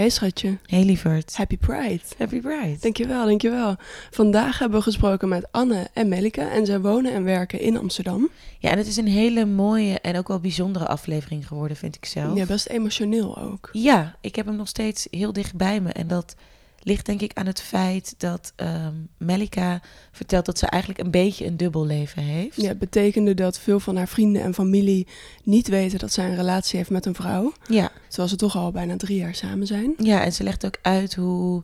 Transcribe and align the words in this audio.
Hey 0.00 0.10
schatje. 0.10 0.58
Hey 0.66 0.84
lieverd. 0.84 1.36
Happy 1.36 1.56
Pride. 1.56 2.00
Happy 2.18 2.40
Pride. 2.40 2.76
Dankjewel, 2.80 3.26
dankjewel. 3.26 3.76
Vandaag 4.10 4.58
hebben 4.58 4.78
we 4.78 4.84
gesproken 4.84 5.28
met 5.28 5.52
Anne 5.52 5.86
en 5.92 6.08
Melike 6.08 6.40
en 6.40 6.66
zij 6.66 6.80
wonen 6.80 7.12
en 7.12 7.24
werken 7.24 7.60
in 7.60 7.76
Amsterdam. 7.76 8.30
Ja, 8.58 8.70
en 8.70 8.78
het 8.78 8.86
is 8.86 8.96
een 8.96 9.08
hele 9.08 9.44
mooie 9.44 10.00
en 10.00 10.16
ook 10.16 10.28
wel 10.28 10.40
bijzondere 10.40 10.86
aflevering 10.86 11.46
geworden, 11.46 11.76
vind 11.76 11.96
ik 11.96 12.04
zelf. 12.04 12.36
Ja, 12.36 12.46
best 12.46 12.66
emotioneel 12.66 13.38
ook. 13.38 13.68
Ja, 13.72 14.16
ik 14.20 14.36
heb 14.36 14.46
hem 14.46 14.56
nog 14.56 14.68
steeds 14.68 15.06
heel 15.10 15.32
dicht 15.32 15.56
bij 15.56 15.80
me. 15.80 15.90
En 15.92 16.08
dat 16.08 16.34
ligt 16.82 17.06
denk 17.06 17.20
ik 17.20 17.32
aan 17.34 17.46
het 17.46 17.60
feit 17.60 18.14
dat 18.18 18.52
ehm 18.56 18.94
Melika 19.16 19.80
vertelt 20.12 20.46
dat 20.46 20.58
ze 20.58 20.66
eigenlijk 20.66 21.02
een 21.02 21.10
beetje 21.10 21.46
een 21.46 21.56
dubbel 21.56 21.86
leven 21.86 22.22
heeft. 22.22 22.60
Ja, 22.62 22.68
het 22.68 22.78
betekende 22.78 23.34
dat 23.34 23.58
veel 23.58 23.80
van 23.80 23.96
haar 23.96 24.08
vrienden 24.08 24.42
en 24.42 24.54
familie 24.54 25.06
niet 25.44 25.68
weten 25.68 25.98
dat 25.98 26.12
zij 26.12 26.24
een 26.28 26.36
relatie 26.36 26.78
heeft 26.78 26.90
met 26.90 27.06
een 27.06 27.14
vrouw. 27.14 27.52
Ja, 27.68 27.90
Terwijl 28.08 28.28
ze 28.28 28.36
toch 28.36 28.56
al 28.56 28.70
bijna 28.70 28.96
drie 28.96 29.18
jaar 29.18 29.34
samen 29.34 29.66
zijn. 29.66 29.94
ja, 29.98 30.24
en 30.24 30.32
ze 30.32 30.42
legt 30.42 30.66
ook 30.66 30.78
uit 30.82 31.14
hoe 31.14 31.62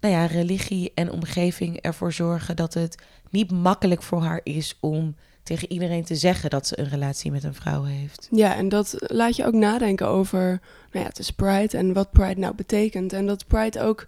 nou 0.00 0.14
ja, 0.14 0.26
religie 0.26 0.92
en 0.94 1.12
omgeving 1.12 1.76
ervoor 1.80 2.12
zorgen 2.12 2.56
dat 2.56 2.74
het 2.74 3.02
niet 3.30 3.50
makkelijk 3.50 4.02
voor 4.02 4.22
haar 4.22 4.40
is 4.42 4.76
om 4.80 5.14
tegen 5.42 5.72
iedereen 5.72 6.04
te 6.04 6.16
zeggen 6.16 6.50
dat 6.50 6.66
ze 6.66 6.78
een 6.78 6.88
relatie 6.88 7.30
met 7.30 7.44
een 7.44 7.54
vrouw 7.54 7.84
heeft. 7.84 8.28
Ja, 8.30 8.54
en 8.56 8.68
dat 8.68 8.94
laat 8.98 9.36
je 9.36 9.46
ook 9.46 9.54
nadenken 9.54 10.06
over, 10.06 10.40
nou 10.92 11.04
ja, 11.04 11.08
het 11.08 11.18
is 11.18 11.30
Pride 11.30 11.76
en 11.76 11.92
wat 11.92 12.10
Pride 12.10 12.40
nou 12.40 12.54
betekent. 12.54 13.12
En 13.12 13.26
dat 13.26 13.46
Pride 13.46 13.80
ook, 13.82 14.06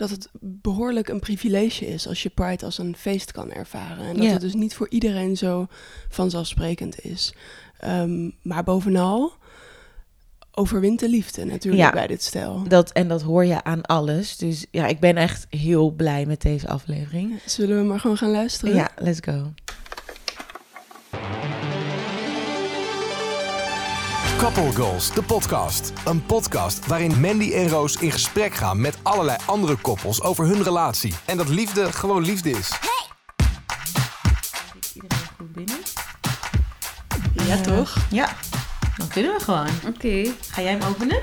dat 0.00 0.10
het 0.10 0.28
behoorlijk 0.40 1.08
een 1.08 1.20
privilege 1.20 1.86
is 1.86 2.08
als 2.08 2.22
je 2.22 2.28
Pride 2.28 2.64
als 2.64 2.78
een 2.78 2.96
feest 2.96 3.32
kan 3.32 3.52
ervaren. 3.52 4.04
En 4.06 4.16
dat 4.16 4.30
het 4.30 4.40
dus 4.40 4.54
niet 4.54 4.74
voor 4.74 4.88
iedereen 4.88 5.36
zo 5.36 5.66
vanzelfsprekend 6.08 7.04
is. 7.04 7.34
Ehm, 7.78 8.30
maar 8.42 8.64
bovenal 8.64 9.32
overwint 10.52 11.00
de 11.00 11.08
liefde 11.08 11.44
natuurlijk 11.44 11.82
Ja. 11.82 11.90
bij 11.92 12.06
dit 12.06 12.22
stel. 12.22 12.64
Dat, 12.68 12.92
en 12.92 13.08
dat 13.08 13.22
hoor 13.22 13.44
je 13.44 13.64
aan 13.64 13.82
alles. 13.82 14.36
Dus 14.36 14.66
ja, 14.70 14.86
ik 14.86 15.00
ben 15.00 15.16
echt 15.16 15.46
heel 15.50 15.90
blij 15.90 16.26
met 16.26 16.40
deze 16.40 16.68
aflevering. 16.68 17.40
Zullen 17.46 17.78
we 17.78 17.84
maar 17.84 18.00
gewoon 18.00 18.16
gaan 18.16 18.30
luisteren? 18.30 18.74
Ja, 18.74 18.90
let's 18.96 19.20
go. 19.24 19.52
Couple 24.40 24.72
Goals, 24.72 25.14
de 25.14 25.22
podcast. 25.22 25.92
Een 26.04 26.26
podcast 26.26 26.86
waarin 26.86 27.20
Mandy 27.20 27.52
en 27.52 27.68
Roos 27.68 27.96
in 27.96 28.10
gesprek 28.10 28.54
gaan 28.54 28.80
met 28.80 28.98
allerlei 29.02 29.38
andere 29.46 29.76
koppels 29.76 30.22
over 30.22 30.46
hun 30.46 30.62
relatie. 30.62 31.14
En 31.26 31.36
dat 31.36 31.48
liefde 31.48 31.92
gewoon 31.92 32.24
liefde 32.24 32.50
is. 32.50 32.68
Zit 34.74 34.92
iedereen 34.94 35.26
goed 35.36 35.52
binnen? 35.52 35.76
Ja, 37.46 37.60
toch? 37.60 37.96
Ja, 38.10 38.36
dan 38.96 39.08
kunnen 39.08 39.32
we 39.32 39.40
gewoon. 39.44 39.68
Oké. 39.86 40.32
Ga 40.50 40.62
jij 40.62 40.70
hem 40.70 40.82
openen? 40.82 41.22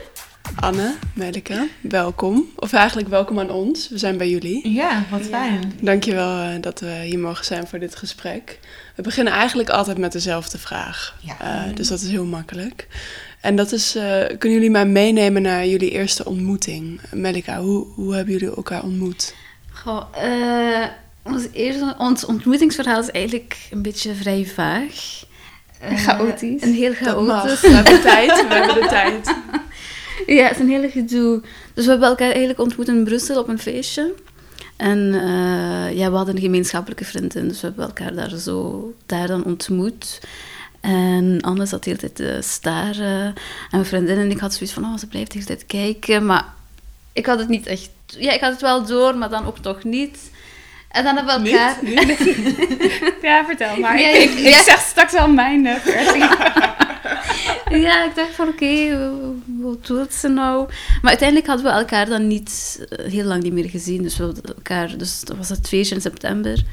Anne, 0.60 0.96
Melike, 1.14 1.68
welkom. 1.82 2.46
Of 2.56 2.74
eigenlijk 2.74 3.08
welkom 3.08 3.40
aan 3.40 3.50
ons. 3.50 3.90
We 3.90 3.98
zijn 3.98 4.18
bij 4.18 4.30
jullie. 4.30 4.70
Ja, 4.74 5.04
wat 5.12 5.22
fijn. 5.22 5.74
Dankjewel 5.82 6.40
eh 6.40 6.62
dat 6.62 6.80
we 6.80 7.02
hier 7.04 7.20
mogen 7.20 7.46
zijn 7.46 7.68
voor 7.68 7.80
dit 7.80 7.96
gesprek. 7.96 8.60
We 8.96 9.02
beginnen 9.02 9.34
eigenlijk 9.34 9.70
altijd 9.70 9.98
met 9.98 10.12
dezelfde 10.12 10.58
vraag. 10.58 11.16
Ja. 11.22 11.36
Eh, 11.68 11.76
dus 11.76 11.88
dat 11.88 12.02
is 12.02 12.10
heel 12.10 12.26
makkelijk. 12.26 12.88
En 13.42 13.56
dat 13.56 13.72
is, 13.72 13.96
eh, 13.96 14.04
kunnen 14.28 14.58
jullie 14.58 14.70
mij 14.70 14.86
meenemen 14.86 15.42
naar 15.42 15.68
jullie 15.68 15.92
eerste 15.92 16.26
ontmoeting? 16.26 17.00
Melika, 17.12 17.60
hoe, 17.60 17.86
hoe 17.96 18.16
hebben 18.16 18.34
jullie 18.34 18.56
elkaar 18.56 18.84
ontmoet? 18.84 19.36
Goh, 19.72 20.04
eh, 20.16 20.86
ons, 21.24 21.44
eerste, 21.54 21.96
ons 21.98 22.26
ontmoetingsverhaal 22.26 23.00
is 23.00 23.12
eigenlijk 23.12 23.58
een 23.72 23.82
beetje 23.82 24.14
vrij 24.14 24.46
vaag. 24.56 25.26
Chaotisch. 25.96 26.62
Een 26.62 26.74
heel 26.74 26.94
Dat 27.04 27.26
mag. 27.26 27.42
chaotisch. 27.42 27.62
We 27.62 27.68
hebben 27.70 27.94
de 27.94 28.02
tijd, 28.02 28.48
we 28.48 28.54
hebben 28.54 28.82
de 28.82 28.88
tijd. 29.00 29.36
Ja, 30.26 30.44
het 30.44 30.56
is 30.56 30.60
een 30.60 30.70
hele 30.70 30.90
gedoe. 30.90 31.42
Dus 31.74 31.86
we 31.86 31.92
hebben 31.92 32.10
elkaar 32.10 32.30
eigenlijk 32.30 32.60
ontmoet 32.60 32.88
in 32.88 33.04
Brussel 33.04 33.40
op 33.40 33.48
een 33.48 33.60
feestje. 33.60 34.14
En 34.78 35.14
eh, 35.14 35.98
ja, 35.98 36.10
we 36.10 36.16
hadden 36.16 36.36
een 36.36 36.42
gemeenschappelijke 36.42 37.06
vriendin, 37.06 37.48
dus 37.48 37.62
we 37.62 37.68
hebben 37.68 37.86
elkaar 37.86 38.16
daar 38.16 38.38
zo 38.38 38.94
daar 39.06 39.28
dan 39.28 39.46
ontmoet. 39.46 40.20
En 40.82 41.42
Anne 41.42 41.66
zat 41.66 41.84
de 41.84 41.90
hele 41.90 42.02
tijd 42.02 42.16
te 42.16 42.40
staren. 42.50 43.26
En 43.26 43.36
mijn 43.72 43.86
vriendin 43.86 44.18
en 44.18 44.32
ik 44.32 44.40
had 44.40 44.54
zoiets 44.54 44.74
van, 44.74 44.84
oh, 44.84 44.98
ze 44.98 45.08
blijft 45.08 45.32
de 45.32 45.38
hele 45.38 45.50
tijd 45.50 45.66
kijken. 45.66 46.26
Maar 46.26 46.46
ik 47.14 47.26
had 47.26 47.40
het 47.40 47.48
niet 47.48 47.68
echt... 47.68 47.90
Ja, 48.06 48.32
ik 48.32 48.42
had 48.42 48.52
het 48.52 48.62
wel 48.62 48.86
door, 48.86 49.18
maar 49.18 49.30
dan 49.30 49.46
ook 49.46 49.58
toch 49.58 49.84
niet. 49.84 50.32
En 50.90 51.04
dan 51.04 51.16
hebben 51.16 51.44
we 51.44 51.50
elkaar... 51.50 51.78
Ja, 53.28 53.46
vertel 53.46 53.78
maar. 53.78 54.00
Ja, 54.00 54.10
ik, 54.10 54.30
ik, 54.30 54.38
ja. 54.38 54.58
ik 54.58 54.64
zeg 54.64 54.80
straks 54.80 55.14
wel 55.14 55.28
mijn 55.28 55.80
versie. 55.80 56.24
Ja, 57.88 58.06
ik 58.06 58.16
dacht 58.16 58.34
van 58.36 58.48
oké, 58.48 59.00
wat 59.62 59.86
doet 59.86 60.14
ze 60.14 60.28
nou? 60.28 60.68
Maar 61.02 61.10
uiteindelijk 61.10 61.48
hadden 61.48 61.66
we 61.66 61.72
elkaar 61.72 62.06
dan 62.06 62.28
niet 62.28 62.86
eh, 62.90 63.06
heel 63.12 63.26
lang 63.26 63.44
niet 63.44 63.54
meer 63.54 63.70
gezien. 63.70 64.02
Dus 64.04 64.18
we 64.18 64.24
hadden 64.24 64.44
elkaar, 64.56 64.98
dus 64.98 65.22
dat 65.24 65.38
was 65.38 65.50
het 65.50 65.68
feestje 65.68 65.96
in 65.96 66.02
september. 66.02 66.64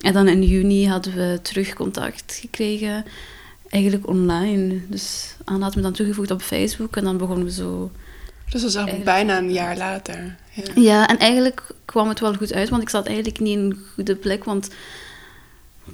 En 0.00 0.12
dan 0.12 0.28
in 0.28 0.42
juni 0.42 0.88
hadden 0.88 1.14
we 1.14 1.38
terug 1.42 1.74
contact 1.74 2.38
gekregen, 2.40 3.04
eigenlijk 3.68 4.08
online. 4.08 4.80
Dus 4.88 5.34
Anne 5.44 5.64
had 5.64 5.76
me 5.76 5.82
dan 5.82 5.92
toegevoegd 5.92 6.30
op 6.30 6.42
Facebook 6.42 6.96
en 6.96 7.04
dan 7.04 7.16
begonnen 7.16 7.44
we 7.44 7.52
zo. 7.52 7.90
Dus 8.50 8.62
dat 8.62 8.74
eigenlijk 8.74 9.06
Eigenlijk- 9.08 9.26
bijna 9.26 9.38
een 9.38 9.52
jaar 9.52 9.76
later. 9.76 10.36
Ja. 10.52 10.62
Ja, 10.74 11.08
en 11.08 11.18
eigenlijk 11.18 11.62
kwam 11.84 12.08
het 12.08 12.20
wel 12.20 12.34
goed 12.34 12.52
uit, 12.52 12.68
want 12.68 12.82
ik 12.82 12.88
zat 12.88 13.06
eigenlijk 13.06 13.40
niet 13.40 13.56
in 13.56 13.64
een 13.64 13.78
goede 13.94 14.16
plek, 14.16 14.44
want 14.44 14.68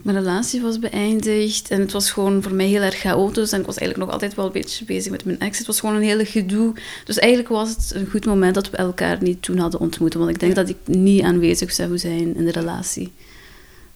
mijn 0.02 0.16
relatie 0.16 0.60
was 0.62 0.78
beëindigd 0.78 1.70
en 1.70 1.80
het 1.80 1.92
was 1.92 2.10
gewoon 2.10 2.42
voor 2.42 2.54
mij 2.54 2.66
heel 2.66 2.82
erg 2.82 2.96
chaotisch 2.96 3.52
en 3.52 3.60
ik 3.60 3.66
was 3.66 3.76
eigenlijk 3.76 4.06
nog 4.06 4.14
altijd 4.14 4.34
wel 4.34 4.46
een 4.46 4.52
beetje 4.52 4.84
bezig 4.84 5.10
met 5.10 5.24
mijn 5.24 5.40
ex. 5.40 5.58
Het 5.58 5.66
was 5.66 5.80
gewoon 5.80 5.94
een 5.96 6.02
hele 6.02 6.24
gedoe. 6.24 6.74
Dus 7.04 7.18
eigenlijk 7.18 7.52
was 7.52 7.68
het 7.68 7.92
een 7.94 8.08
goed 8.10 8.26
moment 8.26 8.54
dat 8.54 8.70
we 8.70 8.76
elkaar 8.76 9.16
niet 9.20 9.42
toen 9.42 9.58
hadden 9.58 9.80
ontmoet, 9.80 10.14
want 10.14 10.30
ik 10.30 10.40
denk 10.40 10.54
dat 10.54 10.68
ik 10.68 10.76
niet 10.84 11.22
aanwezig 11.22 11.72
zou 11.72 11.98
zijn 11.98 12.36
in 12.36 12.44
de 12.44 12.52
relatie. 12.52 13.12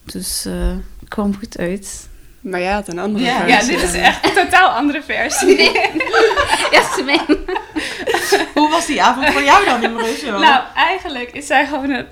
Dus 0.04 0.44
eh, 0.46 0.68
het 1.00 1.08
kwam 1.08 1.36
goed 1.38 1.58
uit. 1.58 2.08
Maar 2.40 2.60
jij 2.60 2.72
had 2.72 2.88
een 2.88 2.98
andere 2.98 3.24
Ja, 3.24 3.46
versie. 3.46 3.74
dit 3.76 3.82
is 3.82 3.94
echt 3.94 4.24
een 4.24 4.44
totaal 4.44 4.68
andere 4.68 5.02
versie. 5.02 5.56
Ja, 6.70 7.02
mijn... 7.04 7.20
Hoe 8.54 8.70
was 8.70 8.86
die 8.86 9.02
avond 9.02 9.28
voor 9.28 9.42
jou 9.42 9.64
dan 9.64 9.82
in 9.82 9.92
Brussel? 9.92 10.38
Nou, 10.38 10.62
eigenlijk 10.74 11.30
is 11.32 11.46
zij 11.46 11.66
gewoon 11.66 11.90
een 11.90 12.06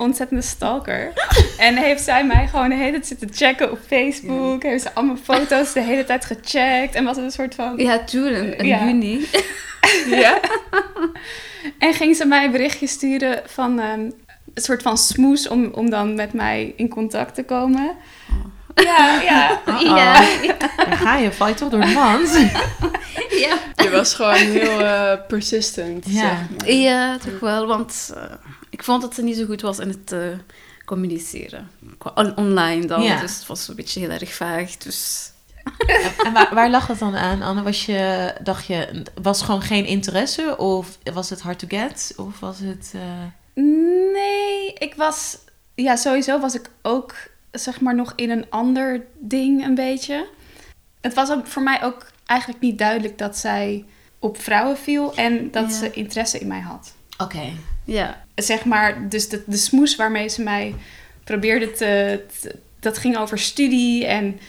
ontzettende 0.00 0.42
stalker. 0.42 1.12
En 1.58 1.76
heeft 1.76 2.02
zij 2.02 2.24
mij 2.26 2.46
gewoon 2.48 2.68
de 2.68 2.74
hele 2.74 2.90
tijd 2.90 3.06
zitten 3.06 3.28
checken 3.32 3.70
op 3.70 3.78
Facebook. 3.86 4.62
Heeft 4.62 4.82
ze 4.82 4.94
allemaal 4.94 5.16
foto's 5.16 5.72
de 5.72 5.80
hele 5.80 6.04
tijd 6.04 6.24
gecheckt. 6.24 6.94
En 6.94 7.04
was 7.04 7.16
het 7.16 7.24
een 7.24 7.30
soort 7.30 7.54
van... 7.54 7.76
Ja, 7.76 7.98
toen, 8.04 8.26
in, 8.34 8.66
Ja. 8.66 8.84
juni. 8.84 9.26
Ja? 10.06 10.40
En 11.78 11.94
ging 11.94 12.16
ze 12.16 12.24
mij 12.24 12.44
een 12.44 12.50
berichtje 12.50 12.86
sturen 12.86 13.42
van 13.46 13.80
ehm, 13.80 14.00
een 14.54 14.62
soort 14.62 14.82
van 14.82 14.98
smoes 14.98 15.48
om, 15.48 15.70
om 15.74 15.90
dan 15.90 16.14
met 16.14 16.32
mij 16.32 16.72
in 16.76 16.88
contact 16.88 17.34
te 17.34 17.42
komen. 17.44 17.90
Ja, 18.84 19.20
ja. 19.22 19.60
Ja, 19.80 20.20
ja, 20.42 20.56
Dan 20.76 20.96
ga 20.96 21.16
je, 21.16 21.32
val 21.32 21.48
je 21.48 21.54
toch 21.54 21.68
door 21.70 21.80
de 21.80 21.86
mand. 21.86 22.32
ja. 23.30 23.58
Je 23.76 23.90
was 23.90 24.14
gewoon 24.14 24.34
heel 24.34 24.80
eh, 24.80 25.12
persistent. 25.28 26.04
Ja. 26.08 26.12
zeg 26.20 26.30
maar. 26.58 26.70
Ja, 26.72 27.18
toch 27.18 27.40
wel, 27.40 27.66
want 27.66 28.10
eh, 28.14 28.22
ik 28.70 28.84
vond 28.84 29.02
dat 29.02 29.14
ze 29.14 29.22
niet 29.22 29.36
zo 29.36 29.44
goed 29.44 29.60
was 29.60 29.78
in 29.78 29.88
het 29.88 30.12
eh, 30.12 30.20
communiceren. 30.84 31.70
On- 32.14 32.36
online 32.36 32.86
dan, 32.86 33.02
Ja. 33.02 33.20
dus 33.20 33.36
het 33.36 33.46
was 33.46 33.68
een 33.68 33.76
beetje 33.76 34.00
heel 34.00 34.10
erg 34.10 34.34
vaag. 34.34 34.76
Dus 34.76 35.30
En 36.24 36.32
waar, 36.32 36.54
waar 36.54 36.70
lag 36.70 36.86
het 36.86 36.98
dan 36.98 37.16
aan, 37.16 37.42
Anne? 37.42 37.62
Was 37.62 37.86
je, 37.86 38.32
dacht 38.42 38.66
je, 38.66 39.02
was 39.22 39.42
gewoon 39.42 39.62
geen 39.62 39.84
interesse? 39.86 40.56
Of 40.58 40.98
was 41.12 41.30
het 41.30 41.40
hard 41.40 41.58
to 41.58 41.66
get? 41.68 42.12
Of 42.16 42.40
was 42.40 42.56
het... 42.58 42.92
eh, 42.94 43.62
Nee, 44.12 44.72
ik 44.78 44.94
was... 44.96 45.38
Ja, 45.74 45.96
sowieso 45.96 46.40
was 46.40 46.54
ik 46.54 46.70
ook, 46.82 47.14
zeg 47.52 47.80
maar, 47.80 47.94
nog 47.94 48.12
in 48.16 48.30
een 48.30 48.46
ander 48.50 49.04
ding 49.18 49.64
een 49.64 49.74
beetje. 49.74 50.26
Het 51.00 51.14
was 51.14 51.30
ook 51.30 51.46
voor 51.46 51.62
mij 51.62 51.82
ook 51.82 52.06
eigenlijk 52.26 52.60
niet 52.60 52.78
duidelijk 52.78 53.18
dat 53.18 53.36
zij 53.38 53.84
op 54.18 54.40
vrouwen 54.42 54.76
viel 54.78 55.14
en 55.14 55.50
dat 55.50 55.70
Ja. 55.70 55.76
ze 55.76 55.90
interesse 55.90 56.38
in 56.38 56.46
mij 56.46 56.60
had. 56.60 56.92
Oké. 57.18 57.52
ja, 57.84 58.24
Zeg 58.34 58.64
maar, 58.64 59.08
dus 59.08 59.28
de, 59.28 59.42
de 59.46 59.56
smoes 59.56 59.96
waarmee 59.96 60.28
ze 60.28 60.42
mij 60.42 60.74
probeerde 61.24 61.70
te... 61.72 62.24
te- 62.40 62.58
dat 62.80 62.98
ging 62.98 63.16
over 63.18 63.38
studie 63.38 64.06
en... 64.06 64.40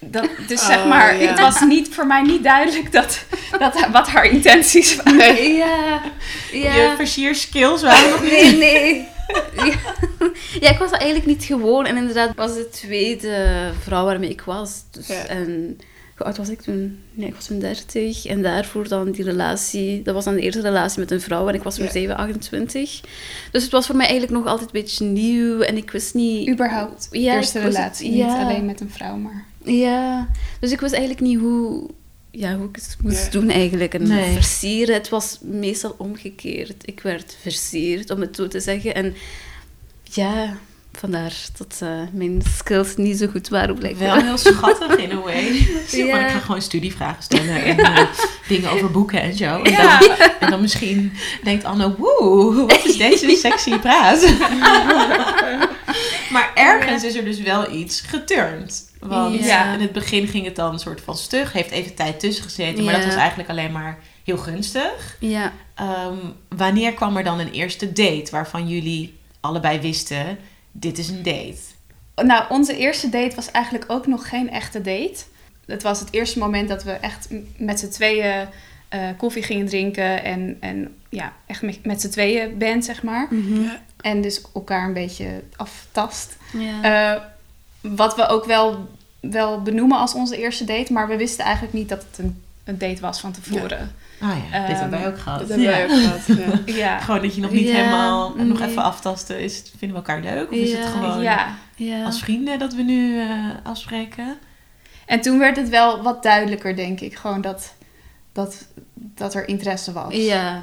Dat, 0.00 0.28
dus 0.48 0.66
zeg 0.66 0.78
Oh, 0.78 0.88
maar, 0.88 1.16
ja. 1.22 1.28
het 1.28 1.40
was 1.40 1.60
niet, 1.60 1.88
voor 1.94 2.06
mij 2.06 2.22
niet 2.22 2.42
duidelijk 2.42 2.92
dat, 2.92 3.24
dat, 3.58 3.86
wat 3.92 4.08
haar 4.08 4.24
intenties 4.24 4.96
waren. 4.96 5.16
Nee. 5.16 5.52
ja, 5.52 6.02
Je 6.52 6.58
ja. 6.58 6.96
versierskills 6.96 7.82
waren 7.82 8.10
nog 8.10 8.22
niet... 8.22 8.30
Nee, 8.30 8.56
nee. 8.56 9.08
Ja. 10.60 10.70
ik 10.70 10.78
was 10.78 10.90
dat 10.90 11.00
eigenlijk 11.00 11.26
niet 11.30 11.44
gewoon. 11.44 11.86
En 11.86 11.96
inderdaad, 11.96 12.34
was 12.36 12.54
de 12.54 12.68
tweede 12.68 13.70
vrouw 13.82 14.04
waarmee 14.04 14.30
ik 14.30 14.40
was. 14.40 14.82
Dus, 14.90 15.06
Ja. 15.06 15.26
En 15.26 15.78
hoe 16.16 16.26
oud 16.26 16.36
was 16.36 16.48
ik 16.48 16.60
toen? 16.60 16.98
Nee, 17.12 17.28
ik 17.28 17.34
was 17.34 17.46
toen 17.46 17.58
30. 17.58 18.26
En 18.26 18.42
daarvoor 18.42 18.88
dan 18.88 19.10
die 19.10 19.24
relatie. 19.24 20.02
Dat 20.02 20.14
was 20.14 20.24
dan 20.24 20.34
de 20.34 20.40
eerste 20.40 20.60
relatie 20.60 21.00
met 21.00 21.10
een 21.10 21.20
vrouw. 21.20 21.48
En 21.48 21.54
ik 21.54 21.62
was 21.62 21.74
toen 21.74 21.84
Ja. 21.84 21.90
7, 21.90 22.16
28. 22.16 23.00
Dus 23.52 23.62
het 23.62 23.72
was 23.72 23.86
voor 23.86 23.96
mij 23.96 24.06
eigenlijk 24.06 24.38
nog 24.38 24.46
altijd 24.46 24.74
een 24.74 24.80
beetje 24.80 25.04
nieuw. 25.04 25.60
En 25.60 25.76
ik 25.76 25.90
wist 25.90 26.14
niet... 26.14 26.48
Überhaupt, 26.48 27.08
Ja, 27.10 27.34
eerste 27.36 27.58
relatie. 27.60 28.10
Niet 28.10 28.22
alleen 28.24 28.66
met 28.66 28.80
een 28.80 28.90
vrouw, 28.90 29.16
maar... 29.16 29.44
Ja, 29.64 30.28
dus 30.60 30.72
ik 30.72 30.80
wist 30.80 30.92
eigenlijk 30.92 31.22
niet 31.22 31.38
hoe, 31.38 31.88
ja, 32.30 32.56
hoe 32.56 32.68
ik 32.68 32.74
het 32.76 32.96
moest 33.02 33.24
Ja. 33.24 33.30
doen 33.30 33.50
eigenlijk. 33.50 33.94
En 33.94 34.08
Nee. 34.08 34.32
versieren, 34.32 34.94
het 34.94 35.08
was 35.08 35.38
meestal 35.42 35.94
omgekeerd. 35.98 36.74
Ik 36.88 37.00
werd 37.00 37.36
versierd, 37.40 38.10
om 38.10 38.20
het 38.20 38.36
zo 38.36 38.48
te 38.48 38.60
zeggen. 38.60 38.94
En 38.94 39.14
ja, 40.02 40.56
vandaar 40.92 41.32
dat 41.58 41.78
eh, 41.82 42.00
mijn 42.12 42.42
skills 42.56 42.96
niet 42.96 43.18
zo 43.18 43.26
goed 43.26 43.48
waren 43.48 43.74
blijkbaar. 43.78 44.14
Wel 44.16 44.24
heel 44.24 44.38
schattig 44.38 44.96
in 44.96 45.12
a 45.12 45.20
way. 45.20 45.44
Ja. 45.90 46.26
Ik 46.26 46.30
ga 46.32 46.38
gewoon 46.38 46.62
studievragen 46.62 47.22
stellen 47.22 47.64
en 47.64 47.78
eh, 47.78 48.06
dingen 48.48 48.70
over 48.70 48.90
boeken 48.90 49.20
en 49.22 49.34
zo. 49.36 49.62
En, 49.62 49.70
Ja. 49.72 49.98
dan, 49.98 50.16
en 50.40 50.50
dan 50.50 50.60
misschien 50.60 51.12
denkt 51.44 51.64
Anne, 51.64 51.94
woe, 51.96 52.54
wat 52.66 52.84
is 52.84 52.96
deze 52.96 53.36
sexy 53.42 53.78
praat. 53.78 54.22
maar 56.30 56.50
ergens 56.54 57.04
is 57.04 57.14
er 57.16 57.24
dus 57.24 57.40
wel 57.40 57.72
iets 57.72 58.00
geturnd. 58.00 58.87
Want 59.00 59.44
Ja. 59.44 59.72
in 59.74 59.80
het 59.80 59.92
begin 59.92 60.26
ging 60.26 60.44
het 60.44 60.56
dan 60.56 60.72
een 60.72 60.78
soort 60.78 61.00
van 61.00 61.16
stug. 61.16 61.52
Heeft 61.52 61.70
even 61.70 61.94
tijd 61.94 62.20
tussen 62.20 62.44
gezeten. 62.44 62.84
Maar 62.84 62.94
dat 62.94 63.04
was 63.04 63.14
eigenlijk 63.14 63.48
alleen 63.50 63.72
maar 63.72 63.98
heel 64.24 64.36
gunstig. 64.38 65.16
Ja, 65.20 65.52
Ehm, 65.74 66.16
wanneer 66.48 66.92
kwam 66.94 67.16
er 67.16 67.24
dan 67.24 67.38
een 67.38 67.50
eerste 67.50 67.92
date 67.92 68.28
waarvan 68.30 68.68
jullie 68.68 69.18
allebei 69.40 69.80
wisten... 69.80 70.38
dit 70.72 70.98
is 70.98 71.08
een 71.08 71.22
date? 71.22 71.56
Nou, 72.14 72.44
onze 72.48 72.76
eerste 72.76 73.08
date 73.08 73.36
was 73.36 73.50
eigenlijk 73.50 73.84
ook 73.88 74.06
nog 74.06 74.28
geen 74.28 74.50
echte 74.50 74.80
date. 74.80 75.16
Het 75.66 75.82
was 75.82 76.00
het 76.00 76.12
eerste 76.12 76.38
moment 76.38 76.68
dat 76.68 76.84
we 76.84 76.90
echt 76.92 77.28
met 77.56 77.78
z'n 77.80 77.88
tweeën 77.88 78.48
eh, 78.88 79.00
koffie 79.16 79.42
gingen 79.42 79.66
drinken. 79.66 80.24
En, 80.24 80.56
en 80.60 80.96
ja, 81.08 81.32
echt 81.46 81.62
met, 81.62 81.84
met 81.86 82.00
z'n 82.00 82.08
tweeën 82.08 82.58
bent, 82.58 82.84
zeg 82.84 83.02
maar. 83.02 83.28
Ja. 83.34 83.80
En 84.00 84.20
dus 84.20 84.42
elkaar 84.54 84.86
een 84.86 84.92
beetje 84.94 85.42
aftast. 85.56 86.36
ja. 86.52 87.14
Eh, 87.14 87.22
wat 87.80 88.16
we 88.16 88.26
ook 88.26 88.44
wel, 88.44 88.88
wel 89.20 89.62
benoemen 89.62 89.98
als 89.98 90.14
onze 90.14 90.36
eerste 90.38 90.64
date. 90.64 90.92
Maar 90.92 91.08
we 91.08 91.16
wisten 91.16 91.44
eigenlijk 91.44 91.74
niet 91.74 91.88
dat 91.88 92.04
het 92.10 92.18
een, 92.18 92.42
een 92.64 92.78
date 92.78 93.00
was 93.00 93.20
van 93.20 93.32
tevoren. 93.32 93.92
Ah 94.20 94.28
ja, 94.50 94.60
dit 94.66 94.70
Ehm, 94.70 94.80
hebben 94.80 94.98
wij 94.98 95.08
ook 95.08 95.18
gehad. 95.18 95.38
Dat 95.38 95.48
hebben 95.48 95.66
Ja. 95.66 95.72
wij 95.72 95.84
ook 95.84 95.90
gehad. 96.02 96.38
Ja. 96.66 96.72
Ja. 96.82 96.98
Gewoon 97.00 97.22
dat 97.22 97.34
je 97.34 97.40
nog 97.40 97.50
niet 97.50 97.68
Ja, 97.68 97.74
helemaal 97.74 98.34
nog 98.36 98.60
even 98.60 98.82
aftasten. 98.82 99.40
Is, 99.40 99.56
het- 99.56 99.72
vinden 99.78 100.02
we 100.02 100.08
elkaar 100.08 100.20
leuk? 100.34 100.50
Of 100.50 100.56
is 100.56 100.72
het 100.72 100.86
gewoon 100.86 101.22
ja. 101.22 101.54
ja. 101.76 102.04
als 102.04 102.20
vrienden 102.20 102.58
dat 102.58 102.74
we 102.74 102.82
nu 102.82 103.20
eh, 103.20 103.28
afspreken? 103.62 104.36
En 105.06 105.20
toen 105.20 105.38
werd 105.38 105.56
het 105.56 105.68
wel 105.68 106.02
wat 106.02 106.22
duidelijker, 106.22 106.76
denk 106.76 107.00
ik. 107.00 107.16
Gewoon 107.16 107.40
dat, 107.40 107.74
dat, 108.32 108.66
dat 108.94 109.34
er 109.34 109.48
interesse 109.48 109.92
was. 109.92 110.14
Ja, 110.14 110.62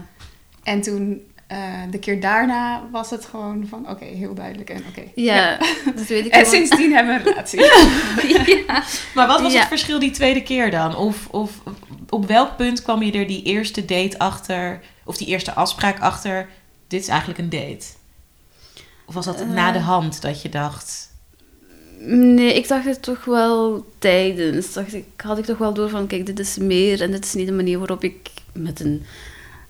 En 0.64 0.82
toen, 0.82 1.22
eh, 1.48 1.58
de 1.92 2.00
keer 2.00 2.20
daarna, 2.22 2.88
was 2.92 3.10
het 3.10 3.26
gewoon 3.26 3.68
van, 3.70 3.90
oké, 3.90 4.06
heel 4.06 4.34
duidelijk 4.34 4.70
en 4.70 4.84
oké. 4.90 5.04
ja, 5.16 5.58
dat 5.96 6.06
weet 6.08 6.26
ik 6.26 6.32
En 6.32 6.46
sindsdien 6.46 6.94
hebben 6.94 7.14
we 7.14 7.20
een 7.20 7.26
relatie. 7.26 7.60
ja. 8.68 8.84
Maar 9.16 9.28
wat 9.28 9.42
was 9.42 9.54
Ja. 9.54 9.60
het 9.60 9.68
verschil 9.68 10.00
die 10.00 10.12
tweede 10.12 10.44
keer 10.44 10.72
dan? 10.72 10.96
Of, 10.96 11.28
of 11.32 11.52
op 12.10 12.28
welk 12.28 12.58
punt 12.58 12.82
kwam 12.82 13.04
je 13.04 13.12
er 13.12 13.28
die 13.28 13.44
eerste 13.44 13.86
date 13.86 14.20
achter, 14.20 14.82
of 15.04 15.18
die 15.18 15.28
eerste 15.28 15.54
afspraak 15.54 16.00
achter, 16.00 16.50
dit 16.88 17.02
is 17.02 17.08
eigenlijk 17.08 17.40
een 17.40 17.50
date? 17.50 17.86
Of 19.06 19.14
was 19.14 19.26
dat 19.26 19.40
Eh. 19.42 19.48
na 19.50 19.72
de 19.72 19.80
hand 19.80 20.22
dat 20.22 20.42
je 20.42 20.50
dacht, 20.50 21.14
Nee, 22.08 22.54
ik 22.54 22.68
dacht 22.68 22.86
het 22.86 23.02
toch 23.02 23.26
wel 23.26 23.86
tijdens. 24.00 24.74
Dacht 24.74 24.94
ik, 24.94 25.06
had 25.18 25.38
ik 25.38 25.46
toch 25.46 25.58
wel 25.58 25.74
door 25.74 25.90
van, 25.90 26.08
kijk, 26.08 26.26
dit 26.26 26.40
is 26.40 26.58
meer 26.58 27.02
en 27.02 27.12
dit 27.12 27.26
is 27.26 27.34
niet 27.34 27.48
de 27.48 27.54
manier 27.54 27.78
waarop 27.78 28.04
ik 28.04 28.30
met 28.54 28.80
een, 28.80 29.06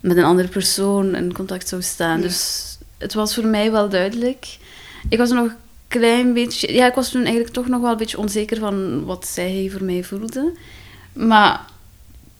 met 0.00 0.16
een 0.16 0.24
andere 0.24 0.48
persoon 0.48 1.14
in 1.14 1.32
contact 1.32 1.68
zou 1.68 1.82
staan. 1.82 2.16
Ja. 2.16 2.22
Dus 2.22 2.64
het 2.98 3.14
was 3.14 3.34
voor 3.34 3.46
mij 3.46 3.70
wel 3.72 3.88
duidelijk. 3.88 4.58
Ik 5.08 5.18
was 5.18 5.30
nog 5.30 5.44
een 5.44 5.56
klein 5.88 6.32
beetje... 6.32 6.72
Ja, 6.72 6.86
ik 6.86 6.94
was 6.94 7.10
toen 7.10 7.22
eigenlijk 7.22 7.54
toch 7.54 7.68
nog 7.68 7.80
wel 7.80 7.90
een 7.90 7.96
beetje 7.96 8.18
onzeker 8.18 8.58
van 8.58 9.04
wat 9.04 9.26
zij 9.26 9.68
voor 9.72 9.84
mij 9.84 10.04
voelde. 10.04 10.52
Maar 11.12 11.60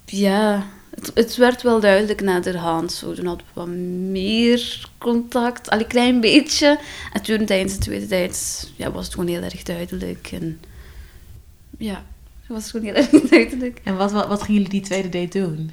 ja, 0.05 0.67
het, 0.91 1.11
het 1.14 1.37
werd 1.37 1.62
wel 1.62 1.81
duidelijk 1.81 2.20
naderhand. 2.20 2.93
Zo, 2.93 3.12
toen 3.12 3.26
hadden 3.26 3.47
we 3.47 3.61
wat 3.61 3.69
meer 4.11 4.88
contact, 4.99 5.70
al 5.70 5.79
een 5.79 5.87
klein 5.87 6.20
beetje. 6.20 6.79
En 7.12 7.23
toen 7.23 7.44
tijdens 7.44 7.73
de 7.73 7.81
tweede 7.81 8.06
tijd 8.06 8.69
ja, 8.76 8.91
was 8.91 9.05
het 9.05 9.14
gewoon 9.14 9.29
heel 9.29 9.43
erg 9.43 9.62
duidelijk. 9.62 10.29
En 10.32 10.61
ja, 11.79 12.05
het 12.41 12.49
was 12.49 12.70
gewoon 12.70 12.87
heel 12.87 12.94
erg 12.94 13.11
duidelijk. 13.31 13.81
en 13.85 13.97
wat, 13.97 14.12
wat, 14.12 14.26
wat 14.26 14.43
gingen 14.43 14.62
jullie 14.62 14.81
die 14.81 14.88
tweede 14.88 15.08
date 15.08 15.38
doen? 15.38 15.70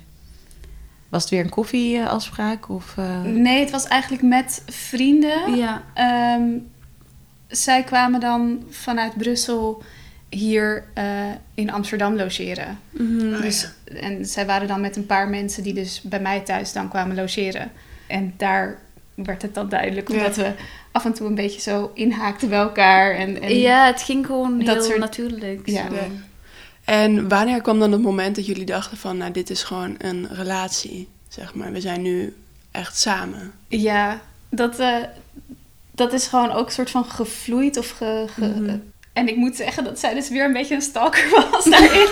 Was 1.13 1.21
het 1.21 1.31
weer 1.31 1.39
een 1.43 1.49
koffieafspraak? 1.49 2.69
Of, 2.69 2.93
eh, 2.97 3.21
Nee, 3.21 3.59
het 3.59 3.71
was 3.71 3.87
eigenlijk 3.87 4.23
met 4.23 4.63
vrienden. 4.65 5.55
Ja, 5.55 5.83
Ehm, 5.93 6.43
zij 7.47 7.83
kwamen 7.83 8.19
dan 8.19 8.63
vanuit 8.69 9.17
Brussel 9.17 9.83
hier 10.29 10.83
eh, 10.93 11.05
in 11.53 11.71
Amsterdam 11.71 12.15
logeren. 12.15 12.79
mhm. 12.89 13.41
Dus, 13.41 13.69
En 14.01 14.25
zij 14.25 14.45
waren 14.45 14.67
dan 14.67 14.81
met 14.81 14.95
een 14.95 15.05
paar 15.05 15.29
mensen 15.29 15.63
die 15.63 15.73
dus 15.73 16.01
bij 16.01 16.19
mij 16.19 16.39
thuis 16.39 16.73
dan 16.73 16.89
kwamen 16.89 17.15
logeren. 17.15 17.71
En 18.07 18.33
daar 18.37 18.79
werd 19.15 19.41
het 19.41 19.53
dan 19.53 19.69
duidelijk, 19.69 20.09
Ja. 20.11 20.15
omdat 20.17 20.35
we 20.35 20.51
af 20.91 21.05
en 21.05 21.13
toe 21.13 21.27
een 21.27 21.35
beetje 21.35 21.61
zo 21.61 21.91
inhaakten 21.93 22.49
bij 22.49 22.59
elkaar. 22.59 23.15
En, 23.15 23.41
en 23.41 23.59
ja, 23.59 23.85
het 23.85 24.01
ging 24.01 24.25
gewoon 24.25 24.59
dat 24.59 24.75
heel 24.75 24.83
soort- 24.83 24.99
natuurlijk. 24.99 25.61
Ja. 25.69 25.87
zo. 25.89 25.95
En 26.83 27.27
wanneer 27.29 27.61
kwam 27.61 27.79
dan 27.79 27.91
het 27.91 28.01
moment 28.01 28.35
dat 28.35 28.45
jullie 28.45 28.65
dachten 28.65 28.97
van, 28.97 29.17
nou, 29.17 29.31
dit 29.31 29.49
is 29.49 29.63
gewoon 29.63 29.95
een 29.97 30.27
relatie, 30.31 31.07
zeg 31.27 31.53
maar. 31.55 31.71
We 31.71 31.81
zijn 31.81 32.01
nu 32.01 32.35
echt 32.71 32.97
samen. 32.99 33.51
Ja, 33.67 34.21
dat, 34.49 34.79
eh, 34.79 34.95
dat 35.91 36.13
is 36.13 36.27
gewoon 36.27 36.51
ook 36.51 36.65
een 36.65 36.71
soort 36.71 36.89
van 36.89 37.05
gevloeid 37.05 37.77
of 37.77 37.89
ge... 37.89 38.25
ge- 38.33 38.41
Mhm. 38.47 38.77
En 39.13 39.27
ik 39.27 39.35
moet 39.35 39.55
zeggen 39.55 39.83
dat 39.83 39.99
zij 39.99 40.13
dus 40.13 40.29
weer 40.29 40.45
een 40.45 40.53
beetje 40.53 40.75
een 40.75 40.81
stalker 40.81 41.29
was 41.51 41.63
daarin. 41.65 42.07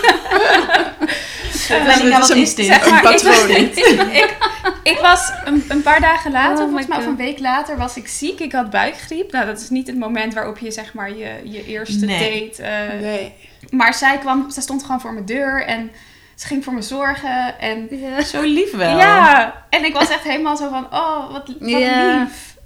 Wat 2.12 2.22
is 2.22 2.28
een- 2.30 2.36
is 2.36 2.54
dit? 2.54 2.66
Zeg 2.66 2.84
Een 2.84 2.90
maar, 2.90 2.98
ik, 2.98 3.08
was, 3.08 3.22
patroon. 3.22 3.56
ik, 4.22 4.36
ik 4.82 4.98
was 5.00 5.30
een, 5.44 5.64
een 5.68 5.82
paar 5.82 6.00
dagen 6.00 6.32
later, 6.32 6.52
Oh 6.64 6.68
volgens 6.68 6.86
mij 6.86 6.98
of 6.98 7.06
een 7.06 7.16
week 7.16 7.38
later, 7.38 7.76
was 7.76 7.96
ik 7.96 8.08
ziek. 8.08 8.40
Ik 8.40 8.52
had 8.52 8.70
buikgriep. 8.70 9.32
Nou, 9.32 9.46
dat 9.46 9.60
is 9.60 9.68
niet 9.70 9.86
het 9.86 9.98
moment 9.98 10.34
waarop 10.34 10.58
je 10.58 10.70
zeg 10.70 10.94
maar 10.94 11.16
je, 11.16 11.30
je 11.44 11.64
eerste 11.66 12.04
Nee. 12.04 12.50
date... 12.56 12.62
eh, 12.62 13.00
Nee. 13.00 13.34
Maar 13.70 13.94
zij 13.94 14.18
kwam, 14.18 14.50
zij 14.50 14.62
stond 14.62 14.82
gewoon 14.84 15.00
voor 15.00 15.12
mijn 15.12 15.26
deur 15.26 15.64
en 15.66 15.90
ze 16.36 16.46
ging 16.46 16.64
voor 16.64 16.74
me 16.74 16.82
zorgen. 16.82 17.58
En 17.60 17.86
Ja. 17.90 18.22
Zo 18.22 18.42
lief 18.42 18.72
wel. 18.72 18.98
ja, 18.98 19.54
en 19.70 19.84
ik 19.84 19.92
was 19.94 20.10
echt 20.10 20.22
helemaal 20.24 20.56
zo 20.56 20.68
van, 20.68 20.84
oh, 20.92 21.32
wat, 21.32 21.46
wat 21.58 21.68
Ja. 21.70 22.18
lief. 22.22 22.56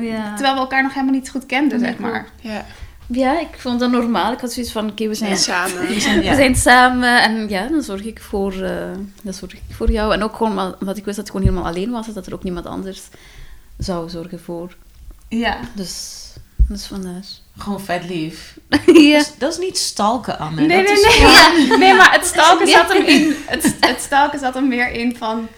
Ja. 0.00 0.32
Terwijl 0.34 0.54
we 0.54 0.60
elkaar 0.60 0.82
nog 0.82 0.92
helemaal 0.94 1.14
niet 1.14 1.30
goed 1.30 1.46
kenden, 1.46 1.78
Oh 1.78 1.84
zeg 1.84 1.98
maar. 1.98 2.26
Ja, 2.40 2.64
ja, 3.10 3.40
ik 3.40 3.58
vond 3.58 3.80
dat 3.80 3.90
normaal. 3.90 4.32
Ik 4.32 4.40
had 4.40 4.52
zoiets 4.52 4.72
van, 4.72 4.90
oké, 4.90 5.08
we 5.08 5.14
zijn 5.14 5.36
samen. 5.36 5.94
Ja. 5.94 6.30
We 6.30 6.34
zijn 6.36 6.54
samen 6.54 7.22
en 7.22 7.48
ja, 7.48 7.66
dan 7.66 7.82
zorg 7.82 8.04
ik 8.04 8.20
voor, 8.20 8.52
eh, 8.52 8.90
dan 9.22 9.32
zorg 9.32 9.52
ik 9.52 9.62
voor 9.70 9.90
jou. 9.90 10.12
En 10.14 10.22
ook 10.22 10.36
gewoon, 10.36 10.76
omdat 10.80 10.96
ik 10.96 11.04
wist 11.04 11.16
dat 11.16 11.26
ik 11.26 11.32
gewoon 11.32 11.46
helemaal 11.46 11.70
alleen 11.70 11.90
was, 11.90 12.06
dat 12.06 12.26
er 12.26 12.34
ook 12.34 12.42
niemand 12.42 12.66
anders 12.66 13.02
zou 13.78 14.08
zorgen 14.08 14.40
voor. 14.40 14.76
Ja. 15.28 15.58
Dus, 15.74 16.24
dus 16.56 16.86
vandaar. 16.86 17.24
Gewoon 17.58 17.80
vet 17.80 18.08
lief. 18.08 18.58
ja. 18.68 19.16
Dat, 19.16 19.26
is, 19.26 19.32
dat 19.38 19.52
is 19.52 19.58
niet 19.58 19.78
stalken, 19.78 20.38
Anne. 20.38 20.66
Nee, 20.66 20.84
dat 20.84 20.94
nee, 20.94 21.04
is 21.04 21.18
nee. 21.18 21.66
Ja. 21.66 21.76
Nee, 21.76 21.94
maar 21.94 22.12
het 22.12 22.26
stalken 22.26 22.66
zat 22.76 22.92
hem 22.92 23.04
in. 23.04 23.34
Het, 23.46 23.76
het 23.80 24.00
stalken 24.00 24.38
zat 24.38 24.54
hem 24.54 24.68
meer 24.68 24.90
in 24.90 25.16
van. 25.16 25.48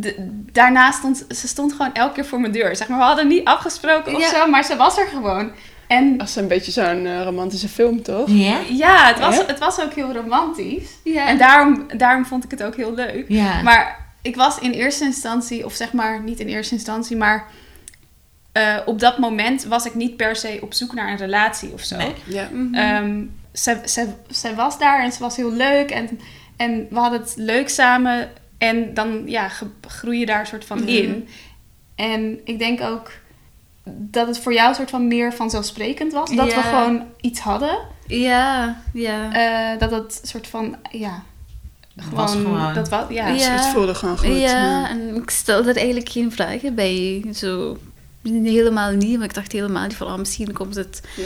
De, 0.00 0.14
daarna 0.52 0.90
stond 0.90 1.24
ze 1.28 1.48
stond 1.48 1.72
gewoon 1.72 1.94
elke 1.94 2.14
keer 2.14 2.24
voor 2.24 2.40
mijn 2.40 2.52
deur. 2.52 2.76
Zeg 2.76 2.88
maar, 2.88 2.98
we 2.98 3.04
hadden 3.04 3.28
niet 3.28 3.44
afgesproken 3.44 4.14
of 4.14 4.20
Ja. 4.20 4.28
zo, 4.28 4.46
maar 4.46 4.64
ze 4.64 4.76
was 4.76 4.98
er 4.98 5.06
gewoon. 5.06 5.50
En 5.86 6.20
Als 6.20 6.36
een 6.36 6.48
beetje 6.48 6.72
zo'n 6.72 7.06
eh, 7.06 7.22
romantische 7.22 7.68
film, 7.68 8.02
toch? 8.02 8.28
Ja? 8.30 8.58
ja, 8.68 9.06
het 9.06 9.18
was, 9.18 9.36
Ja? 9.36 9.46
het 9.46 9.58
was 9.58 9.80
ook 9.80 9.92
heel 9.94 10.12
romantisch. 10.12 10.88
Ja. 11.04 11.26
En 11.28 11.38
daarom, 11.38 11.86
daarom 11.96 12.26
vond 12.26 12.44
ik 12.44 12.50
het 12.50 12.62
ook 12.62 12.76
heel 12.76 12.94
leuk. 12.94 13.24
Ja. 13.28 13.62
Maar 13.62 14.06
ik 14.22 14.36
was 14.36 14.58
in 14.58 14.70
eerste 14.70 15.04
instantie, 15.04 15.64
of 15.64 15.72
zeg 15.74 15.92
maar 15.92 16.20
niet 16.22 16.40
in 16.40 16.46
eerste 16.46 16.74
instantie, 16.74 17.16
maar 17.16 17.46
eh, 18.52 18.76
op 18.86 19.00
dat 19.00 19.18
moment 19.18 19.64
was 19.64 19.86
ik 19.86 19.94
niet 19.94 20.16
per 20.16 20.36
se 20.36 20.58
op 20.60 20.74
zoek 20.74 20.94
naar 20.94 21.08
een 21.10 21.16
relatie 21.16 21.72
of 21.72 21.80
zo. 21.80 21.96
Nee? 21.96 22.14
Ja. 22.24 22.48
Mhm. 22.52 22.74
Ehm, 22.74 23.22
zij, 23.52 23.80
zij, 23.84 24.14
zij 24.28 24.54
was 24.54 24.78
daar 24.78 25.02
en 25.02 25.12
ze 25.12 25.18
was 25.18 25.36
heel 25.36 25.52
leuk 25.52 25.90
en, 25.90 26.20
en 26.56 26.86
we 26.90 26.98
hadden 26.98 27.20
het 27.20 27.32
leuk 27.36 27.68
samen. 27.68 28.30
En 28.68 28.94
dan 28.94 29.22
ja, 29.26 29.48
groei 29.88 30.18
je 30.18 30.26
daar 30.26 30.40
een 30.40 30.46
soort 30.46 30.64
van 30.64 30.78
Mhm. 30.78 30.88
in. 30.88 31.28
En 31.94 32.40
ik 32.44 32.58
denk 32.58 32.80
ook 32.80 33.10
dat 33.86 34.26
het 34.26 34.38
voor 34.38 34.52
jou 34.52 34.68
een 34.68 34.74
soort 34.74 34.90
van 34.90 35.08
meer 35.08 35.32
vanzelfsprekend 35.32 36.12
was. 36.12 36.34
Dat 36.36 36.54
we 36.54 36.60
gewoon 36.62 37.02
iets 37.20 37.40
hadden. 37.40 37.78
ja, 38.06 38.76
ja. 38.92 39.32
Eh, 39.32 39.78
dat 39.78 39.90
het 39.90 40.20
soort 40.22 40.46
van, 40.46 40.76
ja... 40.90 41.22
Was 42.12 42.32
gewoon. 42.32 42.74
Dat 42.74 42.88
was, 42.88 43.04
ja. 43.08 43.28
Ja. 43.28 43.50
Het 43.50 43.66
voelde 43.66 43.94
gewoon 43.94 44.18
goed. 44.18 44.38
ja, 44.40 44.88
en 44.90 45.14
ik 45.16 45.30
stelde 45.30 45.70
er 45.70 45.76
eigenlijk 45.76 46.08
geen 46.08 46.32
vragen 46.32 46.74
bij. 46.74 47.24
Zo, 47.34 47.78
helemaal 48.22 48.90
niet, 48.92 49.16
maar 49.16 49.26
ik 49.26 49.34
dacht 49.34 49.52
helemaal 49.52 49.82
niet 49.86 49.96
van, 49.96 50.06
ah, 50.06 50.18
misschien 50.18 50.52
komt 50.52 50.74
het 50.74 51.00
Ja. 51.16 51.22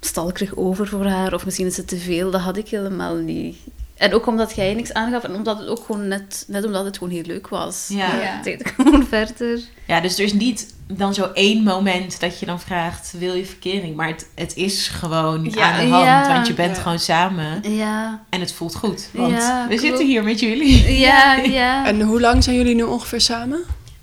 stalkerig 0.00 0.56
over 0.56 0.86
voor 0.86 1.06
haar, 1.06 1.34
of 1.34 1.44
misschien 1.44 1.66
is 1.66 1.76
het 1.76 1.88
te 1.88 1.96
veel. 1.96 2.30
Dat 2.30 2.40
had 2.40 2.56
ik 2.56 2.68
helemaal 2.68 3.14
niet. 3.16 3.56
En 4.02 4.14
ook 4.14 4.26
omdat 4.26 4.54
jij 4.54 4.74
niks 4.74 4.92
aangaf 4.92 5.22
en 5.24 5.34
omdat 5.34 5.58
het 5.58 5.68
ook 5.68 5.84
gewoon 5.86 6.08
net, 6.08 6.44
net 6.48 6.64
omdat 6.64 6.84
het 6.84 6.98
gewoon 6.98 7.12
heel 7.12 7.22
leuk 7.26 7.48
was. 7.48 7.86
Ja. 7.88 8.20
Ja. 8.22 8.42
Deed 8.42 8.60
ik 8.60 8.68
gewoon 8.76 9.06
verder. 9.06 9.60
Ja, 9.86 10.00
dus 10.00 10.18
er 10.18 10.24
is 10.24 10.32
niet 10.32 10.74
dan 10.86 11.14
zo 11.14 11.30
één 11.34 11.62
moment 11.62 12.20
dat 12.20 12.38
je 12.38 12.46
dan 12.46 12.60
vraagt, 12.60 13.12
wil 13.18 13.34
je 13.34 13.46
verkering? 13.46 13.96
Maar 13.96 14.08
het, 14.08 14.26
het 14.34 14.56
is 14.56 14.88
gewoon 14.88 15.44
Ja. 15.50 15.72
aan 15.72 15.84
de 15.84 15.90
hand, 15.90 16.04
Ja. 16.04 16.32
want 16.34 16.46
je 16.46 16.54
bent 16.54 16.76
Ja. 16.76 16.82
gewoon 16.82 16.98
samen 16.98 17.72
Ja, 17.76 18.22
en 18.30 18.40
het 18.40 18.52
voelt 18.52 18.74
goed. 18.74 19.08
Want 19.12 19.32
Ja, 19.32 19.62
we 19.62 19.68
klopt. 19.68 19.82
zitten 19.82 20.06
hier 20.06 20.24
met 20.24 20.40
jullie. 20.40 20.92
ja, 21.08 21.34
ja. 21.60 21.86
En 21.86 22.00
hoe 22.00 22.20
lang 22.20 22.44
zijn 22.44 22.56
jullie 22.56 22.74
nu 22.74 22.82
ongeveer 22.82 23.20
samen? 23.20 23.60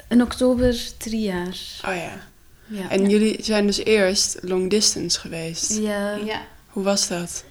In 0.09 0.21
oktober 0.21 0.77
drie 0.97 1.21
jaar. 1.21 1.57
Oh 1.87 1.95
ja. 1.95 2.11
Ja. 2.67 2.89
En 2.89 3.09
jullie 3.09 3.37
zijn 3.41 3.65
dus 3.65 3.77
eerst 3.83 4.37
long 4.41 4.69
distance 4.69 5.19
geweest. 5.19 5.77
ja. 5.77 6.15
Ja. 6.25 6.41
Hoe 6.67 6.83
was 6.83 7.07
dat? 7.07 7.43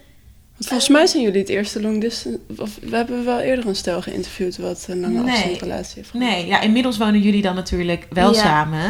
Want 0.58 0.70
volgens 0.70 0.88
mij 0.88 1.06
zijn 1.06 1.22
jullie 1.22 1.40
het 1.40 1.48
eerste 1.48 1.80
long 1.80 2.00
distance... 2.00 2.40
Of 2.56 2.78
we 2.82 2.96
hebben 2.96 3.24
wel 3.24 3.38
eerder 3.40 3.66
een 3.66 3.76
stel 3.76 4.02
geïnterviewd 4.02 4.56
wat 4.56 4.86
een 4.88 5.00
lange 5.00 5.22
Nee. 5.22 5.32
afstandsrelatie 5.34 5.94
heeft 5.94 6.10
gehad. 6.10 6.28
Nee, 6.28 6.46
ja, 6.46 6.60
inmiddels 6.60 6.98
wonen 6.98 7.20
jullie 7.20 7.42
dan 7.42 7.54
natuurlijk 7.54 8.06
wel 8.10 8.32
Ja. 8.34 8.40
samen. 8.40 8.86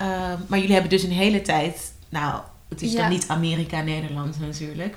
Uh, 0.00 0.06
maar 0.46 0.58
jullie 0.58 0.72
hebben 0.72 0.90
dus 0.90 1.02
een 1.02 1.10
hele 1.12 1.42
tijd, 1.42 1.92
nou, 2.08 2.40
het 2.68 2.82
is 2.82 2.92
Ja. 2.92 3.00
dan 3.00 3.08
niet 3.10 3.24
Amerika-Nederland 3.28 4.40
natuurlijk. 4.40 4.96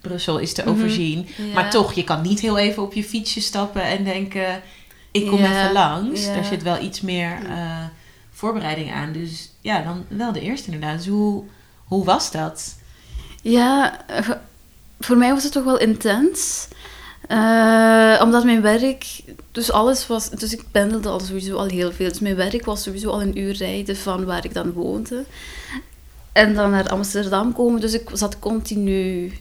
Brussel 0.00 0.38
is 0.38 0.52
te 0.54 0.60
Mhm. 0.62 0.70
overzien. 0.70 1.28
Ja. 1.36 1.44
Maar 1.54 1.70
toch, 1.70 1.92
je 1.92 2.04
kan 2.04 2.22
niet 2.22 2.40
heel 2.40 2.58
even 2.58 2.82
op 2.82 2.92
je 2.92 3.04
fietsje 3.04 3.40
stappen 3.40 3.82
en 3.82 4.04
denken, 4.04 4.62
ik 5.10 5.26
kom 5.26 5.38
Ja. 5.38 5.60
even 5.60 5.72
langs. 5.72 6.24
Ja. 6.24 6.34
Daar 6.34 6.44
zit 6.44 6.62
wel 6.62 6.82
iets 6.82 7.00
meer 7.00 7.38
eh, 7.48 7.84
voorbereiding 8.30 8.92
aan. 8.92 9.12
Dus 9.12 9.50
ja, 9.60 9.82
dan 9.82 10.04
wel 10.08 10.32
de 10.32 10.40
eerste 10.40 10.70
inderdaad. 10.70 10.96
Dus 10.98 11.06
hoe, 11.06 11.44
hoe 11.84 12.04
was 12.04 12.30
dat? 12.30 12.74
Ja, 13.42 14.00
eh, 14.06 14.28
voor 15.00 15.16
mij 15.16 15.32
was 15.32 15.42
het 15.42 15.52
toch 15.52 15.64
wel 15.64 15.78
intens. 15.78 16.68
Eh, 17.28 18.20
omdat 18.22 18.44
mijn 18.44 18.62
werk, 18.62 19.20
dus 19.52 19.72
alles 19.72 20.06
was, 20.06 20.30
dus 20.30 20.52
ik 20.52 20.64
pendelde 20.70 21.08
al 21.08 21.20
sowieso 21.20 21.56
al 21.56 21.66
heel 21.66 21.92
veel. 21.92 22.08
Dus 22.08 22.20
mijn 22.20 22.36
werk 22.36 22.64
was 22.64 22.82
sowieso 22.82 23.10
al 23.10 23.22
een 23.22 23.38
uur 23.38 23.52
rijden 23.52 23.96
van 23.96 24.24
waar 24.24 24.44
ik 24.44 24.54
dan 24.54 24.72
woonde. 24.72 25.24
En 26.32 26.54
dan 26.54 26.70
naar 26.70 26.88
Amsterdam 26.88 27.52
komen, 27.52 27.80
dus 27.80 27.92
ik 27.92 28.10
zat 28.12 28.38
continu 28.38 29.32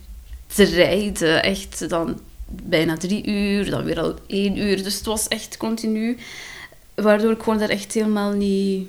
te 0.48 0.64
rijden. 0.64 1.44
Echt 1.44 1.90
dan 1.90 2.20
bijna 2.46 2.98
drie 2.98 3.28
uur, 3.28 3.70
dan 3.70 3.84
weer 3.84 4.00
al 4.00 4.16
één 4.28 4.58
uur. 4.58 4.84
Dus 4.84 4.96
het 4.96 5.06
was 5.06 5.28
echt 5.28 5.58
continu, 5.58 6.18
waardoor 6.96 7.32
ik 7.32 7.44
gewoon 7.44 7.60
daar 7.60 7.70
echt 7.70 7.94
helemaal 7.94 8.32
niet... 8.32 8.88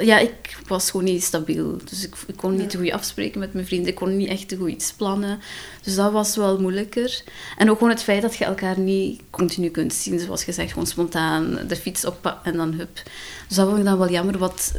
Ja, 0.00 0.18
ik 0.18 0.58
was 0.66 0.90
gewoon 0.90 1.06
niet 1.06 1.22
stabiel. 1.24 1.78
Dus 1.90 2.04
ik, 2.04 2.14
ik 2.26 2.36
kon 2.36 2.56
niet 2.56 2.74
goed 2.76 2.90
afspreken 2.90 3.40
met 3.40 3.52
mijn 3.52 3.66
vrienden. 3.66 3.88
Ik 3.88 3.94
kon 3.94 4.16
niet 4.16 4.28
echt 4.28 4.54
goed 4.58 4.70
iets 4.70 4.92
plannen. 4.92 5.38
Dus 5.82 5.94
dat 5.94 6.12
was 6.12 6.36
wel 6.36 6.60
moeilijker. 6.60 7.22
En 7.56 7.70
ook 7.70 7.76
gewoon 7.78 7.92
het 7.92 8.02
feit 8.02 8.22
dat 8.22 8.36
je 8.36 8.44
elkaar 8.44 8.78
niet 8.78 9.20
continu 9.30 9.68
kunt 9.68 9.92
zien. 9.94 10.18
Zoals 10.20 10.44
gezegd, 10.44 10.70
gewoon 10.72 10.86
spontaan 10.86 11.58
de 11.68 11.76
fiets 11.76 12.04
op 12.04 12.38
en 12.42 12.56
dan 12.56 12.72
hup. 12.72 13.02
Dus 13.48 13.56
dat 13.56 13.66
vond 13.66 13.78
ik 13.78 13.84
dan 13.84 13.98
wel 13.98 14.10
jammer, 14.10 14.38
wat 14.38 14.72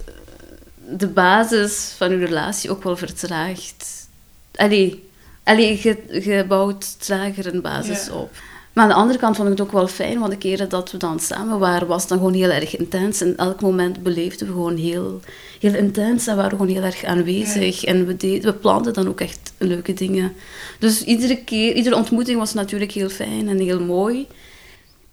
de 0.89 1.07
basis 1.07 1.93
van 1.97 2.11
uw 2.11 2.19
relatie 2.25 2.69
ook 2.69 2.83
wel 2.83 2.97
vertraagt. 2.97 4.07
Allee, 4.55 5.09
allee 5.43 5.79
je, 5.83 6.21
je 6.23 6.45
bouwt 6.47 7.05
trager 7.05 7.53
een 7.53 7.61
basis 7.61 8.05
Ja. 8.05 8.13
op. 8.13 8.31
Maar 8.77 8.85
aan 8.85 8.91
de 8.91 8.97
andere 9.01 9.19
kant 9.19 9.35
vond 9.35 9.47
ik 9.49 9.57
het 9.57 9.67
ook 9.67 9.73
wel 9.73 9.87
fijn, 9.87 10.19
want 10.19 10.31
de 10.31 10.37
keren 10.37 10.69
dat 10.69 10.91
we 10.91 10.97
dan 10.97 11.19
samen 11.19 11.59
waren, 11.59 11.87
was 11.87 11.99
het 11.99 12.09
dan 12.09 12.17
gewoon 12.17 12.33
heel 12.33 12.49
erg 12.49 12.77
intens. 12.77 13.21
En 13.21 13.37
elk 13.37 13.61
moment 13.61 14.03
beleefden 14.03 14.47
we 14.47 14.53
gewoon 14.53 14.77
heel, 14.77 15.19
heel 15.59 15.75
intens 15.75 16.27
en 16.27 16.35
waren 16.35 16.51
we 16.51 16.57
gewoon 16.57 16.73
heel 16.73 16.83
erg 16.83 17.03
aanwezig. 17.03 17.83
En 17.83 18.05
we, 18.05 18.17
deden, 18.17 18.51
we 18.51 18.57
planden 18.57 18.93
dan 18.93 19.07
ook 19.07 19.21
echt 19.21 19.53
leuke 19.57 19.93
dingen. 19.93 20.33
Dus 20.79 21.03
iedere 21.03 21.43
keer, 21.43 21.73
iedere 21.73 21.95
ontmoeting 21.95 22.39
was 22.39 22.53
natuurlijk 22.53 22.91
heel 22.91 23.09
fijn 23.09 23.47
en 23.47 23.59
heel 23.59 23.79
mooi. 23.79 24.27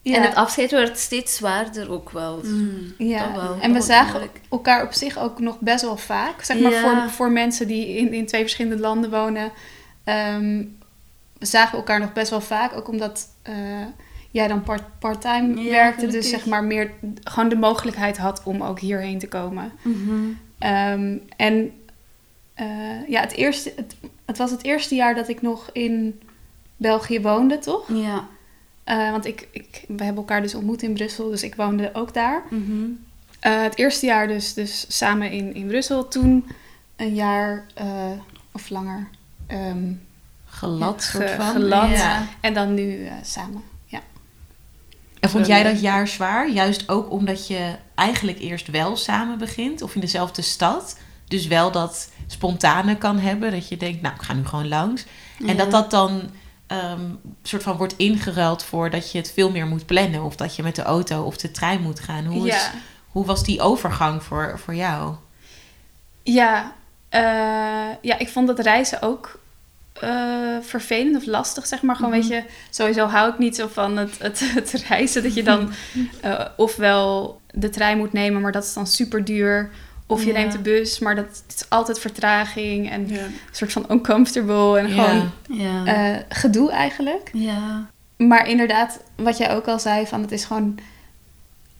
Ja. 0.02 0.16
En 0.16 0.22
het 0.22 0.34
afscheid 0.34 0.70
werd 0.70 0.98
steeds 0.98 1.34
zwaarder 1.36 1.90
ook 1.90 2.10
wel. 2.10 2.40
Ja, 2.98 3.32
Dat 3.32 3.42
wel, 3.42 3.56
en 3.60 3.72
we 3.72 3.80
zagen 3.80 4.20
elkaar 4.50 4.84
op 4.84 4.92
zich 4.92 5.18
ook 5.18 5.40
nog 5.40 5.56
best 5.60 5.82
wel 5.82 5.96
vaak. 5.96 6.42
Zeg 6.42 6.58
maar 6.58 6.72
Ja. 6.72 6.80
voor, 6.80 7.10
voor 7.10 7.30
mensen 7.30 7.66
die 7.66 7.86
in, 7.86 8.12
in 8.12 8.26
twee 8.26 8.40
verschillende 8.40 8.82
landen 8.82 9.10
wonen. 9.10 9.52
We 11.44 11.50
zagen 11.50 11.78
elkaar 11.78 12.00
nog 12.00 12.12
best 12.12 12.30
wel 12.30 12.40
vaak. 12.40 12.76
Ook 12.76 12.88
omdat 12.88 13.28
eh, 13.42 13.54
jij 14.30 14.48
dan 14.48 14.62
part, 14.62 14.82
part-time 14.98 15.62
Ja, 15.62 15.70
werkte. 15.70 16.06
Dus 16.06 16.28
zeg 16.28 16.46
maar 16.46 16.64
meer 16.64 16.90
gewoon 17.24 17.48
de 17.48 17.56
mogelijkheid 17.56 18.16
had 18.16 18.42
om 18.44 18.62
ook 18.62 18.80
hierheen 18.80 19.18
te 19.18 19.28
komen. 19.28 19.72
Mhm. 19.82 20.14
Ehm, 20.58 21.16
en 21.36 21.72
eh, 22.54 23.08
ja, 23.08 23.20
het, 23.20 23.32
eerste, 23.32 23.72
het, 23.76 23.96
het 24.24 24.38
was 24.38 24.50
het 24.50 24.64
eerste 24.64 24.94
jaar 24.94 25.14
dat 25.14 25.28
ik 25.28 25.42
nog 25.42 25.70
in 25.72 26.20
België 26.76 27.20
woonde, 27.20 27.58
toch? 27.58 27.88
Ja. 27.88 28.28
Eh, 28.84 29.10
want 29.10 29.26
ik, 29.26 29.48
ik, 29.50 29.84
we 29.88 30.04
hebben 30.04 30.22
elkaar 30.22 30.42
dus 30.42 30.54
ontmoet 30.54 30.82
in 30.82 30.94
Brussel, 30.94 31.30
dus 31.30 31.42
ik 31.42 31.54
woonde 31.54 31.90
ook 31.94 32.14
daar. 32.14 32.42
Mhm. 32.50 32.88
Het 33.40 33.78
eerste 33.78 34.06
jaar 34.06 34.28
dus, 34.28 34.54
dus 34.54 34.84
samen 34.88 35.30
in, 35.30 35.54
in 35.54 35.66
Brussel. 35.66 36.08
Toen 36.08 36.46
een 36.96 37.14
jaar 37.14 37.66
of 38.52 38.68
langer. 38.68 39.08
ehm, 39.46 39.92
Gelat, 40.64 41.02
Ja, 41.02 41.10
soort 41.10 41.30
ge- 41.30 41.36
van. 41.36 41.52
gelat. 41.52 41.90
Ja. 41.90 42.26
en 42.40 42.54
dan 42.54 42.74
nu 42.74 43.06
eh, 43.06 43.12
samen. 43.22 43.62
Ja. 43.84 44.00
En 45.20 45.30
vond 45.30 45.46
jij 45.46 45.62
dat 45.62 45.80
jaar 45.80 46.08
zwaar? 46.08 46.50
Juist 46.50 46.88
ook 46.88 47.10
omdat 47.10 47.46
je 47.46 47.74
eigenlijk 47.94 48.38
eerst 48.38 48.66
wel 48.70 48.96
samen 48.96 49.38
begint 49.38 49.82
of 49.82 49.94
in 49.94 50.00
dezelfde 50.00 50.42
stad. 50.42 50.98
Dus 51.28 51.46
wel 51.46 51.70
dat 51.70 52.10
spontane 52.26 52.96
kan 52.98 53.18
hebben. 53.18 53.50
Dat 53.50 53.68
je 53.68 53.76
denkt, 53.76 54.02
nou, 54.02 54.14
ik 54.14 54.22
ga 54.22 54.32
nu 54.32 54.46
gewoon 54.46 54.68
langs. 54.68 55.04
En 55.38 55.46
Ja. 55.46 55.54
dat 55.54 55.70
dat 55.70 55.90
dan 55.90 56.22
ehm 56.66 57.00
soort 57.42 57.62
van 57.62 57.76
wordt 57.76 57.96
ingeruild 57.96 58.62
voor 58.64 58.90
dat 58.90 59.12
je 59.12 59.18
het 59.18 59.32
veel 59.32 59.50
meer 59.50 59.66
moet 59.66 59.86
plannen. 59.86 60.22
Of 60.24 60.36
dat 60.36 60.56
je 60.56 60.62
met 60.62 60.76
de 60.76 60.82
auto 60.82 61.22
of 61.22 61.36
de 61.36 61.50
trein 61.50 61.80
moet 61.82 62.00
gaan. 62.00 62.24
Hoe, 62.24 62.48
is, 62.48 62.70
hoe 63.08 63.24
was 63.26 63.44
die 63.44 63.60
overgang 63.60 64.22
voor, 64.22 64.58
voor 64.64 64.74
jou? 64.74 65.14
Ja, 66.22 66.72
eh, 67.08 67.20
ja, 68.00 68.18
ik 68.18 68.28
vond 68.28 68.46
dat 68.46 68.58
reizen 68.58 69.02
ook 69.02 69.38
eh, 70.00 70.56
vervelend 70.60 71.16
of 71.16 71.26
lastig, 71.26 71.66
zeg 71.66 71.82
maar. 71.82 71.96
Gewoon, 71.96 72.10
weet 72.10 72.26
je, 72.28 72.42
sowieso 72.70 73.06
hou 73.06 73.30
ik 73.32 73.38
niet 73.38 73.56
zo 73.56 73.68
van 73.72 73.96
het, 73.96 74.18
het, 74.18 74.40
het 74.54 74.70
reizen. 74.88 75.22
Dat 75.22 75.34
je 75.34 75.42
dan 75.42 75.70
eh, 76.20 76.44
ofwel 76.56 77.40
de 77.50 77.70
trein 77.70 77.98
moet 77.98 78.12
nemen, 78.12 78.40
maar 78.42 78.52
dat 78.52 78.64
is 78.64 78.72
dan 78.72 78.86
super 78.86 79.24
duur. 79.24 79.70
Of 80.06 80.20
je 80.24 80.32
Ja. 80.32 80.38
neemt 80.38 80.52
de 80.52 80.58
bus, 80.58 80.98
maar 80.98 81.14
dat 81.14 81.24
het 81.46 81.54
is 81.56 81.70
altijd 81.70 81.98
vertraging 81.98 82.90
en 82.90 83.08
Ja. 83.08 83.18
een 83.22 83.34
soort 83.50 83.72
van 83.72 83.86
uncomfortable 83.90 84.78
en 84.78 84.88
Ja. 84.94 85.04
gewoon 85.04 85.30
Ja. 85.48 85.84
eh, 85.84 86.20
gedoe 86.28 86.70
eigenlijk. 86.70 87.30
ja. 87.32 87.86
Maar 88.16 88.48
inderdaad, 88.48 89.00
wat 89.16 89.36
jij 89.38 89.54
ook 89.54 89.66
al 89.66 89.78
zei, 89.80 90.06
van 90.06 90.20
het 90.22 90.32
is 90.32 90.44
gewoon 90.44 90.78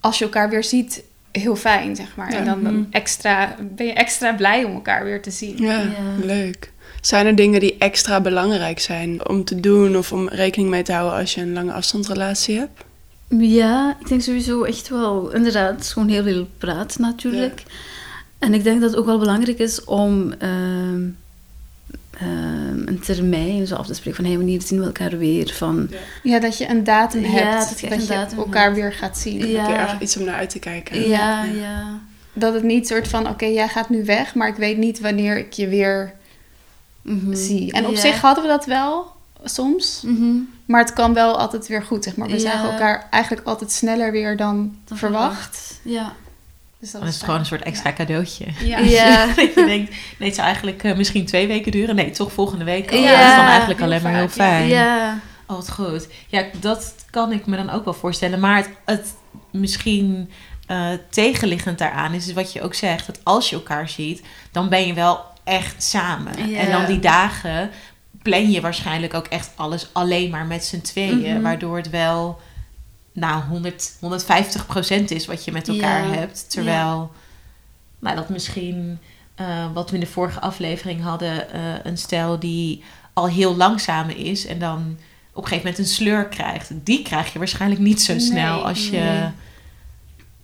als 0.00 0.18
je 0.18 0.24
elkaar 0.24 0.48
weer 0.50 0.64
ziet, 0.64 1.02
heel 1.32 1.56
fijn, 1.56 1.96
zeg 1.96 2.16
maar. 2.16 2.30
Ja. 2.32 2.38
En 2.38 2.44
dan, 2.44 2.62
dan 2.62 2.74
Mhm. 2.80 2.84
extra, 2.90 3.54
ben 3.60 3.86
je 3.86 3.92
extra 3.92 4.32
blij 4.32 4.64
om 4.64 4.74
elkaar 4.74 5.04
weer 5.04 5.22
te 5.22 5.30
zien. 5.30 5.56
Ja, 5.56 5.78
Ja. 5.80 5.88
leuk. 6.24 6.72
Zijn 7.04 7.26
er 7.26 7.34
dingen 7.34 7.60
die 7.60 7.76
extra 7.78 8.20
belangrijk 8.20 8.80
zijn 8.80 9.28
om 9.28 9.44
te 9.44 9.60
doen 9.60 9.96
of 9.96 10.12
om 10.12 10.28
rekening 10.28 10.70
mee 10.70 10.82
te 10.82 10.92
houden 10.92 11.18
als 11.18 11.34
je 11.34 11.40
een 11.40 11.52
lange 11.52 11.72
afstandsrelatie 11.72 12.58
hebt? 12.58 12.84
Ja, 13.28 13.96
ik 14.00 14.08
denk 14.08 14.22
sowieso 14.22 14.62
echt 14.62 14.88
wel, 14.88 15.30
inderdaad, 15.34 15.74
het 15.74 15.84
is 15.84 15.92
gewoon 15.92 16.08
heel 16.08 16.22
veel 16.22 16.46
praten 16.58 17.00
natuurlijk. 17.00 17.62
En 18.38 18.54
ik 18.54 18.64
denk 18.64 18.80
dat 18.80 18.90
het 18.90 18.98
ook 18.98 19.06
wel 19.06 19.18
belangrijk 19.18 19.58
is 19.58 19.84
om 19.84 20.32
ehm, 20.32 21.02
ehm, 22.10 22.86
een 22.88 23.00
termijn 23.00 23.66
zo 23.66 23.74
af 23.74 23.86
te 23.86 23.94
spreken 23.94 24.16
van 24.16 24.24
hey, 24.24 24.36
wanneer 24.36 24.62
zien 24.62 24.78
we 24.80 24.84
elkaar 24.86 25.18
weer? 25.18 25.52
Van, 25.54 25.90
Ja, 26.22 26.38
dat 26.40 26.58
je 26.58 26.68
een 26.68 26.84
datum 26.84 27.22
Ja, 27.22 27.28
hebt, 27.28 27.68
dat 27.90 28.06
je 28.06 28.14
dat 28.14 28.32
elkaar 28.32 28.64
hebt. 28.64 28.76
weer 28.76 28.92
gaat 28.92 29.18
zien. 29.18 29.46
Ja. 29.48 29.60
Heb 29.62 29.70
je 29.70 29.76
ergens 29.76 30.02
iets 30.02 30.16
om 30.16 30.24
naar 30.24 30.34
uit 30.34 30.50
te 30.50 30.58
kijken? 30.58 31.08
ja, 31.08 31.44
ja. 31.44 32.00
Dat 32.32 32.54
het 32.54 32.62
niet 32.62 32.86
soort 32.88 33.08
van, 33.08 33.28
oké, 33.28 33.44
jij 33.46 33.68
gaat 33.68 33.88
nu 33.88 34.04
weg, 34.04 34.34
maar 34.34 34.48
ik 34.48 34.56
weet 34.56 34.78
niet 34.78 35.00
wanneer 35.00 35.38
ik 35.38 35.52
je 35.52 35.68
weer 35.68 36.12
Mhm. 37.04 37.34
zie. 37.34 37.72
En 37.72 37.86
op 37.86 37.94
Ja. 37.94 38.00
zich 38.00 38.20
hadden 38.20 38.44
we 38.44 38.50
dat 38.50 38.64
wel, 38.66 39.12
soms. 39.44 40.02
Mhm. 40.04 40.36
Maar 40.66 40.80
het 40.80 40.92
kan 40.92 41.14
wel 41.14 41.38
altijd 41.38 41.66
weer 41.66 41.82
goed, 41.82 42.04
zeg 42.04 42.16
maar. 42.16 42.26
We 42.28 42.34
Ja. 42.34 42.38
zagen 42.40 42.70
elkaar 42.70 43.06
eigenlijk 43.10 43.46
altijd 43.46 43.72
sneller 43.72 44.12
weer 44.12 44.36
dan, 44.36 44.76
Dan 44.84 44.98
verwacht. 44.98 45.80
Ja. 45.82 46.12
Dus 46.78 46.90
dat 46.90 47.00
Dan 47.00 47.10
is 47.10 47.14
het 47.16 47.24
gewoon 47.24 47.40
een 47.40 47.46
soort 47.46 47.62
extra 47.62 47.92
cadeautje. 47.92 48.44
Ja. 48.64 48.78
Ja. 48.98 49.26
dat 49.26 49.54
je 49.54 49.64
denkt, 49.66 49.90
nee, 50.18 50.28
het 50.28 50.34
zou 50.34 50.46
eigenlijk 50.46 50.82
eh, 50.82 50.96
misschien 50.96 51.26
twee 51.26 51.46
weken 51.46 51.72
duren. 51.72 51.94
Nee, 51.94 52.10
toch 52.10 52.32
volgende 52.32 52.64
week 52.64 52.92
al. 52.92 52.98
Ja. 52.98 53.10
dat 53.10 53.28
is 53.30 53.36
dan 53.36 53.44
eigenlijk 53.46 53.78
Heel 53.80 53.88
alleen 53.88 54.02
maar 54.02 54.14
heel 54.14 54.28
fijn. 54.28 54.68
Ja. 54.68 55.18
Oh, 55.46 55.56
wat 55.56 55.70
goed. 55.70 56.08
Ja, 56.28 56.44
dat 56.60 56.94
kan 57.10 57.32
ik 57.32 57.46
me 57.46 57.56
dan 57.56 57.70
ook 57.70 57.84
wel 57.84 57.94
voorstellen. 57.94 58.40
Maar 58.40 58.56
het, 58.56 58.68
het 58.84 59.14
misschien 59.50 60.30
eh, 60.66 60.88
tegenliggend 61.10 61.78
daaraan 61.78 62.12
is 62.12 62.32
wat 62.32 62.52
je 62.52 62.62
ook 62.62 62.74
zegt. 62.74 63.06
Dat 63.06 63.18
als 63.22 63.50
je 63.50 63.56
elkaar 63.56 63.88
ziet, 63.88 64.22
dan 64.52 64.68
ben 64.68 64.86
je 64.86 64.94
wel 64.94 65.24
echt 65.44 65.82
samen. 65.82 66.36
En 66.36 66.70
dan 66.70 66.86
die 66.86 66.98
dagen 66.98 67.70
plan 68.22 68.50
je 68.50 68.60
waarschijnlijk 68.60 69.14
ook 69.14 69.26
echt 69.26 69.50
alles 69.54 69.88
alleen 69.92 70.30
maar 70.30 70.46
met 70.46 70.64
z'n 70.64 70.80
tweeën. 70.80 71.32
Mhm. 71.32 71.42
Waardoor 71.42 71.76
het 71.76 71.90
wel 71.90 72.40
nou, 73.12 73.42
100, 73.42 73.96
150 74.00 74.66
procent 74.66 75.10
is 75.10 75.26
wat 75.26 75.44
je 75.44 75.52
met 75.52 75.68
elkaar 75.68 76.08
hebt. 76.08 76.50
Terwijl 76.50 77.12
nou, 77.98 78.16
dat 78.16 78.28
misschien 78.28 78.98
eh, 79.34 79.72
wat 79.72 79.88
we 79.90 79.94
in 79.94 80.00
de 80.02 80.06
vorige 80.06 80.40
aflevering 80.40 81.02
hadden, 81.02 81.50
eh, 81.50 81.60
een 81.82 81.98
stel 81.98 82.38
die 82.38 82.82
al 83.12 83.28
heel 83.28 83.56
lang 83.56 83.80
samen 83.80 84.16
is 84.16 84.46
en 84.46 84.58
dan 84.58 84.98
op 85.32 85.42
een 85.42 85.48
gegeven 85.48 85.70
moment 85.70 85.78
een 85.78 85.94
sleur 85.94 86.28
krijgt. 86.28 86.70
Die 86.72 87.02
krijg 87.02 87.32
je 87.32 87.38
waarschijnlijk 87.38 87.80
niet 87.80 88.02
zo 88.02 88.18
snel 88.18 88.54
Nee, 88.54 88.64
als, 88.64 88.88
je, 88.88 88.98
nee. 88.98 89.28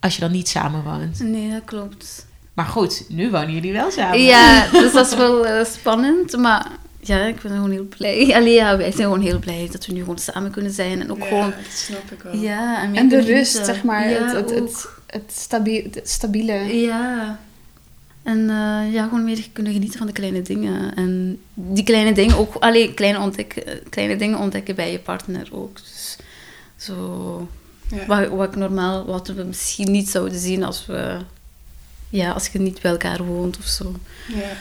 als 0.01 0.15
je 0.15 0.21
dan 0.21 0.31
niet 0.31 0.49
samen 0.49 0.83
woont. 0.83 1.21
Nee, 1.21 1.51
dat 1.51 1.65
klopt. 1.65 2.27
Maar 2.61 2.69
goed, 2.69 3.05
nu 3.09 3.31
wonen 3.31 3.53
jullie 3.53 3.73
wel 3.73 3.91
samen. 3.91 4.23
Ja, 4.23 4.67
dus 4.73 4.93
dat 4.93 5.07
is 5.07 5.17
wel 5.17 5.47
eh, 5.47 5.65
spannend, 5.65 6.37
maar 6.37 6.67
ja, 7.01 7.25
ik 7.25 7.41
ben 7.41 7.51
gewoon 7.51 7.71
heel 7.71 7.89
blij. 7.97 8.31
Allee, 8.37 8.55
ja, 8.55 8.77
wij 8.77 8.91
zijn 8.91 9.03
gewoon 9.03 9.21
heel 9.21 9.39
blij 9.39 9.69
dat 9.73 9.87
we 9.87 9.93
nu 9.93 10.01
gewoon 10.01 10.19
samen 10.19 10.51
kunnen 10.51 10.73
zijn 10.73 11.01
en 11.01 11.11
ook 11.11 11.27
gewoon... 11.27 11.51
dat 11.51 11.73
snap 11.73 12.11
ik 12.11 12.23
wel. 12.23 12.37
Ja, 12.37 12.87
meer 12.87 13.01
En 13.01 13.09
de 13.09 13.21
rust, 13.21 13.65
zeg 13.67 13.83
maar. 13.83 14.11
Ja, 14.11 14.25
het, 14.25 14.33
het, 14.33 14.51
ook. 14.51 14.57
het, 14.57 14.87
het, 15.07 15.33
stabiel, 15.37 15.83
het 15.93 16.09
stabiele. 16.09 16.81
Ja. 16.81 17.39
En 18.23 18.51
eh, 18.51 18.93
ja, 18.93 19.05
gewoon 19.05 19.25
meer 19.25 19.49
kunnen 19.53 19.73
genieten 19.73 19.99
van 19.99 20.07
de 20.07 20.13
kleine 20.13 20.43
dingen. 20.43 20.95
En 20.95 21.41
die 21.55 21.85
kleine 21.85 22.13
dingen 22.13 22.37
ook, 22.37 22.55
alleen 22.55 22.95
kleine, 22.95 23.19
ontdekken, 23.19 23.63
kleine 23.89 24.17
dingen 24.17 24.39
ontdekken 24.39 24.75
bij 24.75 24.93
je 24.93 24.99
partner 24.99 25.49
ook. 25.53 25.77
Dus 25.77 26.17
zo, 26.77 27.49
Ja. 27.89 28.07
wat, 28.07 28.29
wat 28.29 28.49
ik 28.49 28.57
normaal, 28.57 29.07
wat 29.07 29.29
we 29.29 29.43
misschien 29.43 29.91
niet 29.91 30.09
zouden 30.09 30.39
zien 30.39 30.65
als 30.65 30.87
we, 30.87 31.19
ja, 32.11 32.31
als 32.31 32.49
je 32.49 32.59
niet 32.61 32.81
bij 32.81 32.91
elkaar 32.91 33.25
woont 33.25 33.59
of 33.59 33.65
zo. 33.67 33.95
Ja. 34.29 34.53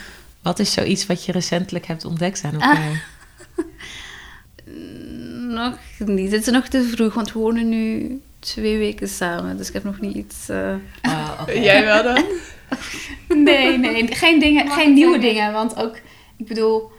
Wat 0.42 0.60
is 0.60 0.72
zoiets 0.74 1.06
wat 1.06 1.26
je 1.26 1.32
recentelijk 1.32 1.86
hebt 1.86 2.06
ontdekt 2.06 2.44
aan 2.44 2.62
Ah. 2.62 2.70
elkaar? 2.70 3.06
Nog 5.50 5.78
niet. 5.98 6.32
Het 6.32 6.48
is 6.48 6.54
nog 6.54 6.68
te 6.68 6.84
vroeg, 6.84 7.14
want 7.14 7.34
we 7.34 7.40
wonen 7.40 7.70
nu 7.70 8.22
twee 8.40 8.78
weken 8.78 9.08
samen. 9.08 9.58
Dus 9.58 9.68
ik 9.68 9.74
heb 9.74 9.84
nog 9.84 10.00
niet 10.00 10.16
iets... 10.16 10.50
eh, 10.50 10.76
oké. 11.42 11.52
Jij 11.70 11.84
wel 11.86 12.04
dan? 12.04 12.24
Nee, 13.28 13.78
nee, 13.78 14.08
geen, 14.16 14.40
dingen, 14.40 14.70
geen 14.72 14.94
nieuwe 14.94 15.20
dingen. 15.20 15.54
Want 15.54 15.76
ook, 15.76 15.96
ik 16.38 16.48
bedoel, 16.48 16.92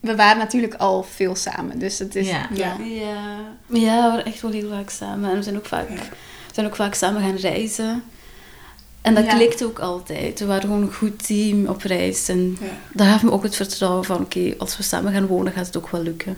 we 0.00 0.16
waren 0.16 0.38
natuurlijk 0.38 0.74
al 0.74 1.02
veel 1.02 1.34
samen. 1.36 1.78
Dus 1.78 1.98
het 1.98 2.14
is, 2.14 2.28
Ja. 2.28 2.48
Ja. 2.54 2.76
Ja. 2.78 3.38
ja, 3.68 4.02
we 4.02 4.10
waren 4.10 4.24
echt 4.24 4.40
wel 4.40 4.50
heel 4.50 4.70
vaak 4.70 4.90
samen. 4.90 5.30
En 5.30 5.36
we 5.36 5.42
zijn 5.42 5.56
ook 5.56 5.66
vaak, 5.66 5.88
we 5.88 6.54
zijn 6.54 6.66
ook 6.66 6.76
vaak 6.76 6.94
samen 6.94 7.22
gaan 7.22 7.36
reizen. 7.36 8.02
En 9.04 9.14
dat 9.14 9.24
Ja. 9.24 9.34
klikte 9.34 9.64
ook 9.64 9.78
altijd. 9.78 10.38
We 10.38 10.46
waren 10.46 10.62
gewoon 10.62 10.82
een 10.82 10.92
goed 10.94 11.26
team 11.26 11.66
op 11.66 11.82
reis. 11.82 12.28
En 12.28 12.56
Ja. 12.60 12.66
daar 12.92 13.10
gaf 13.12 13.22
me 13.22 13.30
ook 13.32 13.42
het 13.42 13.56
vertrouwen 13.56 14.04
van... 14.04 14.20
Oké, 14.20 14.54
als 14.58 14.76
we 14.76 14.82
samen 14.82 15.12
gaan 15.12 15.26
wonen, 15.26 15.52
gaat 15.52 15.66
het 15.66 15.76
ook 15.76 15.88
wel 15.90 16.02
lukken. 16.02 16.36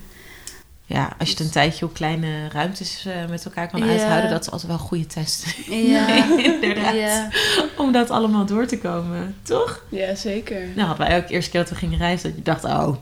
Ja, 0.87 1.13
als 1.19 1.29
je 1.29 1.35
het 1.35 1.45
een 1.45 1.51
tijdje 1.51 1.85
op 1.85 1.95
kleine 1.95 2.49
ruimtes 2.49 3.07
eh, 3.07 3.29
met 3.29 3.45
elkaar 3.45 3.69
kan 3.71 3.81
Ja. 3.85 3.87
uithouden, 3.91 4.31
dat 4.31 4.41
is 4.41 4.51
altijd 4.51 4.71
wel 4.71 4.81
een 4.81 4.87
goede 4.87 5.07
test. 5.07 5.45
Ja, 5.69 6.25
Inderdaad. 6.53 6.95
ja. 6.95 7.29
Om 7.77 7.93
dat 7.93 8.11
allemaal 8.11 8.47
door 8.47 8.67
te 8.67 8.79
komen, 8.79 9.35
toch? 9.43 9.85
ja, 9.89 10.15
zeker. 10.15 10.61
Nou, 10.75 10.89
hadden 10.89 11.07
wij 11.07 11.17
ook 11.17 11.29
eerste 11.29 11.51
keer 11.51 11.61
dat 11.61 11.71
we 11.71 11.77
gingen 11.77 11.99
reizen, 11.99 12.29
dat 12.29 12.37
je 12.39 12.43
dacht, 12.45 12.65
oh, 12.65 12.97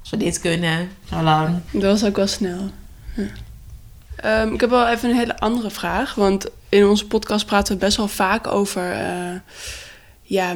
als 0.00 0.10
we 0.10 0.16
dit 0.16 0.40
kunnen, 0.40 0.88
zo 1.08 1.22
lang. 1.22 1.60
Dat 1.70 1.82
was 2.00 2.04
ook 2.04 2.16
wel 2.16 2.26
snel. 2.26 2.70
Ja. 3.16 3.24
Ehm, 4.16 4.52
ik 4.54 4.60
heb 4.60 4.70
wel 4.70 4.88
even 4.88 5.10
een 5.10 5.16
hele 5.16 5.38
andere 5.38 5.70
vraag. 5.70 6.14
Want 6.14 6.46
in 6.70 6.86
onze 6.86 7.06
podcast 7.06 7.46
praten 7.46 7.74
we 7.74 7.78
best 7.80 7.96
wel 7.96 8.08
vaak 8.08 8.46
over... 8.46 8.92
eh, 8.92 9.34
ja, 10.22 10.54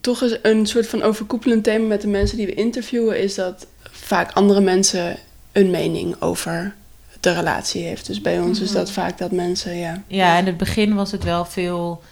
toch 0.00 0.22
is 0.22 0.38
een 0.42 0.66
soort 0.66 0.86
van 0.88 1.02
overkoepelend 1.02 1.64
thema 1.64 1.86
met 1.86 2.00
de 2.00 2.08
mensen 2.08 2.36
die 2.36 2.46
we 2.46 2.54
interviewen... 2.54 3.20
is 3.22 3.34
dat 3.34 3.66
vaak 3.90 4.32
andere 4.32 4.60
mensen 4.60 5.16
een 5.52 5.70
mening 5.70 6.16
over 6.22 6.74
de 7.20 7.32
relatie 7.32 7.82
heeft. 7.82 8.06
Dus 8.06 8.20
bij 8.20 8.40
ons 8.40 8.60
is 8.60 8.72
dat 8.72 8.90
vaak 8.90 9.18
dat 9.18 9.30
mensen, 9.32 9.76
ja... 9.76 10.02
Ja, 10.06 10.38
in 10.38 10.46
het 10.46 10.56
begin 10.56 10.94
was 10.94 11.12
het 11.12 11.24
wel 11.24 11.44
veel 11.44 12.02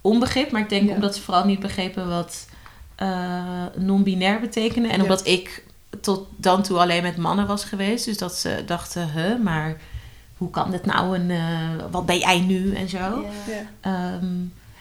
onbegrip, 0.00 0.50
maar 0.50 0.60
ik 0.60 0.68
denk 0.68 0.88
Ja. 0.88 0.94
omdat 0.94 1.14
ze 1.14 1.22
vooral 1.22 1.44
niet 1.44 1.60
begrepen 1.60 2.08
wat 2.08 2.46
eh, 2.96 3.64
non-binair 3.76 4.40
betekende. 4.40 4.88
En 4.88 4.96
Ja. 4.96 5.02
omdat 5.02 5.26
ik 5.26 5.64
tot 6.00 6.26
dan 6.36 6.62
toe 6.62 6.78
alleen 6.78 7.02
met 7.02 7.16
mannen 7.16 7.46
was 7.46 7.64
geweest, 7.64 8.04
dus 8.04 8.18
dat 8.18 8.34
ze 8.34 8.62
dachten, 8.66 9.10
huh, 9.12 9.38
maar 9.42 9.76
hoe 10.36 10.50
kan 10.50 10.70
dit 10.70 10.84
nou 10.86 11.14
en 11.16 11.30
eh, 11.30 11.84
wat 11.90 12.06
ben 12.06 12.18
jij 12.18 12.40
nu 12.40 12.74
en 12.74 12.88
zo. 12.88 12.98
ja. 12.98 13.26
Ehm, 13.80 14.24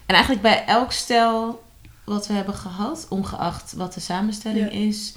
en 0.05 0.13
eigenlijk 0.15 0.41
bij 0.41 0.65
elk 0.65 0.91
stel 0.91 1.63
wat 2.03 2.27
we 2.27 2.33
hebben 2.33 2.53
gehad, 2.53 3.05
ongeacht 3.09 3.73
wat 3.73 3.93
de 3.93 3.99
samenstelling 3.99 4.71
is, 4.71 5.15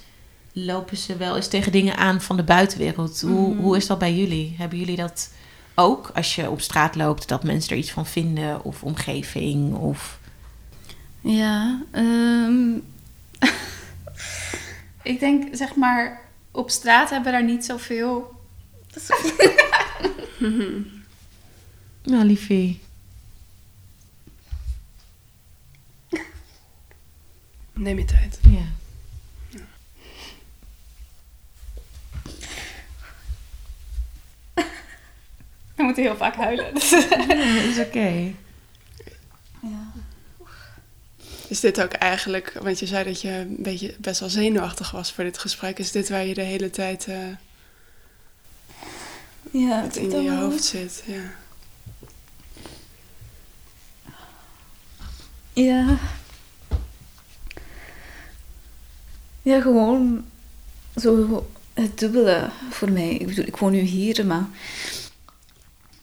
lopen 0.52 0.97
ze 0.97 1.16
wel 1.16 1.37
eens 1.37 1.49
tegen 1.49 1.73
dingen 1.73 1.97
aan 1.97 2.21
van 2.21 2.37
de 2.37 2.42
buitenwereld. 2.42 3.21
Hoe, 3.21 3.49
Mhm. 3.54 3.61
hoe 3.62 3.76
is 3.76 3.87
dat 3.87 3.99
bij 3.99 4.14
jullie? 4.14 4.54
Hebben 4.59 4.78
jullie 4.78 4.97
dat 4.97 5.30
ook 5.75 6.11
als 6.14 6.35
je 6.35 6.50
op 6.50 6.61
straat 6.61 6.95
loopt, 6.95 7.28
dat 7.28 7.45
mensen 7.45 7.71
er 7.71 7.76
iets 7.76 7.90
van 7.90 8.07
vinden 8.07 8.64
of 8.64 8.83
omgeving? 8.83 9.75
Of... 9.75 10.18
Ja, 11.21 11.80
ehm, 11.90 12.68
ik 15.12 15.20
denk, 15.20 15.57
zeg 15.57 15.74
maar, 15.74 16.20
op 16.51 16.70
straat 16.70 17.11
hebben 17.11 17.33
we 17.33 17.38
daar 17.38 17.48
niet 17.48 17.64
zoveel... 17.64 18.33
Nou, 22.02 22.24
liefie. 22.24 22.80
Neem 27.72 27.98
je 27.98 28.04
tijd. 28.04 28.38
Ja. 28.42 28.64
We 35.74 35.82
moeten 35.82 36.02
heel 36.02 36.16
vaak 36.16 36.34
huilen. 36.34 36.72
ja, 37.28 37.61
is 37.62 37.78
oké. 37.78 38.34
ja. 39.62 39.92
Is 41.48 41.61
dit 41.61 41.82
ook 41.82 41.92
eigenlijk... 41.92 42.52
Want 42.62 42.78
je 42.78 42.87
zei 42.87 43.04
dat 43.04 43.20
je 43.20 43.30
een 43.30 43.56
beetje 43.58 43.94
best 43.98 44.20
wel 44.20 44.28
zenuwachtig 44.28 44.90
was 44.90 45.12
voor 45.12 45.24
dit 45.24 45.38
gesprek. 45.38 45.78
Is 45.78 45.92
dit 45.92 46.08
waar 46.08 46.24
je 46.24 46.34
de 46.34 46.42
hele 46.42 46.70
tijd 46.70 47.06
eh, 47.06 47.16
ja, 49.50 49.82
het 49.82 49.96
in 49.96 50.22
je 50.22 50.30
hoofd 50.30 50.64
zit? 50.64 51.02
Ja. 51.06 51.34
Ja. 55.52 55.98
Ja, 59.42 59.61
gewoon 59.61 60.24
zo 60.96 61.46
het 61.74 61.98
dubbele 61.98 62.50
voor 62.70 62.90
mij. 62.90 63.14
Ik 63.14 63.26
bedoel, 63.26 63.44
ik 63.44 63.56
woon 63.56 63.72
nu 63.72 63.80
hier, 63.80 64.26
maar 64.26 64.48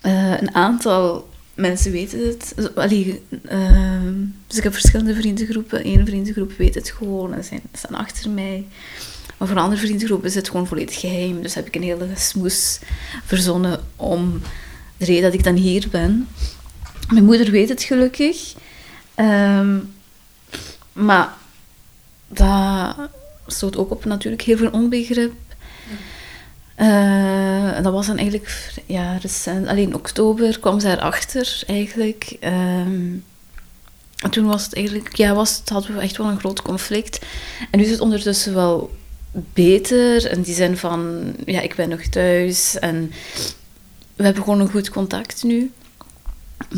eh, 0.01 0.41
een 0.41 0.55
aantal 0.55 1.29
mensen 1.53 1.91
weten 1.91 2.27
het. 2.27 2.53
Allee, 2.75 3.21
ehm, 3.45 4.13
dus 4.47 4.57
ik 4.57 4.63
heb 4.63 4.73
verschillende 4.73 5.15
vriendengroepen. 5.15 5.87
Eén 5.87 6.05
vriendengroep 6.05 6.51
weet 6.51 6.75
het 6.75 6.89
gewoon 6.89 7.33
en 7.33 7.43
zijn, 7.43 7.61
staan 7.73 7.95
achter 7.95 8.29
mij. 8.29 8.65
Maar 9.37 9.47
voor 9.47 9.57
een 9.57 9.63
andere 9.63 9.81
vriendengroep 9.81 10.25
is 10.25 10.35
het 10.35 10.49
gewoon 10.49 10.67
volledig 10.67 10.99
geheim. 10.99 11.41
Dus 11.41 11.53
heb 11.53 11.67
ik 11.67 11.75
een 11.75 11.83
hele 11.83 12.07
smoes 12.15 12.79
verzonnen 13.25 13.79
om 13.95 14.41
de 14.97 15.05
reden 15.05 15.23
dat 15.23 15.33
ik 15.33 15.43
dan 15.43 15.55
hier 15.55 15.87
ben. 15.91 16.27
Mijn 17.09 17.25
moeder 17.25 17.51
weet 17.51 17.69
het 17.69 17.83
gelukkig. 17.83 18.53
Ehm, 19.15 19.77
maar 20.93 21.33
dat 22.27 22.95
stoot 23.47 23.77
ook 23.77 23.91
op 23.91 24.05
natuurlijk 24.05 24.41
heel 24.41 24.57
veel 24.57 24.71
onbegrip. 24.71 25.33
Eh, 26.75 27.83
dat 27.83 27.93
was 27.93 28.07
dan 28.07 28.17
eigenlijk 28.17 28.73
ja, 28.85 29.17
recent. 29.17 29.67
Alleen 29.67 29.95
oktober 29.95 30.59
kwam 30.59 30.79
ze 30.79 30.89
erachter 30.89 31.63
eigenlijk. 31.67 32.37
Ehm, 32.39 33.13
en 34.15 34.29
toen 34.29 34.45
was 34.45 34.63
het 34.63 34.73
eigenlijk, 34.73 35.15
ja, 35.15 35.33
was 35.33 35.57
het, 35.57 35.69
hadden 35.69 35.95
we 35.95 36.01
echt 36.01 36.17
wel 36.17 36.27
een 36.27 36.39
groot 36.39 36.61
conflict. 36.61 37.25
En 37.71 37.79
nu 37.79 37.85
is 37.85 37.91
het 37.91 37.99
ondertussen 37.99 38.53
wel 38.53 38.95
beter. 39.53 40.31
In 40.31 40.41
die 40.41 40.55
zin 40.55 40.77
van, 40.77 41.33
ja, 41.45 41.61
ik 41.61 41.75
ben 41.75 41.89
nog 41.89 42.01
thuis 42.01 42.79
en 42.79 43.11
we 44.15 44.23
hebben 44.23 44.43
gewoon 44.43 44.59
een 44.59 44.71
goed 44.71 44.89
contact 44.89 45.43
nu. 45.43 45.71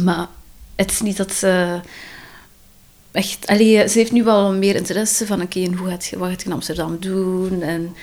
Maar 0.03 0.27
het 0.75 0.91
is 0.91 1.01
niet 1.01 1.17
dat 1.17 1.33
ze 1.33 1.79
echt... 3.11 3.47
Allee, 3.47 3.87
ze 3.87 3.97
heeft 3.97 4.11
nu 4.11 4.23
wel 4.23 4.53
meer 4.53 4.75
interesse 4.75 5.25
van, 5.25 5.41
oké, 5.41 5.59
en 5.59 5.73
hoe 5.73 5.89
gaat 5.89 6.09
wat 6.17 6.29
gaat 6.29 6.41
je 6.41 6.47
in 6.47 6.53
Amsterdam 6.53 6.97
doen? 6.99 7.61
En 7.61 7.95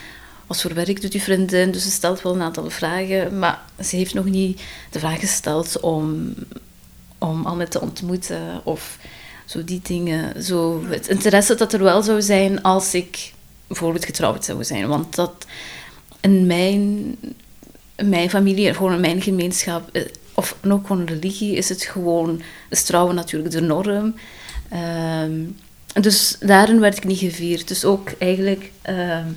wat 0.46 0.60
voor 0.60 0.74
werk 0.74 1.00
doet 1.00 1.12
je 1.12 1.20
vriendin? 1.20 1.70
Dus 1.70 1.82
ze 1.82 1.90
stelt 1.90 2.22
wel 2.22 2.34
een 2.34 2.42
aantal 2.42 2.70
vragen, 2.70 3.38
maar 3.38 3.62
ze 3.84 3.96
heeft 3.96 4.14
nog 4.14 4.24
niet 4.24 4.62
de 4.90 4.98
vraag 4.98 5.20
gesteld 5.20 5.80
om, 5.80 6.34
om 7.18 7.56
met 7.56 7.70
te 7.70 7.80
ontmoeten 7.80 8.60
of 8.64 8.98
zo 9.44 9.64
die 9.64 9.80
dingen. 9.82 10.42
Zo, 10.42 10.84
het 10.86 11.08
interesse 11.08 11.54
dat 11.54 11.72
er 11.72 11.82
wel 11.82 12.02
zou 12.02 12.22
zijn 12.22 12.62
als 12.62 12.94
ik 12.94 13.33
bijvoorbeeld 13.66 14.04
getrouwd 14.04 14.44
zou 14.44 14.64
zijn. 14.64 14.88
Want 14.88 15.14
dat 15.14 15.46
in 16.20 16.46
mijn, 16.46 17.16
mijn 17.96 18.30
familie, 18.30 18.74
gewoon 18.74 18.92
in 18.92 19.00
mijn 19.00 19.22
gemeenschap, 19.22 19.88
eh, 19.92 20.02
of 20.34 20.56
ook 20.68 20.86
gewoon 20.86 21.06
religie, 21.06 21.56
is 21.56 21.68
het 21.68 21.82
gewoon, 21.82 22.42
is 22.70 22.82
trouwen 22.82 23.14
natuurlijk 23.14 23.52
de 23.52 23.60
norm. 23.60 24.14
Ehm, 24.68 25.40
dus 26.00 26.36
daarin 26.40 26.80
werd 26.80 26.96
ik 26.96 27.04
niet 27.04 27.18
gevierd. 27.18 27.68
Dus 27.68 27.84
ook 27.84 28.10
eigenlijk 28.18 28.70
ehm, 28.82 29.28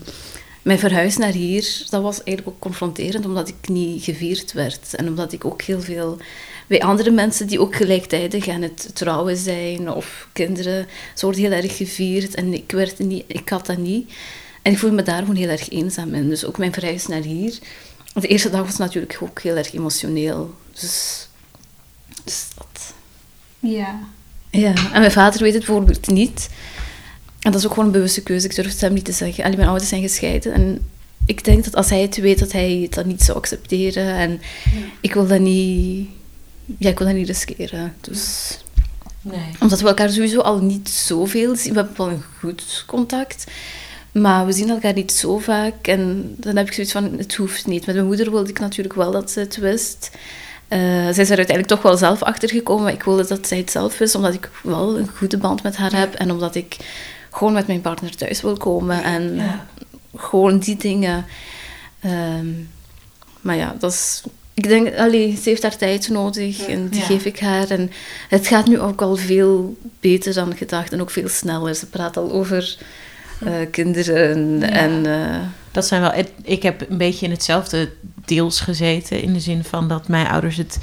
mijn 0.61 0.79
verhuis 0.79 1.17
naar 1.17 1.31
hier, 1.31 1.83
dat 1.89 2.01
was 2.01 2.23
eigenlijk 2.23 2.47
ook 2.47 2.61
confronterend, 2.61 3.25
omdat 3.25 3.47
ik 3.47 3.69
niet 3.69 4.03
gevierd 4.03 4.53
werd. 4.53 4.95
En 4.95 5.07
omdat 5.07 5.33
ik 5.33 5.45
ook 5.45 5.61
heel 5.61 5.81
veel 5.81 6.17
bij 6.67 6.81
andere 6.81 7.11
mensen 7.11 7.47
die 7.47 7.59
ook 7.59 7.75
gelijktijdig 7.75 8.47
aan 8.47 8.61
het 8.61 8.89
trouwen 8.93 9.37
zijn 9.37 9.91
of 9.91 10.27
kinderen, 10.33 10.87
ze 11.15 11.25
worden 11.25 11.41
heel 11.41 11.51
erg 11.51 11.77
gevierd 11.77 12.35
en 12.35 12.53
ik, 12.53 12.71
werd 12.71 12.99
niet, 12.99 13.23
ik 13.27 13.49
had 13.49 13.65
dat 13.65 13.77
niet. 13.77 14.11
En 14.61 14.71
ik 14.71 14.77
voelde 14.79 14.95
me 14.95 15.01
daar 15.01 15.19
gewoon 15.19 15.35
heel 15.35 15.49
erg 15.49 15.69
eenzaam 15.69 16.13
in. 16.13 16.29
Dus 16.29 16.45
ook 16.45 16.57
mijn 16.57 16.73
verhuis 16.73 17.07
naar 17.07 17.21
hier. 17.21 17.57
De 18.13 18.27
eerste 18.27 18.49
dag 18.49 18.65
was 18.65 18.77
natuurlijk 18.77 19.17
ook 19.21 19.41
heel 19.41 19.55
erg 19.55 19.73
emotioneel. 19.73 20.53
Dus, 20.71 21.27
dus 22.23 22.45
dat. 22.55 22.93
Ja. 23.59 23.99
Ja, 24.49 24.73
en 24.93 24.99
mijn 24.99 25.11
vader 25.11 25.41
weet 25.41 25.53
het 25.53 25.65
bijvoorbeeld 25.65 26.07
niet. 26.07 26.49
En 27.39 27.51
dat 27.51 27.59
is 27.59 27.65
ook 27.65 27.73
gewoon 27.73 27.85
een 27.85 27.91
bewuste 27.91 28.23
keuze. 28.23 28.47
Ik 28.47 28.55
durf 28.55 28.71
het 28.71 28.81
hem 28.81 28.93
niet 28.93 29.05
te 29.05 29.11
zeggen. 29.11 29.43
Allee, 29.43 29.55
mijn 29.55 29.69
ouders 29.69 29.89
zijn 29.89 30.01
gescheiden. 30.01 30.53
En 30.53 30.85
ik 31.25 31.43
denk 31.43 31.63
dat 31.63 31.75
als 31.75 31.89
hij 31.89 32.01
het 32.01 32.17
weet, 32.17 32.39
dat 32.39 32.51
hij 32.51 32.79
het 32.81 32.93
dan 32.93 33.07
niet 33.07 33.21
zou 33.21 33.37
accepteren. 33.37 34.15
En 34.15 34.41
ik 35.01 35.13
wil 35.13 35.27
dat 35.27 35.39
niet... 35.39 36.09
Ja, 36.77 36.89
ik 36.89 36.97
wil 36.97 37.07
dat 37.07 37.15
niet 37.15 37.27
riskeren. 37.27 37.95
Dus... 38.01 38.57
Nee. 39.21 39.49
Omdat 39.59 39.81
we 39.81 39.87
elkaar 39.87 40.09
sowieso 40.09 40.39
al 40.39 40.59
niet 40.59 40.89
zoveel 40.89 41.55
zien. 41.55 41.73
We 41.73 41.79
hebben 41.79 41.97
wel 41.97 42.09
een 42.09 42.23
goed 42.39 42.83
contact. 42.87 43.43
Maar 44.11 44.45
we 44.45 44.51
zien 44.51 44.69
elkaar 44.69 44.93
niet 44.93 45.11
zo 45.11 45.37
vaak. 45.37 45.87
En 45.87 46.35
dan 46.37 46.55
heb 46.55 46.67
ik 46.67 46.73
zoiets 46.73 46.91
van, 46.93 47.17
het 47.17 47.35
hoeft 47.35 47.67
niet. 47.67 47.85
Met 47.85 47.95
mijn 47.95 48.07
moeder 48.07 48.31
wilde 48.31 48.49
ik 48.49 48.59
natuurlijk 48.59 48.95
wel 48.95 49.11
dat 49.11 49.31
ze 49.31 49.39
het 49.39 49.57
wist. 49.57 50.09
Eh, 50.67 50.79
zij 50.79 51.07
is 51.07 51.29
er 51.29 51.37
uiteindelijk 51.37 51.67
toch 51.67 51.81
wel 51.81 51.97
zelf 51.97 52.23
achter 52.23 52.49
gekomen. 52.49 52.83
Maar 52.83 52.93
ik 52.93 53.03
wilde 53.03 53.27
dat 53.27 53.47
zij 53.47 53.57
het 53.57 53.71
zelf 53.71 53.97
wist, 53.97 54.15
omdat 54.15 54.33
ik 54.33 54.49
wel 54.63 54.97
een 54.97 55.07
goede 55.15 55.37
band 55.37 55.63
met 55.63 55.75
haar 55.75 55.95
heb. 55.95 56.13
En 56.13 56.31
omdat 56.31 56.55
ik 56.55 56.77
gewoon 57.31 57.53
met 57.53 57.67
mijn 57.67 57.81
partner 57.81 58.15
thuis 58.15 58.41
wil 58.41 58.57
komen. 58.57 59.03
En 59.03 59.35
Ja. 59.35 59.65
gewoon 60.15 60.59
die 60.59 60.77
dingen. 60.77 61.25
Ehm, 61.99 62.47
maar 63.41 63.55
ja, 63.55 63.75
dat 63.79 63.91
is... 63.91 64.23
Ik 64.57 64.67
denk, 64.67 64.95
allee, 64.97 65.35
ze 65.35 65.49
heeft 65.49 65.61
haar 65.61 65.77
tijd 65.77 66.09
nodig 66.09 66.67
en 66.67 66.87
die 66.89 66.99
Ja. 66.99 67.05
geef 67.05 67.25
ik 67.25 67.39
haar. 67.39 67.69
En 67.69 67.91
het 68.29 68.47
gaat 68.47 68.67
nu 68.67 68.79
ook 68.79 69.01
al 69.01 69.15
veel 69.15 69.77
beter 69.99 70.33
dan 70.33 70.55
gedacht 70.57 70.91
en 70.93 71.01
ook 71.01 71.09
veel 71.11 71.27
sneller. 71.29 71.75
Ze 71.75 71.85
praat 71.85 72.17
al 72.17 72.31
over 72.31 72.77
eh, 73.45 73.53
kinderen 73.71 74.59
Ja. 74.59 74.69
en... 74.69 75.05
eh, 75.05 75.39
Dat 75.71 75.87
zijn 75.87 76.01
wel. 76.01 76.13
Ik 76.43 76.63
heb 76.63 76.89
een 76.89 76.97
beetje 76.97 77.25
in 77.25 77.31
hetzelfde 77.31 77.91
deels 78.25 78.59
gezeten. 78.59 79.21
In 79.21 79.33
de 79.33 79.39
zin 79.39 79.63
van 79.63 79.87
dat 79.87 80.07
mijn 80.07 80.27
ouders 80.27 80.57
het 80.57 80.77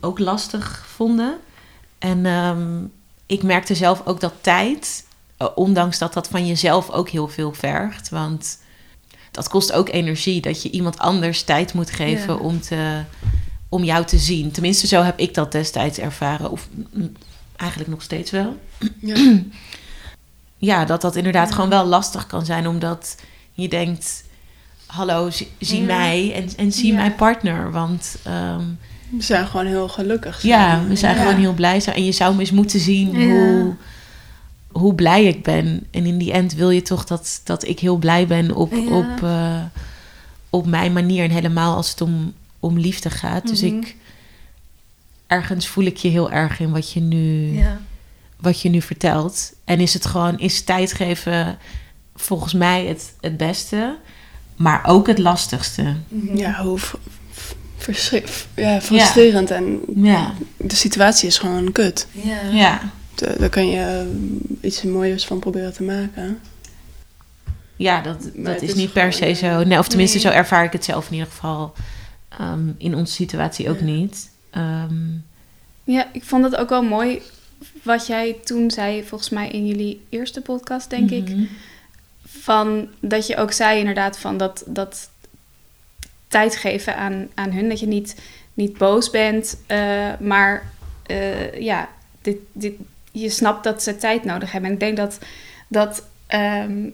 ook 0.00 0.18
lastig 0.18 0.86
vonden. 0.94 1.36
En 1.98 2.26
ehm, 2.26 2.84
ik 3.26 3.42
merkte 3.42 3.74
zelf 3.74 4.02
ook 4.04 4.20
dat 4.20 4.32
tijd, 4.40 5.04
eh, 5.36 5.46
ondanks 5.54 5.98
dat 5.98 6.12
dat 6.12 6.28
van 6.28 6.46
jezelf 6.46 6.90
ook 6.90 7.08
heel 7.08 7.28
veel 7.28 7.52
vergt. 7.52 8.08
Want 8.08 8.58
dat 9.36 9.48
kost 9.48 9.72
ook 9.72 9.88
energie. 9.88 10.40
Dat 10.40 10.62
je 10.62 10.70
iemand 10.70 10.98
anders 10.98 11.42
tijd 11.42 11.72
moet 11.72 11.90
geven 11.90 12.34
Ja. 12.34 12.40
om, 12.40 12.60
te, 12.60 13.02
om 13.68 13.84
jou 13.84 14.04
te 14.04 14.18
zien. 14.18 14.50
Tenminste, 14.50 14.86
zo 14.86 15.02
heb 15.02 15.18
ik 15.18 15.34
dat 15.34 15.52
destijds 15.52 15.98
ervaren. 15.98 16.50
Of 16.50 16.68
eigenlijk 17.56 17.90
nog 17.90 18.02
steeds 18.02 18.30
wel 18.30 18.56
Ja. 19.00 19.16
ja, 20.70 20.84
dat 20.84 21.00
dat 21.00 21.16
inderdaad 21.16 21.52
gewoon 21.54 21.70
wel 21.70 21.84
lastig 21.86 22.26
kan 22.26 22.44
zijn, 22.44 22.66
omdat 22.66 23.16
je 23.52 23.68
denkt: 23.68 24.24
hallo, 24.86 25.30
zie, 25.58 25.82
mij 25.82 26.32
en, 26.34 26.48
en 26.56 26.72
zie 26.72 26.92
mijn 26.94 27.14
partner. 27.14 27.70
Want 27.70 28.16
ehm, 28.24 28.64
We 29.10 29.22
zijn 29.22 29.46
gewoon 29.46 29.66
heel 29.66 29.88
gelukkig. 29.88 30.42
ja, 30.42 30.82
we 30.88 30.96
zijn 30.96 31.16
gewoon 31.16 31.36
heel 31.36 31.54
blij 31.54 31.80
zijn. 31.80 31.96
En 31.96 32.04
je 32.04 32.12
zou 32.12 32.34
me 32.34 32.40
eens 32.40 32.50
moeten 32.50 32.80
zien 32.80 33.22
hoe, 33.30 33.74
hoe 34.78 34.94
blij 34.94 35.24
ik 35.24 35.42
ben. 35.42 35.86
En 35.90 36.06
in 36.06 36.18
die 36.18 36.32
end 36.32 36.54
wil 36.54 36.70
je 36.70 36.82
toch 36.82 37.04
dat, 37.04 37.40
dat 37.44 37.64
ik 37.68 37.78
heel 37.80 37.96
blij 37.96 38.26
ben 38.26 38.54
op, 38.54 38.72
Ja. 38.72 38.96
op, 38.96 39.22
eh, 39.22 39.62
op 40.50 40.66
mijn 40.66 40.92
manier. 40.92 41.24
En 41.24 41.30
helemaal 41.30 41.76
als 41.76 41.90
het 41.90 42.00
om, 42.00 42.32
om 42.60 42.78
liefde 42.78 43.10
gaat. 43.10 43.48
Dus 43.48 43.62
Mhm. 43.62 43.76
ik. 43.76 43.96
Ergens 45.26 45.66
voel 45.68 45.84
ik 45.84 45.96
je 45.96 46.08
heel 46.08 46.30
erg 46.30 46.60
in 46.60 46.70
wat 46.70 46.92
je 46.92 47.00
nu 47.00 47.52
ja. 47.58 47.78
wat 48.40 48.60
je 48.60 48.68
nu 48.68 48.82
vertelt. 48.82 49.52
En 49.64 49.80
is 49.80 49.94
het 49.94 50.06
gewoon, 50.06 50.38
is 50.38 50.62
tijd 50.62 50.92
geven 50.92 51.58
volgens 52.14 52.52
mij 52.52 52.86
het, 52.86 53.14
het 53.20 53.36
beste, 53.36 53.96
maar 54.56 54.84
ook 54.86 55.06
het 55.06 55.18
lastigste. 55.18 55.94
Ja, 56.34 56.62
hoe 56.62 56.78
ja, 58.54 58.80
frustrerend. 58.80 59.50
En 59.50 59.80
Ja. 59.94 60.34
de 60.56 60.76
situatie 60.76 61.28
is 61.28 61.38
gewoon 61.38 61.72
kut. 61.72 62.06
Ja. 62.12 62.40
Ja. 62.52 62.80
De- 63.16 63.34
Daar 63.38 63.48
kan 63.48 63.68
je 63.68 63.80
eh, 64.60 64.64
iets 64.68 64.82
mooiers 64.82 65.26
van 65.26 65.38
proberen 65.38 65.72
te 65.72 65.82
maken. 65.82 66.40
Ja, 67.76 68.00
dat, 68.00 68.30
Maar 68.34 68.52
dat 68.52 68.62
is 68.62 68.68
is 68.68 68.74
niet 68.74 68.92
per 68.92 69.12
se 69.12 69.32
zo. 69.32 69.62
Nee, 69.64 69.78
of 69.78 69.88
tenminste, 69.88 70.16
Nee. 70.18 70.26
zo 70.26 70.32
ervaar 70.32 70.64
ik 70.64 70.72
het 70.72 70.84
zelf 70.84 71.06
in 71.06 71.12
ieder 71.12 71.28
geval. 71.28 71.72
ehm, 72.28 72.68
in 72.78 72.94
onze 72.94 73.12
situatie 73.12 73.70
ook 73.70 73.78
Ja. 73.78 73.84
niet. 73.84 74.30
Ehm, 74.50 74.94
Ja, 75.84 76.08
ik 76.12 76.24
vond 76.24 76.44
het 76.44 76.56
ook 76.56 76.68
wel 76.68 76.82
mooi 76.82 77.22
wat 77.82 78.06
jij 78.06 78.36
toen 78.44 78.70
zei, 78.70 79.04
volgens 79.04 79.30
mij 79.30 79.48
in 79.48 79.66
jullie 79.66 80.04
eerste 80.08 80.40
podcast, 80.40 80.90
denk 80.90 81.10
ik. 81.10 81.28
mhm. 81.28 81.44
Van 82.24 82.88
dat 83.00 83.26
je 83.26 83.36
ook 83.36 83.52
zei 83.52 83.78
inderdaad 83.78 84.18
van 84.18 84.36
dat, 84.36 84.62
dat 84.66 85.10
tijd 86.28 86.56
geven 86.56 86.96
aan, 86.96 87.28
aan 87.34 87.52
hun. 87.52 87.68
Dat 87.68 87.80
je 87.80 87.86
niet, 87.86 88.16
niet 88.54 88.78
boos 88.78 89.10
bent, 89.10 89.58
eh, 89.66 90.12
maar 90.20 90.70
eh, 91.06 91.60
ja, 91.60 91.88
dit, 92.22 92.36
dit, 92.52 92.72
je 93.20 93.30
snapt 93.30 93.64
dat 93.64 93.82
ze 93.82 93.96
tijd 93.96 94.24
nodig 94.24 94.52
hebben. 94.52 94.70
En 94.70 94.74
ik 94.76 94.82
denk 94.82 94.96
dat 94.96 95.18
dat 95.68 96.02
ehm, 96.26 96.88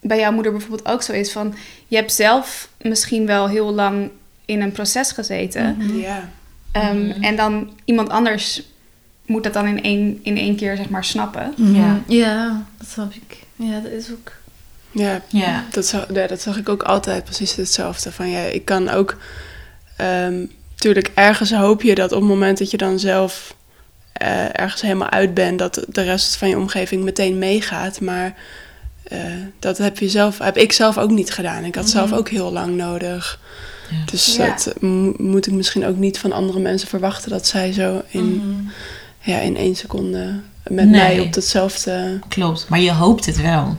bij 0.00 0.18
jouw 0.18 0.32
moeder 0.32 0.52
bijvoorbeeld 0.52 0.88
ook 0.88 1.02
zo 1.02 1.12
is 1.12 1.32
van... 1.32 1.54
Je 1.86 1.96
hebt 1.96 2.12
zelf 2.12 2.68
misschien 2.80 3.26
wel 3.26 3.48
heel 3.48 3.74
lang 3.74 4.10
in 4.44 4.60
een 4.60 4.72
proces 4.72 5.12
gezeten. 5.12 5.76
Ja. 5.98 6.28
Ehm, 6.72 7.06
Mhm. 7.06 7.22
En 7.22 7.36
dan 7.36 7.70
iemand 7.84 8.08
anders 8.08 8.62
moet 9.26 9.42
dat 9.44 9.52
dan 9.52 9.66
in 9.66 9.82
één, 9.82 10.20
in 10.22 10.36
één 10.36 10.56
keer 10.56 10.76
zeg 10.76 10.88
maar 10.88 11.04
snappen. 11.04 11.54
Mhm. 11.56 11.74
Ja. 11.74 12.00
ja, 12.06 12.64
dat 12.78 12.88
snap 12.88 13.12
ik. 13.14 13.36
Ja, 13.56 13.80
dat 13.80 13.92
is 13.92 14.10
ook... 14.10 14.32
Ja, 14.90 15.22
Ja. 15.28 15.64
Dat, 15.70 15.86
zag, 15.86 16.06
ja, 16.12 16.26
dat 16.26 16.40
zag 16.40 16.58
ik 16.58 16.68
ook 16.68 16.82
altijd 16.82 17.24
precies 17.24 17.54
hetzelfde. 17.56 18.12
Van 18.12 18.28
ja, 18.28 18.40
ik 18.40 18.64
kan 18.64 18.88
ook. 18.88 19.16
ehm 19.96 20.44
tuurlijk, 20.74 21.10
ergens 21.14 21.52
hoop 21.52 21.82
je 21.82 21.94
dat 21.94 22.12
op 22.12 22.20
het 22.20 22.28
moment 22.28 22.58
dat 22.58 22.70
je 22.70 22.76
dan 22.76 22.98
zelf 22.98 23.54
eh, 24.12 24.60
ergens 24.60 24.80
helemaal 24.82 25.10
uit 25.10 25.34
bent, 25.34 25.58
dat 25.58 25.84
de 25.88 26.02
rest 26.02 26.36
van 26.36 26.48
je 26.48 26.58
omgeving 26.58 27.04
meteen 27.04 27.38
meegaat. 27.38 28.00
Maar 28.00 28.34
eh, 29.02 29.18
dat 29.58 29.78
heb, 29.78 29.98
je 29.98 30.08
zelf, 30.08 30.38
heb 30.38 30.56
ik 30.56 30.72
zelf 30.72 30.98
ook 30.98 31.10
niet 31.10 31.30
gedaan. 31.32 31.64
Ik 31.64 31.74
had 31.74 31.88
zelf 31.90 32.12
ook 32.12 32.28
heel 32.28 32.52
lang 32.52 32.76
nodig. 32.76 33.40
Ja. 33.90 33.96
Dus 34.10 34.36
Ja. 34.36 34.46
dat 34.46 34.74
mo- 34.80 35.14
moet 35.16 35.46
ik 35.46 35.52
misschien 35.52 35.86
ook 35.86 35.96
niet 35.96 36.18
van 36.18 36.32
andere 36.32 36.58
mensen 36.58 36.88
verwachten 36.88 37.30
dat 37.30 37.46
zij 37.46 37.72
zo 37.72 38.02
in, 38.08 38.24
Mhm. 38.36 38.68
ja, 39.20 39.38
in 39.38 39.56
één 39.56 39.74
seconde 39.76 40.40
met 40.66 40.88
Nee. 40.88 41.00
mij 41.00 41.20
op 41.20 41.34
hetzelfde. 41.34 42.18
Klopt, 42.28 42.68
maar 42.68 42.80
je 42.80 42.92
hoopt 42.92 43.26
het 43.26 43.40
wel. 43.42 43.76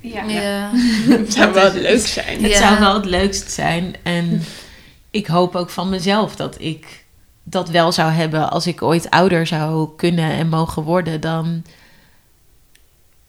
Ja. 0.00 0.22
Ja. 0.24 0.70
Het 1.08 1.32
zou 1.32 1.52
wel 1.52 1.72
leuk 1.72 2.06
zijn. 2.06 2.42
Het 2.44 2.54
zou 2.56 2.78
wel 2.78 2.94
het 2.94 3.04
leukst 3.04 3.50
zijn. 3.50 3.94
En 4.02 4.42
ik 5.10 5.26
hoop 5.26 5.56
ook 5.56 5.70
van 5.70 5.88
mezelf 5.88 6.36
dat 6.36 6.56
ik 6.58 7.01
dat 7.42 7.68
wel 7.68 7.92
zou 7.92 8.10
hebben 8.12 8.50
als 8.50 8.66
ik 8.66 8.82
ooit 8.82 9.10
ouder 9.10 9.46
zou 9.46 9.88
kunnen 9.96 10.30
en 10.30 10.48
mogen 10.48 10.82
worden. 10.82 11.20
Dan 11.20 11.64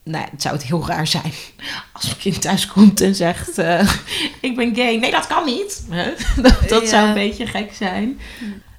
nou, 0.04 0.26
het 0.32 0.42
zou 0.42 0.56
het 0.56 0.64
heel 0.64 0.88
raar 0.88 1.08
zijn 1.08 1.32
als 1.94 2.06
mijn 2.06 2.18
kind 2.18 2.42
thuis 2.42 2.68
komt 2.68 3.02
en 3.02 3.16
zegt: 3.16 3.58
eh, 3.58 3.94
Ik 4.42 4.56
ben 4.56 4.76
gay. 4.76 4.96
Nee, 4.98 5.12
dat 5.12 5.28
kan 5.28 5.46
niet. 5.46 5.86
Dat 6.42 6.70
dat 6.70 6.88
zou 6.88 7.08
een 7.08 7.14
beetje 7.14 7.48
gek 7.48 7.74
zijn. 7.74 8.20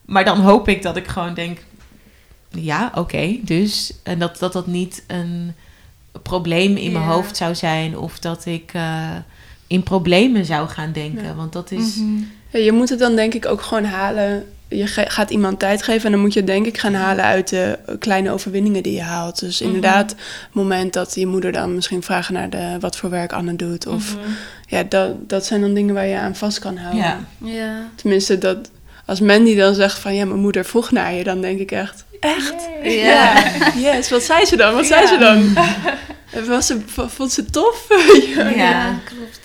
Maar 0.05 0.25
dan 0.25 0.41
hoop 0.41 0.69
ik 0.69 0.83
dat 0.83 0.97
ik 0.97 1.07
gewoon 1.07 1.35
denk: 1.35 1.59
Ja, 2.51 2.93
oké. 2.95 3.37
dus. 3.43 3.95
En 4.03 4.19
dat, 4.19 4.39
dat 4.39 4.53
dat 4.53 4.67
niet 4.67 5.05
een 5.07 5.55
probleem 6.23 6.77
in 6.77 6.93
mijn 6.93 7.05
Ja. 7.05 7.11
hoofd 7.11 7.37
zou 7.37 7.55
zijn. 7.55 7.99
Of 7.99 8.19
dat 8.19 8.47
ik 8.47 8.71
eh, 8.75 9.11
in 9.67 9.83
problemen 9.83 10.45
zou 10.45 10.69
gaan 10.69 10.93
denken. 10.93 11.25
Ja. 11.25 11.35
Want 11.35 11.53
dat 11.53 11.71
is. 11.71 11.97
Mhm. 11.97 12.23
Je 12.63 12.73
moet 12.73 12.89
het 12.89 12.99
dan 12.99 13.17
denk 13.17 13.35
ik 13.35 13.47
ook 13.47 13.63
gewoon 13.63 13.85
halen. 13.85 14.54
Je 14.69 14.87
gaat 14.87 15.31
iemand 15.31 15.59
tijd 15.59 15.83
geven 15.83 16.05
en 16.05 16.11
dan 16.13 16.21
moet 16.21 16.33
je 16.33 16.39
het 16.39 16.49
denk 16.49 16.67
ik 16.67 16.79
gaan 16.79 16.95
halen 16.95 17.25
uit 17.25 17.49
de 17.49 17.79
kleine 17.99 18.31
overwinningen 18.31 18.83
die 18.83 18.93
je 18.95 19.03
haalt. 19.03 19.39
Dus 19.41 19.59
Mhm. 19.61 19.69
inderdaad, 19.75 20.11
het 20.11 20.19
moment 20.53 20.93
dat 20.93 21.15
je 21.15 21.27
moeder 21.27 21.53
dan 21.53 21.75
misschien 21.75 22.03
vragen 22.03 22.35
naar 22.35 22.51
de, 22.51 22.77
wat 22.81 22.97
voor 22.97 23.11
werk 23.11 23.33
Anne 23.33 23.57
doet. 23.57 23.87
Of 23.87 24.15
Mhm. 24.17 24.25
ja, 24.67 24.83
dat, 24.83 25.29
dat 25.29 25.47
zijn 25.47 25.61
dan 25.61 25.75
dingen 25.75 25.95
waar 25.95 26.07
je 26.07 26.19
aan 26.19 26.37
vast 26.37 26.59
kan 26.59 26.77
houden. 26.77 27.03
Ja. 27.03 27.19
Ja. 27.39 27.89
Tenminste, 27.95 28.39
dat, 28.39 28.71
als 29.07 29.21
Mandy 29.21 29.57
dan 29.57 29.75
zegt 29.75 29.99
van 29.99 30.15
ja, 30.15 30.25
mijn 30.25 30.41
moeder 30.41 30.65
vroeg 30.65 30.91
naar 30.91 31.13
je, 31.15 31.25
dan 31.25 31.41
denk 31.41 31.59
ik 31.59 31.71
echt, 31.71 32.05
echt? 32.21 32.55
Ja. 32.83 33.43
Yes, 33.77 34.11
wat 34.11 34.23
zei 34.23 34.45
ze 34.45 34.57
dan? 34.57 34.75
Wat 34.75 34.87
zei 34.87 35.07
ze 35.07 35.19
dan? 35.19 35.53
Was 36.49 36.67
ze, 36.67 36.79
vond 36.87 37.33
ze 37.33 37.45
tof? 37.45 37.87
ja. 38.37 38.49
Ja. 38.49 38.99
klopt. 39.05 39.44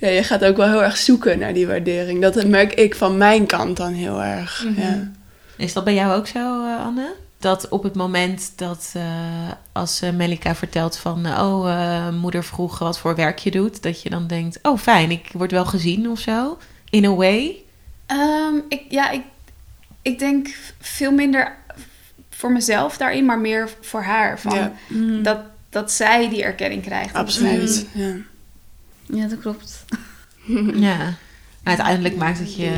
Ja, 0.00 0.08
je 0.08 0.22
gaat 0.22 0.44
ook 0.44 0.56
wel 0.56 0.68
heel 0.68 0.82
erg 0.82 0.96
zoeken 0.96 1.38
naar 1.38 1.52
die 1.52 1.66
waardering. 1.66 2.20
Dat 2.22 2.44
merk 2.44 2.74
ik 2.74 2.94
van 2.94 3.16
mijn 3.16 3.46
kant 3.46 3.76
dan 3.76 3.92
heel 3.92 4.22
erg. 4.22 4.64
Mhm. 4.64 4.80
ja. 4.80 5.10
Is 5.56 5.72
dat 5.72 5.84
bij 5.84 5.94
jou 5.94 6.14
ook 6.14 6.26
zo, 6.26 6.64
eh, 6.64 6.84
Anne? 6.84 7.14
Dat 7.38 7.68
op 7.68 7.82
het 7.82 7.94
moment 7.94 8.52
dat 8.56 8.92
eh, 8.96 9.02
als 9.72 10.02
eh, 10.02 10.12
Melika 10.12 10.54
vertelt 10.54 10.96
van... 10.96 11.26
oh, 11.26 11.70
eh, 11.70 12.14
moeder 12.14 12.44
vroeg 12.44 12.78
wat 12.78 12.98
voor 12.98 13.14
werk 13.14 13.38
je 13.38 13.50
doet... 13.50 13.82
dat 13.82 14.02
je 14.02 14.10
dan 14.10 14.26
denkt, 14.26 14.58
oh 14.62 14.78
fijn, 14.78 15.10
ik 15.10 15.28
word 15.32 15.50
wel 15.50 15.64
gezien 15.64 16.10
of 16.10 16.18
zo. 16.18 16.58
In 16.90 17.04
a 17.04 17.14
way. 17.14 17.56
Ehm, 18.06 18.54
ik, 18.68 18.82
ja, 18.88 19.10
ik, 19.10 19.22
ik 20.02 20.18
denk 20.18 20.48
veel 20.78 21.12
minder 21.12 21.56
voor 22.30 22.52
mezelf 22.52 22.96
daarin, 22.96 23.24
maar 23.24 23.38
meer 23.38 23.70
voor 23.80 24.02
haar. 24.02 24.40
Van 24.40 24.54
Ja. 24.54 24.72
dat, 25.22 25.38
dat 25.70 25.92
zij 25.92 26.28
die 26.28 26.42
erkenning 26.42 26.82
krijgt. 26.82 27.14
Absoluut. 27.14 27.86
Ja. 27.92 28.14
Ja, 29.12 29.26
dat 29.26 29.38
klopt. 29.38 29.84
Ja. 30.74 30.96
Maar 30.96 31.16
uiteindelijk 31.76 32.16
maakt 32.16 32.38
het 32.38 32.54
je 32.54 32.76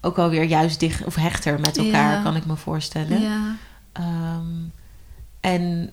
ook 0.00 0.18
alweer 0.18 0.42
juist 0.44 0.80
dicht 0.80 1.04
of 1.04 1.14
hechter 1.14 1.60
met 1.60 1.76
elkaar, 1.78 2.12
Ja. 2.16 2.22
kan 2.22 2.36
ik 2.36 2.46
me 2.46 2.56
voorstellen. 2.56 3.20
Ja. 3.20 3.56
Ehm, 3.92 4.46
en 5.40 5.90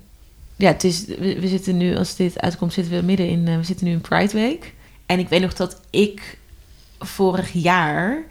ja, 0.56 0.68
het 0.68 0.84
is, 0.84 1.06
we, 1.06 1.40
we 1.40 1.48
zitten 1.48 1.78
nu, 1.78 1.96
als 1.96 2.16
dit 2.16 2.40
uitkomt, 2.40 2.74
zitten 2.74 2.94
we 2.94 3.02
midden 3.02 3.30
in, 3.30 3.48
eh, 3.48 3.56
we 3.56 3.64
zitten 3.64 3.86
nu 3.86 3.92
in 3.92 4.02
Pride 4.02 4.34
Week. 4.34 4.74
En 5.06 5.20
ik 5.20 5.30
weet 5.30 5.42
nog 5.42 5.54
dat 5.54 5.82
ik 5.90 6.38
vorig 7.00 7.52
jaar 7.54 8.24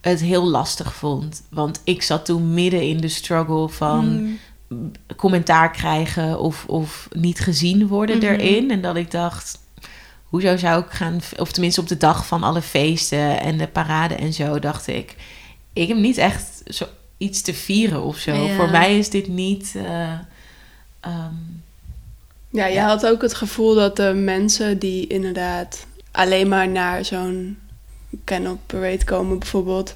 het 0.00 0.20
heel 0.20 0.44
lastig 0.48 0.94
vond. 0.94 1.42
Want 1.48 1.80
ik 1.84 2.02
zat 2.02 2.24
toen 2.24 2.54
midden 2.54 2.82
in 2.88 3.00
de 3.00 3.08
struggle 3.08 3.68
van 3.68 4.22
Mm. 4.68 4.92
commentaar 5.16 5.70
krijgen 5.70 6.40
of, 6.40 6.64
of 6.66 7.08
niet 7.12 7.40
gezien 7.40 7.86
worden 7.86 8.16
Mhm. 8.16 8.26
erin. 8.26 8.70
En 8.70 8.80
dat 8.80 8.96
ik 8.96 9.10
dacht, 9.10 9.58
hoezo 10.30 10.56
zou 10.56 10.82
ik 10.84 10.90
gaan, 10.90 11.20
of 11.36 11.52
tenminste 11.52 11.80
op 11.80 11.88
de 11.88 11.96
dag 11.96 12.26
van 12.26 12.42
alle 12.42 12.62
feesten 12.62 13.40
en 13.40 13.58
de 13.58 13.66
parade 13.66 14.14
en 14.14 14.32
zo, 14.32 14.58
dacht 14.58 14.86
ik, 14.86 15.14
ik 15.72 15.88
heb 15.88 15.96
niet 15.96 16.18
echt 16.18 16.62
zo 16.66 16.84
iets 17.18 17.40
te 17.42 17.54
vieren 17.54 18.02
of 18.02 18.18
zo. 18.18 18.32
Ja. 18.34 18.54
Voor 18.56 18.70
mij 18.70 18.98
is 18.98 19.10
dit 19.10 19.28
niet. 19.28 19.72
eh, 19.76 20.12
ehm, 21.00 21.34
Ja, 22.52 22.66
je 22.66 22.74
Ja. 22.74 22.86
had 22.86 23.06
ook 23.06 23.22
het 23.22 23.34
gevoel 23.34 23.74
dat 23.74 23.96
de 23.96 24.12
mensen 24.14 24.78
die 24.78 25.06
inderdaad 25.06 25.86
alleen 26.10 26.48
maar 26.48 26.68
naar 26.68 27.04
zo'n 27.04 27.58
Canal 28.24 28.58
Parade 28.66 29.04
komen 29.04 29.38
bijvoorbeeld... 29.38 29.94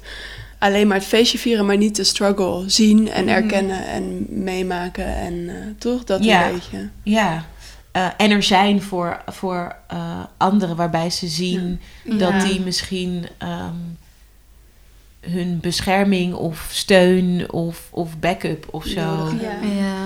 alleen 0.59 0.87
maar 0.87 0.97
het 0.97 1.05
feestje 1.05 1.37
vieren, 1.37 1.65
maar 1.65 1.77
niet 1.77 1.95
de 1.95 2.03
struggle 2.03 2.63
zien 2.69 3.09
en 3.11 3.23
Mhm. 3.25 3.33
erkennen 3.33 3.85
en 3.87 4.25
meemaken. 4.29 5.05
En 5.15 5.49
eh, 5.49 5.55
toch, 5.77 6.03
dat 6.03 6.23
Ja. 6.23 6.47
een 6.47 6.53
beetje. 6.53 6.89
ja. 7.03 7.45
Eh, 7.95 8.07
en 8.17 8.31
er 8.31 8.43
zijn 8.43 8.81
voor, 8.81 9.21
voor 9.25 9.75
eh, 9.87 10.23
anderen 10.37 10.75
waarbij 10.75 11.09
ze 11.09 11.27
zien 11.27 11.79
dat 12.03 12.41
die 12.41 12.61
misschien 12.61 13.25
ehm, 13.37 13.75
hun 15.19 15.59
bescherming 15.59 16.33
of 16.33 16.67
steun 16.71 17.51
of, 17.51 17.87
of 17.91 18.19
backup 18.19 18.67
of 18.71 18.85
zo 18.85 19.15
Nodig 19.15 19.41
Ja. 19.41 19.61
Ja. 19.61 20.05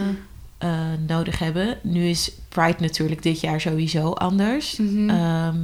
eh, 0.58 0.98
nodig 1.08 1.40
hebben. 1.40 1.78
Nu 1.82 2.06
is 2.06 2.32
Pride 2.50 2.78
natuurlijk 2.80 3.24
dit 3.24 3.40
jaar 3.40 3.62
sowieso 3.62 4.12
anders. 4.12 4.78
Mhm. 4.78 5.10
Ehm, 5.10 5.58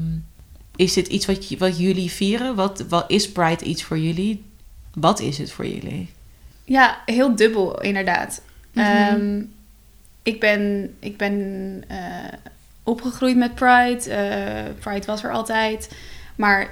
is 0.76 0.94
dit 0.94 1.08
iets 1.08 1.26
wat, 1.26 1.50
wat 1.58 1.78
jullie 1.78 2.12
vieren? 2.12 2.56
Wat, 2.56 2.86
wat 2.90 3.06
is 3.08 3.32
Pride 3.32 3.66
iets 3.66 3.84
voor 3.84 4.00
jullie? 4.00 4.44
Wat 4.94 5.20
is 5.20 5.38
het 5.38 5.52
voor 5.52 5.68
jullie? 5.68 6.10
Ja, 6.64 7.02
heel 7.06 7.36
dubbel 7.36 7.82
inderdaad. 7.82 8.42
Mhm. 8.74 8.86
Ehm, 8.86 9.42
ik 10.26 10.40
ben, 10.40 10.94
ik 11.00 11.18
ben 11.18 11.34
eh, 11.88 11.98
opgegroeid 12.84 13.38
met 13.38 13.56
Pride. 13.56 14.10
Eh, 14.10 14.64
Pride 14.80 15.06
was 15.06 15.24
er 15.24 15.32
altijd. 15.32 15.90
Maar 16.36 16.70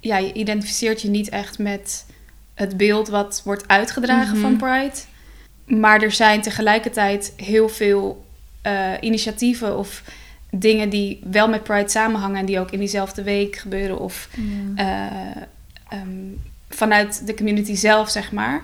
ja, 0.00 0.16
je 0.18 0.32
identificeert 0.32 1.02
je 1.02 1.08
niet 1.08 1.28
echt 1.28 1.58
met 1.58 2.06
het 2.54 2.76
beeld 2.76 3.08
wat 3.08 3.42
wordt 3.44 3.68
uitgedragen 3.68 4.32
Mhm. 4.32 4.40
van 4.40 4.56
Pride. 4.56 4.96
Maar 5.64 6.02
er 6.02 6.12
zijn 6.12 6.40
tegelijkertijd 6.40 7.32
heel 7.36 7.68
veel 7.68 8.24
eh, 8.62 8.92
initiatieven 9.00 9.78
of 9.78 10.02
dingen 10.50 10.88
die 10.88 11.20
wel 11.30 11.48
met 11.48 11.62
Pride 11.62 11.88
samenhangen 11.88 12.38
en 12.38 12.46
die 12.46 12.60
ook 12.60 12.70
in 12.70 12.78
diezelfde 12.78 13.22
week 13.22 13.56
gebeuren 13.56 13.98
of 13.98 14.28
Ja. 14.76 14.84
eh, 14.84 15.42
ehm, 15.98 16.08
vanuit 16.68 17.26
de 17.26 17.34
community 17.34 17.74
zelf, 17.74 18.10
zeg 18.10 18.32
maar. 18.32 18.62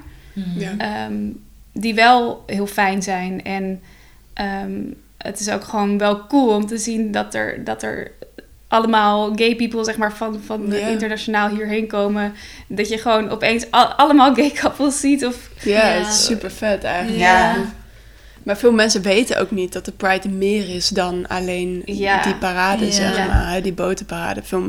Ja. 0.57 0.75
Ehm, 0.79 1.15
die 1.73 1.95
wel 1.95 2.43
heel 2.47 2.67
fijn 2.67 3.03
zijn. 3.03 3.45
En 3.45 3.81
ehm, 4.35 4.81
het 5.19 5.41
is 5.41 5.51
ook 5.51 5.65
gewoon 5.65 5.99
wel 5.99 6.27
cool 6.27 6.55
om 6.55 6.67
te 6.67 6.79
zien 6.79 7.11
dat 7.13 7.35
er, 7.35 7.65
dat 7.65 7.83
er 7.83 8.11
allemaal 8.69 9.33
gay 9.35 9.57
people, 9.57 9.85
zeg 9.85 9.97
maar, 9.97 10.13
van, 10.13 10.41
van 10.47 10.73
internationaal 10.73 11.49
hierheen 11.49 11.87
komen. 11.87 12.35
Dat 12.69 12.89
je 12.89 12.99
gewoon 12.99 13.31
opeens 13.31 13.71
al- 13.71 13.87
allemaal 13.93 14.35
gay 14.35 14.51
couples 14.51 15.01
ziet. 15.01 15.27
Of, 15.27 15.49
Ja, 15.63 15.71
Ja. 15.87 15.99
het 15.99 16.07
is 16.07 16.25
super 16.25 16.51
vet 16.51 16.85
eigenlijk. 16.85 17.21
Ja. 17.21 17.55
Maar 18.43 18.57
veel 18.57 18.73
mensen 18.73 19.03
weten 19.03 19.39
ook 19.41 19.51
niet 19.51 19.73
dat 19.73 19.85
de 19.85 19.93
Pride 19.93 20.29
meer 20.29 20.75
is 20.75 20.89
dan 20.89 21.27
alleen 21.29 21.83
Ja. 21.85 22.23
die 22.23 22.35
parade, 22.35 22.85
Ja. 22.85 22.91
zeg 22.91 23.27
maar. 23.27 23.63
Die 23.63 23.73
botenparade. 23.73 24.43
Veel, 24.43 24.63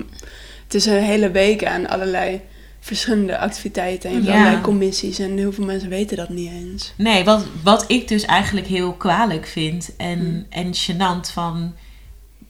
het 0.63 0.73
is 0.73 0.85
een 0.85 1.01
hele 1.03 1.31
week 1.31 1.65
aan 1.65 1.87
allerlei 1.87 2.41
verschillende 2.83 3.37
activiteiten 3.37 4.09
en 4.09 4.27
allerlei 4.27 4.61
commissies. 4.61 5.19
En 5.19 5.37
heel 5.37 5.51
veel 5.53 5.65
mensen 5.65 5.89
weten 5.89 6.17
dat 6.17 6.29
niet 6.29 6.49
eens. 6.51 6.93
Nee, 6.97 7.23
wat, 7.23 7.45
wat 7.63 7.85
ik 7.87 8.07
dus 8.07 8.25
eigenlijk 8.25 8.67
heel 8.67 8.93
kwalijk 8.93 9.47
vind 9.47 9.95
en, 9.97 10.19
Hmm. 10.19 10.45
en 10.49 10.73
gênant 10.75 11.31
van 11.33 11.73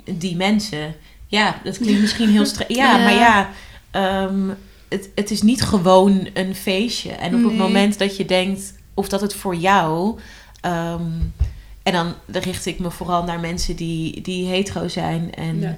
die 0.03 0.35
mensen. 0.35 0.95
Ja, 1.27 1.59
dat 1.63 1.77
klinkt 1.77 2.01
misschien 2.01 2.29
heel 2.29 2.45
streng. 2.45 2.75
Ja, 2.75 2.97
Ja. 2.97 3.03
maar 3.03 3.13
ja, 3.13 3.49
ehm, 3.91 4.49
het, 4.89 5.09
het 5.15 5.31
is 5.31 5.41
niet 5.41 5.61
gewoon 5.61 6.27
een 6.33 6.55
feestje. 6.55 7.11
En 7.11 7.35
op 7.35 7.43
het 7.43 7.57
moment 7.57 7.99
dat 7.99 8.17
je 8.17 8.25
denkt, 8.25 8.73
of 8.93 9.07
dat 9.09 9.21
het 9.21 9.33
voor 9.35 9.55
jou. 9.55 10.19
ehm, 10.61 11.01
en 11.83 11.93
dan 11.93 12.13
richt 12.27 12.65
ik 12.65 12.79
me 12.79 12.91
vooral 12.91 13.23
naar 13.23 13.39
mensen 13.39 13.75
die, 13.75 14.21
die 14.21 14.47
hetero 14.47 14.87
zijn 14.87 15.33
en 15.33 15.59
Ja. 15.59 15.77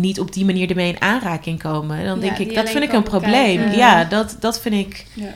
Niet 0.00 0.20
op 0.20 0.32
die 0.32 0.44
manier 0.44 0.68
ermee 0.70 0.88
in 0.92 1.00
aanraking 1.00 1.58
komen. 1.62 2.04
Dan 2.04 2.14
Ja, 2.14 2.20
denk 2.20 2.38
ik, 2.38 2.54
dat 2.54 2.70
vind 2.70 2.84
ik 2.84 2.92
een 2.92 3.02
probleem. 3.02 3.56
kijken. 3.56 3.76
Ja, 3.76 4.04
dat, 4.04 4.36
dat 4.40 4.60
vind 4.60 4.74
ik. 4.74 5.06
Ja. 5.12 5.34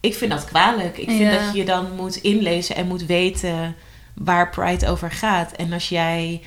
Ik 0.00 0.14
vind 0.14 0.30
dat 0.30 0.44
kwalijk. 0.44 0.98
Ik 0.98 1.08
vind 1.08 1.20
Ja. 1.20 1.30
dat 1.30 1.52
je 1.52 1.58
je 1.58 1.64
dan 1.64 1.94
moet 1.96 2.16
inlezen 2.16 2.76
en 2.76 2.86
moet 2.86 3.06
weten 3.06 3.74
waar 4.14 4.50
Pride 4.50 4.88
over 4.88 5.10
gaat. 5.10 5.52
En 5.52 5.72
als 5.72 5.88
jij 5.88 6.40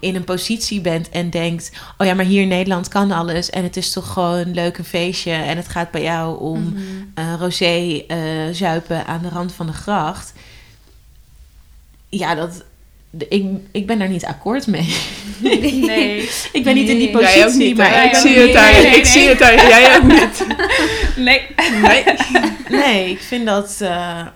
in 0.00 0.14
een 0.14 0.24
positie 0.24 0.80
bent 0.80 1.08
en 1.08 1.30
denkt: 1.30 1.70
Oh 1.98 2.06
ja, 2.06 2.14
maar 2.14 2.24
hier 2.24 2.42
in 2.42 2.48
Nederland 2.48 2.88
kan 2.88 3.10
alles. 3.10 3.50
En 3.50 3.62
het 3.62 3.76
is 3.76 3.92
toch 3.92 4.12
gewoon 4.12 4.54
leuk 4.54 4.78
een 4.78 4.84
feestje. 4.84 5.32
En 5.32 5.56
het 5.56 5.68
gaat 5.68 5.90
bij 5.90 6.02
jou 6.02 6.40
om 6.40 6.74
eh, 7.14 7.34
rosé 7.38 8.04
eh, 8.08 8.18
zuipen 8.52 9.06
aan 9.06 9.22
de 9.22 9.28
rand 9.28 9.52
van 9.52 9.66
de 9.66 9.72
gracht. 9.72 10.32
Ja, 12.08 12.34
dat. 12.34 12.64
Ik, 13.28 13.44
ik 13.72 13.86
ben 13.86 13.98
daar 13.98 14.08
niet 14.08 14.24
akkoord 14.24 14.66
mee. 14.66 14.94
nee. 15.86 16.28
Ik 16.52 16.64
ben 16.64 16.74
niet 16.74 16.88
in 16.88 16.98
die 16.98 17.10
positie. 17.10 17.38
Jij 17.38 17.46
ook 17.46 17.54
niet, 17.54 17.76
maar 17.76 18.04
ik 18.04 18.14
zie 18.14 18.38
het 18.38 18.52
daar. 18.52 18.72
Nee, 18.72 18.82
nee, 18.82 18.96
ik 18.96 19.06
zie 19.06 19.20
nee. 19.20 19.28
het 19.28 19.38
daar. 19.38 19.68
Jij 19.68 19.96
ook 19.96 20.02
niet. 20.02 20.46
nee. 21.26 21.46
Nee. 21.82 22.04
Nee, 22.68 23.10
ik 23.10 23.20
vind 23.20 23.46
dat. 23.46 23.76
eh, 23.80 24.26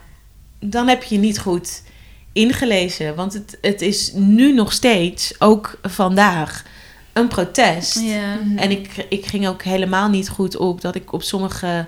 dan 0.61 0.89
heb 0.89 1.03
je 1.03 1.19
niet 1.19 1.39
goed 1.39 1.83
ingelezen. 2.33 3.15
Want 3.15 3.33
het, 3.33 3.59
het 3.61 3.81
is 3.81 4.13
nu 4.15 4.53
nog 4.53 4.73
steeds, 4.73 5.35
ook 5.39 5.79
vandaag, 5.83 6.65
een 7.13 7.29
protest. 7.29 8.01
Ja. 8.01 8.39
En 8.57 8.71
ik, 8.71 9.07
ik 9.09 9.27
ging 9.27 9.49
ook 9.49 9.63
helemaal 9.63 10.09
niet 10.09 10.29
goed 10.29 10.57
op 10.57 10.81
dat 10.81 10.95
ik 10.95 11.13
op 11.13 11.23
sommige 11.23 11.87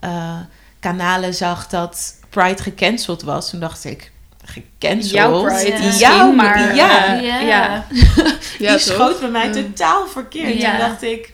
eh, 0.00 0.38
kanalen 0.80 1.34
zag 1.34 1.66
dat 1.68 2.14
Pride 2.30 2.62
gecanceld 2.62 3.22
was. 3.22 3.50
Toen 3.50 3.60
dacht 3.60 3.84
ik, 3.84 4.12
gecanceld? 4.44 5.10
Jouw 5.10 5.44
Pride 5.44 5.82
Ja. 5.82 5.90
Jouw, 5.98 6.32
maar... 6.32 6.74
ja. 6.74 7.14
Ja. 7.14 7.38
ja. 7.40 7.86
Ja, 8.58 8.76
die 8.76 8.84
toch? 8.86 8.94
schoot 8.96 9.20
bij 9.20 9.30
mij 9.30 9.46
Ja. 9.46 9.52
totaal 9.52 10.06
verkeerd. 10.06 10.60
Ja. 10.60 10.70
Toen 10.70 10.88
dacht 10.88 11.02
ik, 11.02 11.32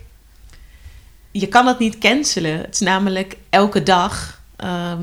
je 1.31 1.47
kan 1.49 1.65
dat 1.65 1.79
niet 1.79 1.99
cancelen. 1.99 2.59
Het 2.59 2.75
is 2.75 2.81
namelijk 2.81 3.37
elke 3.51 3.83
dag 3.83 4.41
ehm, 4.57 5.03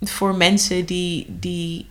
voor 0.00 0.34
mensen 0.34 0.84
die, 0.84 1.26
die 1.28 1.86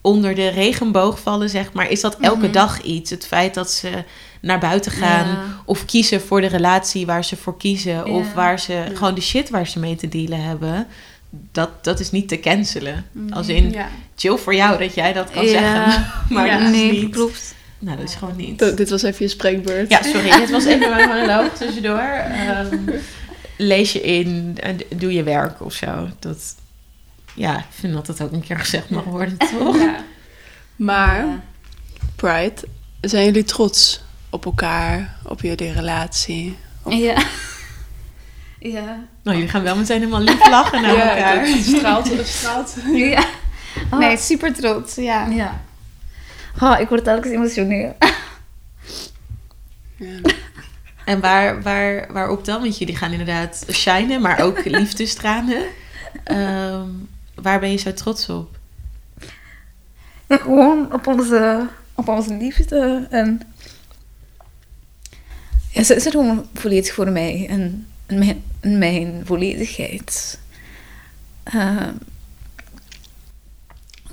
onder 0.00 0.34
de 0.34 0.48
regenboog 0.48 1.20
vallen, 1.20 1.50
zeg 1.50 1.72
maar, 1.72 1.90
is 1.90 2.00
dat 2.00 2.16
elke 2.20 2.38
Mhm. 2.44 2.52
dag 2.52 2.82
iets. 2.82 3.10
Het 3.10 3.26
feit 3.26 3.54
dat 3.54 3.70
ze 3.70 4.04
naar 4.40 4.58
buiten 4.58 4.92
gaan 4.92 5.26
Ja. 5.28 5.42
of 5.64 5.84
kiezen 5.84 6.20
voor 6.20 6.40
de 6.40 6.46
relatie 6.46 7.06
waar 7.06 7.24
ze 7.24 7.36
voor 7.36 7.56
kiezen, 7.56 7.92
Ja. 7.92 8.02
of 8.02 8.32
waar 8.32 8.60
ze 8.60 8.84
gewoon 8.94 9.14
de 9.14 9.20
shit 9.20 9.50
waar 9.50 9.66
ze 9.66 9.78
mee 9.78 9.96
te 9.96 10.08
dealen 10.08 10.42
hebben. 10.42 10.86
Dat, 11.52 11.84
dat 11.84 12.00
is 12.00 12.10
niet 12.10 12.28
te 12.28 12.40
cancelen. 12.40 13.04
Als 13.30 13.48
in, 13.48 13.70
Ja. 13.70 13.88
chill 14.16 14.36
voor 14.36 14.54
jou 14.54 14.78
dat 14.78 14.94
jij 14.94 15.12
dat 15.12 15.30
kan 15.30 15.44
Ja. 15.46 15.50
zeggen. 15.50 16.06
Maar 16.34 16.46
Ja. 16.46 16.58
dat 16.58 16.62
is 16.68 16.70
nee, 16.76 16.92
niet. 16.92 17.10
klopt. 17.14 17.54
Nou, 17.78 17.96
dat 17.98 18.08
is 18.08 18.14
gewoon 18.14 18.36
niet. 18.36 18.58
D- 18.58 18.76
dit 18.76 18.90
was 18.90 19.02
even 19.02 19.24
je 19.24 19.30
spreekbeurt. 19.30 19.90
Ja, 19.90 20.02
sorry. 20.02 20.30
Dit 20.40 20.50
was 20.50 20.64
even 20.64 20.90
mijn 20.90 21.08
monoloog 21.08 21.52
tussendoor. 21.56 21.98
Ehm, 21.98 22.76
lees 23.56 23.92
je 23.92 24.00
in 24.00 24.56
en 24.60 24.78
doe 24.96 25.12
je 25.12 25.22
werk 25.22 25.60
of 25.64 25.72
zo. 25.72 26.08
Dat, 26.18 26.54
ja, 27.34 27.58
ik 27.58 27.64
vind 27.70 27.92
dat 27.92 28.06
dat 28.06 28.20
ook 28.22 28.32
een 28.32 28.40
keer 28.42 28.58
gezegd 28.58 28.90
mag 28.90 29.04
worden, 29.04 29.36
toch? 29.58 29.76
Ja. 29.78 29.96
Maar, 30.76 31.16
Ja. 31.26 31.40
Pride, 32.16 32.54
zijn 33.00 33.24
jullie 33.24 33.44
trots 33.44 34.00
op 34.30 34.44
elkaar, 34.44 35.16
op 35.24 35.40
jullie 35.40 35.72
relatie? 35.72 36.56
Ja. 36.88 37.22
Ja. 38.70 39.04
Nou, 39.22 39.36
jullie 39.36 39.48
gaan 39.48 39.62
wel 39.62 39.76
meteen 39.76 39.98
helemaal 39.98 40.20
lief 40.20 40.48
lachen 40.48 40.82
naar 40.82 40.96
elkaar. 40.96 41.46
het 41.46 41.64
straalt, 41.76 42.16
het 42.16 42.26
straalt. 42.26 42.74
Ja. 42.92 43.24
Oh, 43.90 43.98
Nee, 43.98 44.16
super 44.16 44.52
trots. 44.54 44.94
Ja. 44.94 45.26
Ja. 45.26 45.60
Oh, 46.60 46.80
ik 46.80 46.88
word 46.88 47.04
telkens 47.04 47.32
emotioneel. 47.32 47.96
Ja. 49.96 50.18
En 51.04 51.20
waar, 51.20 51.62
waar, 51.62 52.12
waarop 52.12 52.44
dan? 52.44 52.60
Want 52.60 52.78
jullie 52.78 52.96
gaan 52.96 53.10
inderdaad 53.10 53.66
shinen, 53.70 54.20
maar 54.20 54.40
ook 54.40 54.64
liefdestranen. 54.78 55.64
Ehm 56.24 56.88
waar 57.42 57.60
ben 57.60 57.70
je 57.70 57.76
zo 57.76 57.92
trots 57.92 58.28
op? 58.28 58.58
Ja, 60.28 60.36
gewoon 60.36 60.92
op 60.92 61.06
onze, 61.06 61.66
op 61.94 62.08
onze 62.08 62.34
liefde. 62.34 63.06
En 63.10 63.40
Ja, 65.70 65.82
ze 65.82 65.94
is 65.94 66.04
er 66.04 66.10
gewoon 66.10 66.46
volledig 66.54 66.94
voor 66.94 67.10
mij 67.10 67.46
en 67.48 67.86
mijn, 68.06 68.42
mijn 68.60 69.22
volledigheid. 69.24 70.38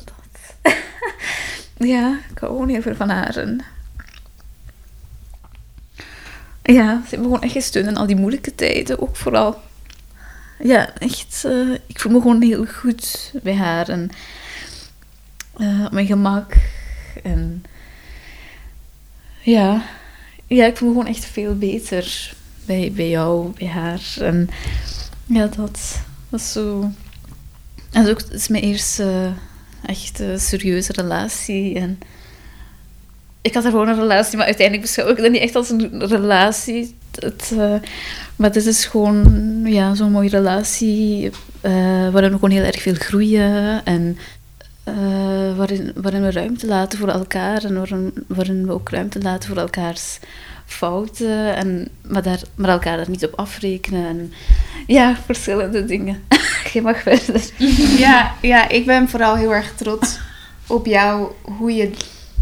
Dat. 0.04 0.56
ja, 1.78 2.20
ik 2.32 2.38
hou 2.38 2.52
gewoon 2.60 2.82
veel 2.82 2.96
van 2.96 3.10
haar. 3.10 3.36
En 3.36 3.62
ja, 6.64 7.02
ze 7.04 7.10
hebben 7.10 7.28
gewoon 7.28 7.42
echt 7.42 7.52
gesteund 7.52 7.88
in 7.88 7.98
al 7.98 8.06
die 8.08 8.16
moeilijke 8.16 8.56
tijden, 8.56 9.02
ook 9.02 9.16
vooral. 9.16 9.62
Ja, 10.60 10.94
echt. 10.98 11.46
eh, 11.46 11.72
ik 11.86 12.00
voel 12.00 12.12
me 12.12 12.22
gewoon 12.22 12.42
heel 12.42 12.66
goed 12.66 13.32
bij 13.44 13.56
haar 13.56 13.90
en 13.90 14.10
eh, 15.58 15.86
op 15.86 15.92
mijn 15.92 16.06
gemak. 16.06 16.54
En 17.24 17.64
ja, 19.42 19.84
ja, 20.48 20.66
ik 20.66 20.78
voel 20.78 20.88
me 20.90 21.00
gewoon 21.00 21.16
echt 21.16 21.26
veel 21.26 21.58
beter 21.58 22.34
bij, 22.66 22.92
bij 22.96 23.10
jou, 23.10 23.52
bij 23.58 23.68
haar. 23.68 24.02
En 24.20 24.50
ja, 25.26 25.48
dat, 25.48 26.00
is 26.32 26.52
zo. 26.52 26.92
En 27.92 28.10
ook, 28.10 28.18
het 28.18 28.32
is 28.32 28.48
mijn 28.48 28.64
eerste 28.64 29.32
echt 29.86 30.20
eh, 30.20 30.38
serieuze 30.38 30.92
relatie. 30.94 31.76
En 31.76 32.00
ik 33.42 33.54
had 33.54 33.64
gewoon 33.64 33.88
een 33.88 34.00
relatie, 34.00 34.38
maar 34.38 34.46
uiteindelijk 34.46 34.88
beschouw 34.88 35.10
ik 35.10 35.18
dat 35.18 35.32
niet 35.32 35.42
echt 35.42 35.56
als 35.56 35.70
een 35.70 36.08
relatie. 36.08 36.96
Het, 37.20 37.52
eh, 37.58 37.76
maar 38.36 38.52
dit 38.52 38.66
is 38.66 38.86
gewoon 38.86 39.62
ja, 39.66 39.96
zo'n 39.96 40.12
mooie 40.12 40.30
relatie 40.30 41.32
eh, 41.62 41.72
waarin 42.10 42.30
we 42.30 42.34
gewoon 42.34 42.52
heel 42.52 42.64
erg 42.64 42.82
veel 42.82 42.96
groeien 42.96 43.86
en 43.86 44.18
waarin, 45.56 45.92
waarin 45.96 46.22
we 46.22 46.32
ruimte 46.32 46.68
laten 46.68 47.00
voor 47.00 47.08
elkaar 47.08 47.64
en 47.64 47.76
waarin, 47.76 48.14
waarin 48.28 48.66
we 48.66 48.72
ook 48.72 48.90
ruimte 48.90 49.22
laten 49.22 49.50
voor 49.50 49.58
elkaars 49.58 50.20
fouten, 50.66 51.56
en, 51.56 51.88
maar, 52.02 52.24
daar, 52.24 52.42
maar 52.56 52.70
elkaar 52.70 52.98
daar 52.98 53.10
niet 53.10 53.26
op 53.26 53.34
afrekenen. 53.36 54.08
En, 54.08 54.34
ja, 54.88 55.18
verschillende 55.26 55.86
dingen. 55.86 56.24
Je 56.74 56.82
mag 56.82 57.02
verder. 57.02 57.50
Ja, 57.98 58.36
ja, 58.42 58.70
ik 58.70 58.86
ben 58.86 59.10
vooral 59.10 59.36
heel 59.36 59.54
erg 59.54 59.74
trots 59.76 60.20
op 60.68 60.86
jou, 60.86 61.32
hoe 61.42 61.74
je 61.74 61.92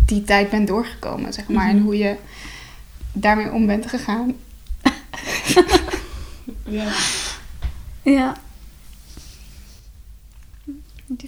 die 0.05 0.23
tijd 0.23 0.49
bent 0.49 0.67
doorgekomen, 0.67 1.33
zeg 1.33 1.47
maar. 1.47 1.69
En 1.69 1.79
hoe 1.79 1.97
je 1.97 2.15
daarmee 3.13 3.51
om 3.51 3.65
bent 3.65 3.87
gegaan. 3.87 4.35
Ja. 6.63 6.87
Ja. 8.01 8.35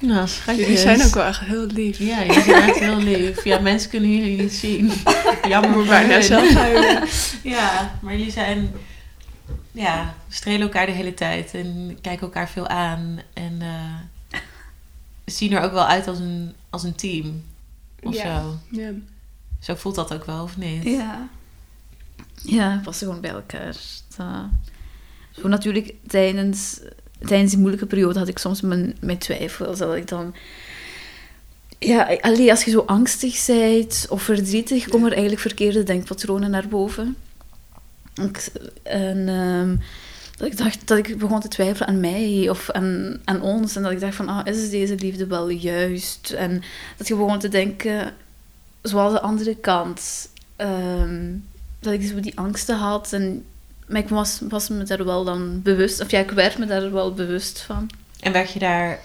Nou, 0.00 0.28
schatjes. 0.28 0.64
Jullie 0.64 0.78
zijn 0.80 1.02
ook 1.04 1.14
wel 1.14 1.24
echt 1.24 1.40
heel 1.40 1.66
lief. 1.66 1.98
Ja, 1.98 2.24
jullie 2.24 2.42
zijn 2.42 2.62
echt 2.68 2.78
heel 2.78 2.96
lief. 2.96 3.44
Ja, 3.44 3.58
mensen 3.60 3.90
kunnen 3.90 4.10
jullie 4.16 4.40
niet 4.42 4.52
zien. 4.52 4.92
Jammer 5.48 5.70
moet 5.70 5.78
voor 5.78 5.86
bijna 5.86 6.20
zelf. 6.20 6.52
Ja, 7.42 7.98
maar 8.02 8.16
jullie 8.16 8.32
zijn... 8.32 8.70
Ja, 9.72 10.14
we 10.28 10.34
strelen 10.34 10.60
elkaar 10.60 10.86
de 10.86 10.92
hele 10.92 11.14
tijd 11.14 11.54
en 11.54 11.98
kijken 12.00 12.26
elkaar 12.26 12.48
veel 12.48 12.68
aan. 12.68 13.18
En 13.32 13.56
eh, 13.60 14.40
zien 15.24 15.52
er 15.52 15.62
ook 15.62 15.72
wel 15.72 15.86
uit 15.86 16.08
als 16.08 16.18
een, 16.18 16.52
als 16.70 16.82
een 16.82 16.94
team. 16.94 17.42
Of 18.02 18.14
Ja. 18.14 18.40
zo. 18.40 18.58
Ja. 18.70 18.90
Zo 19.60 19.74
voelt 19.74 19.94
dat 19.94 20.12
ook 20.14 20.24
wel, 20.24 20.42
of 20.42 20.56
niet? 20.56 20.84
Ja. 20.84 21.28
Ja, 22.42 22.76
we 22.76 22.82
passen 22.82 23.06
gewoon 23.06 23.22
bij 23.22 23.30
elkaar. 23.30 23.74
Dat- 24.16 24.26
Zo 25.30 25.48
natuurlijk, 25.48 25.94
tijdens, 26.06 26.80
tijdens 27.26 27.50
die 27.50 27.60
moeilijke 27.60 27.86
periode 27.86 28.18
had 28.18 28.28
ik 28.28 28.38
soms 28.38 28.60
mijn, 28.60 28.96
mijn 29.00 29.18
twijfels. 29.18 29.78
Dat 29.78 29.94
ik 29.94 30.08
dan... 30.08 30.34
Ja, 31.78 32.16
alleen 32.20 32.50
als 32.50 32.64
je 32.64 32.70
zo 32.70 32.82
angstig 32.86 33.46
bent 33.46 34.06
of 34.08 34.22
verdrietig, 34.22 34.88
komen 34.88 35.06
er 35.06 35.12
eigenlijk 35.12 35.40
verkeerde 35.40 35.82
denkpatronen 35.82 36.50
naar 36.50 36.68
boven. 36.68 37.16
En 38.82 39.28
ehm, 39.28 39.76
dat 40.36 40.46
ik 40.46 40.56
dacht 40.56 40.88
dat 40.88 40.98
ik 40.98 41.18
begon 41.18 41.40
te 41.40 41.48
twijfelen 41.48 41.88
aan 41.88 42.00
mij 42.00 42.48
of 42.50 42.70
aan, 42.70 43.20
aan 43.24 43.42
ons. 43.42 43.76
En 43.76 43.82
dat 43.82 43.92
ik 43.92 44.00
dacht 44.00 44.14
van, 44.14 44.28
ah, 44.28 44.46
is 44.46 44.70
deze 44.70 44.94
liefde 44.94 45.26
wel 45.26 45.48
juist? 45.48 46.30
En 46.30 46.62
dat 46.96 47.08
je 47.08 47.16
begon 47.16 47.38
te 47.38 47.48
denken, 47.48 48.14
zoals 48.82 49.12
de 49.12 49.20
andere 49.20 49.56
kant, 49.56 50.28
ehm, 50.56 51.34
dat 51.80 51.92
ik 51.92 52.02
zo 52.02 52.20
die 52.20 52.38
angsten 52.38 52.76
had. 52.76 53.12
En, 53.12 53.44
maar 53.88 54.00
ik 54.00 54.08
was, 54.08 54.40
was 54.48 54.68
me 54.68 54.82
daar 54.82 55.04
wel 55.04 55.24
dan 55.24 55.62
bewust, 55.62 56.00
of 56.00 56.10
ja, 56.10 56.18
ik 56.18 56.30
werd 56.30 56.58
me 56.58 56.66
daar 56.66 56.92
wel 56.92 57.14
bewust 57.14 57.60
van. 57.60 57.90
En 58.20 58.32
werd 58.32 58.52
je 58.52 58.58
daar 58.58 58.98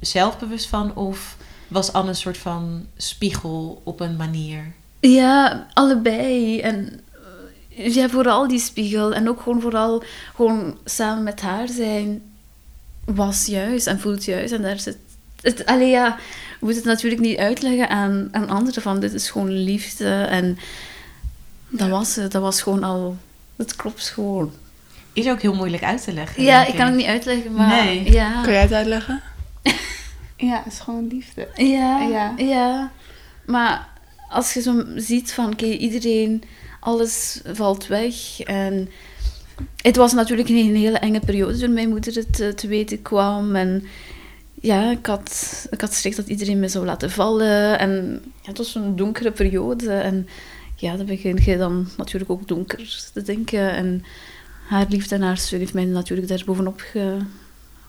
zelf 0.00 0.38
bewust 0.38 0.66
van? 0.66 0.94
Of 0.94 1.36
was 1.68 1.92
Anne 1.92 2.08
een 2.08 2.16
soort 2.16 2.38
van 2.38 2.86
spiegel 2.96 3.80
op 3.84 4.00
een 4.00 4.16
manier? 4.16 4.72
Ja, 5.00 5.66
allebei. 5.72 6.60
En 6.60 7.00
eh, 7.76 7.94
ja, 7.94 8.08
vooral 8.08 8.48
die 8.48 8.58
spiegel. 8.58 9.14
En 9.14 9.28
ook 9.28 9.40
gewoon 9.40 9.60
vooral 9.60 10.02
gewoon 10.34 10.78
samen 10.84 11.22
met 11.22 11.40
haar 11.40 11.68
zijn 11.68 12.22
was 13.04 13.46
juist 13.46 13.86
en 13.86 14.00
voelt 14.00 14.24
juist. 14.24 14.52
En 14.52 14.62
daar 14.62 14.78
zit... 14.80 14.96
Het, 15.40 15.66
allee, 15.66 15.88
ja, 15.88 16.16
we 16.60 16.66
moeten 16.66 16.82
het 16.82 16.92
natuurlijk 16.92 17.22
niet 17.22 17.38
uitleggen 17.38 17.88
aan, 17.88 18.28
aan 18.32 18.48
anderen 18.48 18.82
van 18.82 19.00
dit 19.00 19.12
is 19.12 19.30
gewoon 19.30 19.50
liefde. 19.50 20.08
En 20.10 20.58
dat 21.68 21.88
was 21.88 22.16
het. 22.16 22.32
Dat 22.32 22.42
was 22.42 22.62
gewoon 22.62 22.84
al... 22.84 23.16
Het 23.56 23.76
klopt 23.76 24.08
gewoon. 24.08 24.52
Is 25.12 25.28
ook 25.28 25.42
heel 25.42 25.54
moeilijk 25.54 25.82
uit 25.82 26.04
te 26.04 26.12
leggen. 26.12 26.42
Ja, 26.42 26.66
ik 26.66 26.74
kan 26.74 26.86
het 26.86 26.94
niet 26.94 27.06
uitleggen, 27.06 27.52
maar... 27.52 27.84
Nee. 27.84 28.12
Ja. 28.12 28.42
Kan 28.42 28.52
jij 28.52 28.62
het 28.62 28.72
uitleggen? 28.72 29.22
Ja, 30.36 30.62
het 30.64 30.72
is 30.72 30.78
gewoon 30.78 31.06
liefde. 31.06 31.48
Ja, 31.54 32.00
Ja. 32.00 32.34
ja. 32.36 32.90
Maar 33.46 33.88
als 34.28 34.54
je 34.54 34.60
zo 34.60 34.84
ziet 34.96 35.32
van, 35.32 35.52
oké, 35.52 35.64
iedereen, 35.64 36.42
alles 36.80 37.40
valt 37.52 37.86
weg. 37.86 38.40
En 38.40 38.88
het 39.82 39.96
was 39.96 40.12
natuurlijk 40.12 40.48
een 40.48 40.76
hele 40.76 40.98
enge 40.98 41.20
periode 41.20 41.58
toen 41.58 41.72
mijn 41.72 41.88
moeder 41.88 42.14
het 42.14 42.40
eh, 42.40 42.48
te 42.48 42.66
weten 42.66 43.02
kwam. 43.02 43.56
En 43.56 43.84
ja, 44.60 44.90
ik 44.90 45.06
had, 45.06 45.66
ik 45.70 45.80
had 45.80 45.94
schrik 45.94 46.16
dat 46.16 46.28
iedereen 46.28 46.60
me 46.60 46.68
zou 46.68 46.84
laten 46.84 47.10
vallen. 47.10 47.78
En 47.78 48.22
ja, 48.24 48.48
het 48.48 48.58
was 48.58 48.74
een 48.74 48.96
donkere 48.96 49.30
periode. 49.30 49.92
En 49.92 50.28
ja, 50.76 50.96
dan 50.96 51.06
begin 51.06 51.40
je 51.44 51.56
dan 51.56 51.88
natuurlijk 51.96 52.30
ook 52.30 52.48
donker 52.48 53.10
te 53.12 53.22
denken. 53.22 53.72
En 53.72 54.04
haar 54.68 54.86
liefde 54.88 55.14
en 55.14 55.22
haar 55.22 55.38
steun 55.38 55.60
heeft 55.60 55.74
mij 55.74 55.84
natuurlijk 55.84 56.28
daar 56.28 56.42
bovenop 56.46 56.80
ge- 56.80 57.20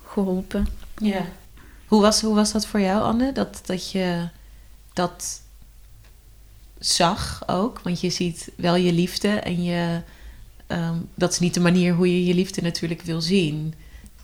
geholpen. 0.05 0.67
Ja. 0.97 1.25
Hoe 1.85 2.01
was, 2.01 2.21
hoe 2.21 2.35
was 2.35 2.51
dat 2.51 2.67
voor 2.67 2.79
jou, 2.79 3.03
Anne? 3.03 3.31
Dat, 3.31 3.61
dat 3.65 3.91
je 3.91 4.29
dat 4.93 5.41
zag 6.79 7.43
ook? 7.47 7.79
Want 7.79 8.01
je 8.01 8.09
ziet 8.09 8.51
wel 8.55 8.75
je 8.75 8.93
liefde 8.93 9.27
en 9.27 9.63
je, 9.63 10.01
ehm, 10.67 10.95
dat 11.15 11.31
is 11.31 11.39
niet 11.39 11.53
de 11.53 11.59
manier 11.59 11.93
hoe 11.93 12.11
je 12.11 12.25
je 12.25 12.33
liefde 12.33 12.61
natuurlijk 12.61 13.01
wil 13.01 13.21
zien. 13.21 13.73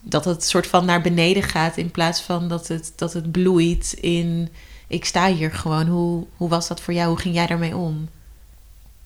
Dat 0.01 0.25
het 0.25 0.43
soort 0.43 0.67
van 0.67 0.85
naar 0.85 1.01
beneden 1.01 1.43
gaat 1.43 1.77
in 1.77 1.91
plaats 1.91 2.21
van 2.21 2.47
dat 2.47 2.67
het, 2.67 2.93
dat 2.95 3.13
het 3.13 3.31
bloeit 3.31 3.93
in... 3.93 4.49
Ik 4.87 5.05
sta 5.05 5.33
hier 5.33 5.51
gewoon. 5.51 5.87
Hoe, 5.87 6.25
hoe 6.37 6.49
was 6.49 6.67
dat 6.67 6.81
voor 6.81 6.93
jou? 6.93 7.09
Hoe 7.09 7.19
ging 7.19 7.35
jij 7.35 7.47
daarmee 7.47 7.75
om? 7.75 8.09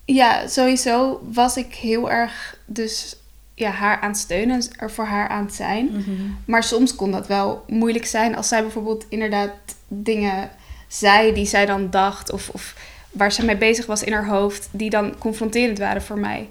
Ja, 0.05 0.47
sowieso 0.47 1.21
was 1.31 1.57
ik 1.57 1.73
heel 1.73 2.11
erg 2.11 2.57
dus 2.65 3.15
ja, 3.53 3.69
haar 3.69 4.01
aan 4.01 4.09
het 4.09 4.19
steunen 4.19 4.55
en 4.55 4.67
er 4.77 4.91
voor 4.91 5.05
haar 5.05 5.27
aan 5.27 5.45
het 5.45 5.53
zijn. 5.55 6.05
Maar 6.45 6.63
soms 6.63 6.95
kon 6.95 7.11
dat 7.11 7.27
wel 7.27 7.63
moeilijk 7.67 8.05
zijn 8.05 8.35
als 8.35 8.47
zij 8.47 8.61
bijvoorbeeld 8.61 9.05
inderdaad 9.09 9.51
dingen 9.87 10.49
zei 10.87 11.33
die 11.33 11.45
zij 11.45 11.65
dan 11.65 11.89
dacht 11.89 12.31
of, 12.31 12.49
of 12.49 12.75
waar 13.11 13.31
ze 13.31 13.45
mee 13.45 13.57
bezig 13.57 13.85
was 13.85 14.03
in 14.03 14.13
haar 14.13 14.27
hoofd, 14.27 14.69
die 14.71 14.89
dan 14.89 15.17
confronterend 15.17 15.77
waren 15.77 16.01
voor 16.01 16.19
mij. 16.19 16.49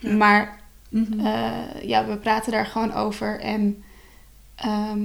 Maar 0.00 0.58
eh, 1.18 1.82
ja, 1.82 2.06
we 2.06 2.16
praten 2.16 2.52
daar 2.52 2.66
gewoon 2.66 2.94
over 2.94 3.40
en 3.40 3.84
ehm, 4.54 5.02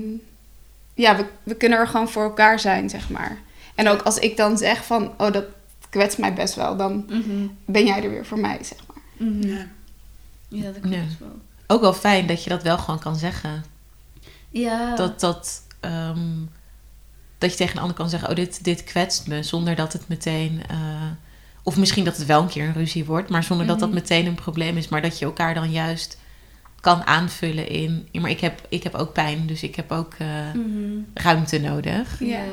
ja, 0.94 1.16
we, 1.16 1.26
we 1.44 1.56
kunnen 1.56 1.80
er 1.80 1.88
gewoon 1.88 2.10
voor 2.10 2.24
elkaar 2.24 2.60
zijn, 2.60 2.90
zeg 2.90 3.10
maar. 3.10 3.38
En 3.76 3.88
ook 3.88 4.02
als 4.02 4.20
ik 4.20 4.38
dan 4.38 4.58
zeg 4.58 4.86
van, 4.86 5.14
oh, 5.18 5.32
dat 5.32 5.46
kwetst 5.90 6.18
mij 6.18 6.34
best 6.34 6.56
wel, 6.56 6.78
dan 6.78 7.06
ben 7.66 7.86
jij 7.86 8.04
er 8.04 8.10
weer 8.10 8.26
voor 8.26 8.40
mij, 8.40 8.60
zeg 8.64 8.78
maar. 8.88 9.28
Ja. 9.50 9.66
Ja, 10.48 10.64
dat 10.64 10.80
klopt 10.80 10.96
Ja. 10.96 11.02
wel. 11.20 11.40
Ook 11.68 11.82
wel 11.82 11.94
fijn 11.94 12.28
dat 12.28 12.44
je 12.44 12.50
dat 12.50 12.64
wel 12.64 12.78
gewoon 12.78 13.00
kan 13.00 13.16
zeggen. 13.16 13.64
Ja. 14.50 14.96
Dat, 14.96 15.20
dat, 15.20 15.62
ehm, 15.80 16.28
dat 17.38 17.52
je 17.52 17.58
tegen 17.58 17.76
een 17.76 17.82
ander 17.82 17.98
kan 17.98 18.10
zeggen: 18.10 18.30
Oh, 18.30 18.36
dit, 18.36 18.64
dit 18.64 18.84
kwetst 18.84 19.28
me. 19.28 19.44
Zonder 19.44 19.76
dat 19.76 19.94
het 19.94 20.08
meteen. 20.08 20.62
eh, 20.68 20.78
of 21.64 21.78
misschien 21.78 22.04
dat 22.06 22.18
het 22.18 22.26
wel 22.26 22.42
een 22.42 22.48
keer 22.48 22.66
een 22.68 22.74
ruzie 22.74 23.06
wordt. 23.06 23.30
Maar 23.30 23.44
zonder 23.44 23.68
dat 23.68 23.80
dat 23.80 23.92
meteen 23.92 24.26
een 24.26 24.36
probleem 24.36 24.78
is. 24.78 24.88
Maar 24.88 25.02
dat 25.02 25.20
je 25.20 25.26
elkaar 25.26 25.54
dan 25.54 25.72
juist 25.72 26.18
kan 26.82 27.06
aanvullen 27.06 27.68
in. 27.70 28.08
"Ja, 28.12 28.22
Maar 28.22 28.30
ik 28.30 28.40
heb, 28.40 28.62
ik 28.70 28.84
heb 28.84 28.96
ook 28.96 29.14
pijn. 29.14 29.48
Dus 29.48 29.64
ik 29.64 29.76
heb 29.76 29.92
ook 29.92 30.14
eh, 30.18 30.28
ruimte 31.14 31.60
nodig. 31.60 32.20
Ja. 32.20 32.44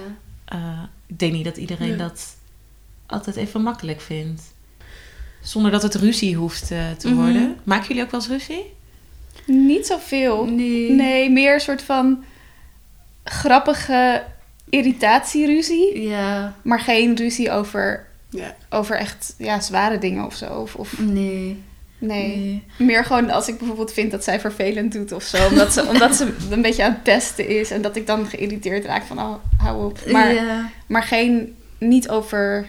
Eh, 0.44 0.82
ik 1.06 1.18
denk 1.18 1.32
niet 1.32 1.44
dat 1.44 1.56
iedereen 1.56 1.88
Ja. 1.90 1.96
dat 1.96 2.36
altijd 3.06 3.36
even 3.36 3.62
makkelijk 3.62 4.00
vindt. 4.00 4.42
Zonder 5.42 5.70
dat 5.70 5.82
het 5.82 5.94
ruzie 5.94 6.36
hoeft 6.36 6.70
eh, 6.70 6.78
te 6.98 7.08
Mhm. 7.08 7.16
worden. 7.16 7.56
Maken 7.64 7.88
jullie 7.88 8.02
ook 8.02 8.10
wel 8.10 8.20
eens 8.20 8.28
ruzie? 8.28 8.72
Niet 9.46 9.86
zoveel. 9.86 10.44
Nee. 10.44 10.90
Nee, 10.90 11.30
meer 11.30 11.54
een 11.54 11.60
soort 11.60 11.82
van 11.82 12.24
grappige 13.24 14.22
irritatieruzie. 14.70 16.00
Ja. 16.08 16.54
Maar 16.62 16.80
geen 16.80 17.16
ruzie 17.16 17.50
over 17.50 18.06
Ja. 18.30 18.56
over 18.70 18.96
echt 18.96 19.34
ja, 19.38 19.60
zware 19.60 19.98
dingen 19.98 20.24
of 20.24 20.34
zo. 20.34 20.46
Of, 20.46 20.74
of 20.74 20.98
Nee. 20.98 21.62
nee. 21.98 22.36
nee. 22.36 22.62
Meer 22.78 23.04
gewoon 23.04 23.30
als 23.30 23.48
ik 23.48 23.58
bijvoorbeeld 23.58 23.92
vind 23.92 24.10
dat 24.10 24.24
zij 24.24 24.40
vervelend 24.40 24.92
doet 24.92 25.12
of 25.12 25.22
zo. 25.22 25.46
Omdat 25.48 25.72
ze, 25.72 25.84
omdat 25.92 26.16
ze 26.16 26.34
een 26.50 26.62
beetje 26.62 26.84
aan 26.84 26.92
het 26.92 27.02
pesten 27.02 27.48
is. 27.48 27.70
En 27.70 27.82
dat 27.82 27.96
ik 27.96 28.06
dan 28.06 28.26
geïrriteerd 28.26 28.84
raak 28.84 29.02
van, 29.04 29.18
oh, 29.18 29.34
hou 29.58 29.84
op. 29.84 30.10
Maar, 30.10 30.34
Ja. 30.34 30.70
maar 30.86 31.02
geen, 31.02 31.56
niet 31.78 32.08
over 32.08 32.68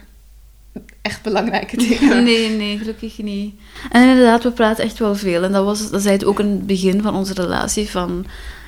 echt 1.07 1.21
belangrijke 1.21 1.77
dingen. 1.77 2.23
Nee, 2.23 2.49
nee, 2.49 2.77
gelukkig 2.77 3.17
niet. 3.17 3.55
En 3.91 4.09
inderdaad, 4.09 4.43
we 4.43 4.51
praten 4.51 4.83
echt 4.83 4.99
wel 4.99 5.15
veel. 5.15 5.43
En 5.43 5.51
dat, 5.51 5.65
was, 5.65 5.89
dat 5.89 6.01
zei 6.01 6.13
het 6.13 6.25
ook 6.25 6.39
in 6.39 6.49
het 6.49 6.67
begin 6.67 7.01
van 7.01 7.15
onze 7.15 7.33
relatie. 7.33 7.89
Van, 7.89 8.25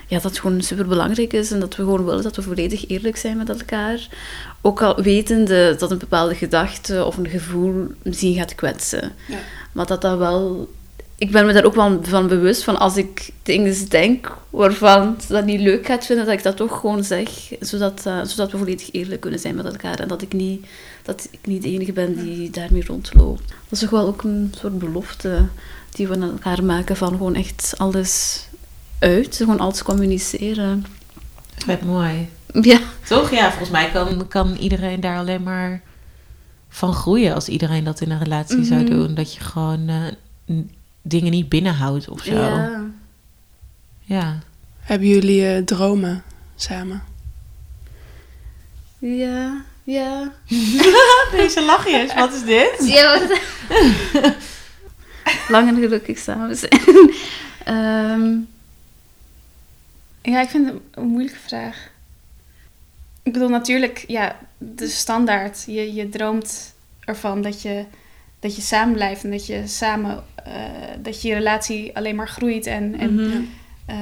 ja, 0.07 0.15
dat 0.15 0.23
het 0.23 0.39
gewoon 0.39 0.61
super 0.61 0.87
belangrijk 0.87 1.33
is. 1.33 1.51
En 1.51 1.59
dat 1.59 1.75
we 1.75 1.83
gewoon 1.83 2.05
willen 2.05 2.23
dat 2.23 2.35
we 2.35 2.41
volledig 2.41 2.87
eerlijk 2.87 3.17
zijn 3.17 3.37
met 3.37 3.49
elkaar. 3.49 4.07
Ook 4.61 4.81
al 4.81 5.01
wetende 5.01 5.75
dat 5.77 5.91
een 5.91 5.97
bepaalde 5.97 6.35
gedachte 6.35 7.05
of 7.05 7.17
een 7.17 7.29
gevoel 7.29 7.87
misschien 8.03 8.35
gaat 8.35 8.55
kwetsen. 8.55 9.11
Ja. 9.27 9.37
Maar 9.71 9.85
dat 9.85 10.01
dat 10.01 10.17
wel... 10.17 10.69
Ik 11.19 11.31
ben 11.31 11.45
me 11.45 11.53
daar 11.53 11.63
ook 11.65 11.75
wel 11.75 11.99
van 12.03 12.27
bewust 12.27 12.63
van 12.63 12.79
als 12.79 12.97
ik 12.97 13.29
dingen 13.43 13.89
denk 13.89 14.37
waarvan 14.49 15.15
ze 15.27 15.33
dat 15.33 15.45
niet 15.45 15.59
leuk 15.59 15.85
gaat 15.85 16.05
vinden, 16.05 16.25
dat 16.25 16.33
ik 16.33 16.43
dat 16.43 16.57
toch 16.57 16.79
gewoon 16.79 17.03
zeg, 17.03 17.29
zodat, 17.59 18.05
eh, 18.05 18.23
zodat 18.23 18.51
we 18.51 18.57
volledig 18.57 18.91
eerlijk 18.91 19.21
kunnen 19.21 19.39
zijn 19.39 19.55
met 19.55 19.65
elkaar. 19.65 19.99
En 19.99 20.07
dat 20.07 20.21
ik 20.21 20.33
niet, 20.33 20.65
dat 21.03 21.27
ik 21.31 21.39
niet 21.43 21.61
de 21.61 21.69
enige 21.69 21.91
ben 21.93 22.15
die 22.15 22.49
daarmee 22.49 22.85
rondloopt. 22.85 23.47
Dat 23.47 23.55
is 23.69 23.79
toch 23.79 23.89
wel 23.89 24.07
ook 24.07 24.23
een 24.23 24.53
soort 24.57 24.79
belofte 24.79 25.45
die 25.89 26.07
we 26.07 26.13
aan 26.13 26.21
elkaar 26.31 26.63
maken 26.63 26.95
van 26.95 27.09
gewoon 27.09 27.35
echt 27.35 27.73
alles 27.77 28.43
uit, 28.99 29.35
gewoon 29.35 29.59
alles 29.59 29.83
communiceren. 29.83 30.85
Vet 31.57 31.85
mooi. 31.85 32.29
Ja, 32.61 32.79
Toch? 33.07 33.31
Ja, 33.31 33.47
volgens 33.49 33.69
mij 33.69 33.89
kan, 33.91 34.27
kan 34.27 34.55
iedereen 34.55 34.99
daar 34.99 35.17
alleen 35.17 35.43
maar 35.43 35.81
van 36.69 36.93
groeien 36.93 37.33
als 37.35 37.47
iedereen 37.47 37.83
dat 37.83 38.01
in 38.01 38.11
een 38.11 38.23
relatie 38.23 38.63
zou 38.63 38.81
Mhm. 38.81 38.89
doen. 38.91 39.13
Dat 39.13 39.33
je 39.33 39.39
gewoon 39.39 39.87
eh, 39.87 40.55
dingen 41.09 41.31
niet 41.31 41.49
binnenhoudt 41.49 42.09
of 42.09 42.23
zo. 42.23 42.33
Ja. 42.35 42.83
ja. 44.01 44.39
Hebben 44.79 45.07
jullie 45.07 45.47
eh, 45.55 45.63
dromen 45.63 46.23
samen? 46.55 47.03
Ja, 48.99 49.63
ja. 49.83 50.31
Deze 51.31 51.61
lachjes, 51.65 52.13
wat 52.13 52.33
is 52.33 52.43
dit? 52.43 52.75
Ja, 52.95 53.19
wat- 53.19 53.39
Lang 55.49 55.67
en 55.67 55.75
gelukkig 55.81 56.17
samen 56.17 56.55
zijn. 56.55 57.11
Ehm, 57.65 58.37
Ja, 60.21 60.41
ik 60.41 60.49
vind 60.49 60.67
het 60.67 60.75
een 60.91 61.07
moeilijke 61.07 61.39
vraag. 61.47 61.87
Ik 63.23 63.33
bedoel, 63.33 63.49
natuurlijk, 63.49 64.03
ja, 64.07 64.39
de 64.57 64.87
standaard. 64.87 65.63
Je, 65.67 65.93
je 65.93 66.09
droomt 66.09 66.73
ervan 66.99 67.41
dat 67.41 67.61
je, 67.61 67.85
dat 68.39 68.55
je 68.55 68.61
samen 68.61 68.93
blijft 68.93 69.23
en 69.23 69.31
dat 69.31 69.45
je 69.45 69.67
samen, 69.67 70.23
eh, 70.43 70.53
dat 71.01 71.21
je 71.21 71.33
relatie 71.33 71.95
alleen 71.95 72.15
maar 72.15 72.27
groeit. 72.27 72.65
En, 72.65 72.99
en, 72.99 73.15
mhm. 73.15 73.41
eh, 73.85 73.97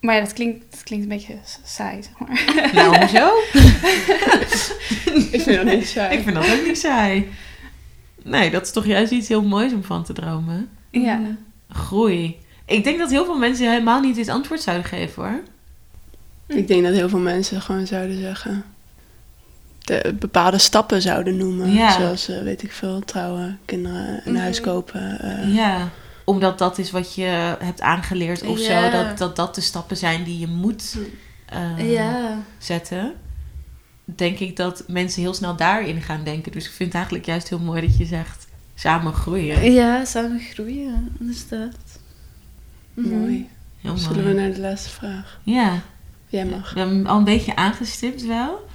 maar 0.00 0.14
ja, 0.14 0.20
dat 0.20 0.32
klinkt, 0.32 0.64
dat 0.70 0.82
klinkt 0.82 1.04
een 1.04 1.16
beetje 1.16 1.38
saai, 1.64 2.02
zeg 2.02 2.18
maar. 2.18 2.70
Nou, 2.74 2.98
hoezo? 2.98 3.30
Ik 5.36 5.40
vind 5.40 5.56
dat 5.56 5.64
niet 5.64 5.88
saai. 5.88 6.16
Ik 6.16 6.22
vind 6.22 6.34
dat 6.34 6.50
ook 6.50 6.66
niet 6.66 6.78
saai. 6.78 7.28
Nee, 8.22 8.50
dat 8.50 8.62
is 8.62 8.72
toch 8.72 8.86
juist 8.86 9.12
iets 9.12 9.28
heel 9.28 9.42
moois 9.42 9.72
om 9.72 9.84
van 9.84 10.04
te 10.04 10.12
dromen. 10.12 10.68
Ja. 10.90 11.20
Groei. 11.68 12.38
Ik 12.66 12.84
denk 12.84 12.98
dat 12.98 13.10
heel 13.10 13.24
veel 13.24 13.38
mensen 13.38 13.70
helemaal 13.70 14.00
niet 14.00 14.14
dit 14.14 14.28
antwoord 14.28 14.60
zouden 14.60 14.86
geven 14.86 15.22
hoor. 15.22 15.42
Ik 16.46 16.68
denk 16.68 16.82
dat 16.82 16.94
heel 16.94 17.08
veel 17.08 17.18
mensen 17.18 17.60
gewoon 17.60 17.86
zouden 17.86 18.20
zeggen... 18.20 18.64
De 19.88 20.14
bepaalde 20.18 20.58
stappen 20.58 21.02
zouden 21.02 21.36
noemen. 21.36 21.72
Ja. 21.72 21.90
Zoals, 21.92 22.28
eh, 22.28 22.42
weet 22.42 22.62
ik 22.62 22.72
veel, 22.72 23.00
trouwen, 23.04 23.58
kinderen, 23.64 24.20
een 24.24 24.32
Mhm. 24.32 24.42
huis 24.42 24.60
kopen. 24.60 25.20
eh, 25.20 25.54
Ja. 25.54 25.88
Omdat 26.24 26.58
dat 26.58 26.78
is 26.78 26.90
wat 26.90 27.14
je 27.14 27.56
hebt 27.58 27.80
aangeleerd 27.80 28.42
of 28.42 28.58
zo. 28.58 28.90
Dat, 28.90 29.18
dat 29.18 29.36
dat 29.36 29.54
de 29.54 29.60
stappen 29.60 29.96
zijn 29.96 30.24
die 30.24 30.38
je 30.38 30.46
moet 30.46 30.96
eh, 31.46 31.92
ja. 31.92 32.38
zetten. 32.58 33.12
Denk 34.04 34.38
ik 34.38 34.56
dat 34.56 34.84
mensen 34.86 35.22
heel 35.22 35.34
snel 35.34 35.56
daarin 35.56 36.02
gaan 36.02 36.24
denken. 36.24 36.52
Dus 36.52 36.64
ik 36.64 36.70
vind 36.70 36.88
het 36.88 36.94
eigenlijk 36.94 37.26
juist 37.26 37.48
heel 37.48 37.58
mooi 37.58 37.80
dat 37.80 37.96
je 37.98 38.04
zegt 38.04 38.46
samen 38.74 39.12
groeien. 39.12 39.72
ja, 39.72 40.04
samen 40.04 40.40
groeien, 40.40 41.16
inderdaad. 41.20 41.98
Mhm. 42.94 43.08
Mooi. 43.18 43.48
Heel 43.80 43.96
Zullen 43.96 44.22
mooi. 44.22 44.34
we 44.34 44.40
naar 44.40 44.52
de 44.52 44.60
laatste 44.60 44.88
vraag? 44.90 45.40
Ja. 45.42 45.80
Jij 46.26 46.44
mag. 46.44 46.72
We 46.72 46.78
hebben 46.80 47.06
al 47.06 47.18
een 47.18 47.24
beetje 47.24 47.56
aangestipt 47.56 48.26
wel. 48.26 48.67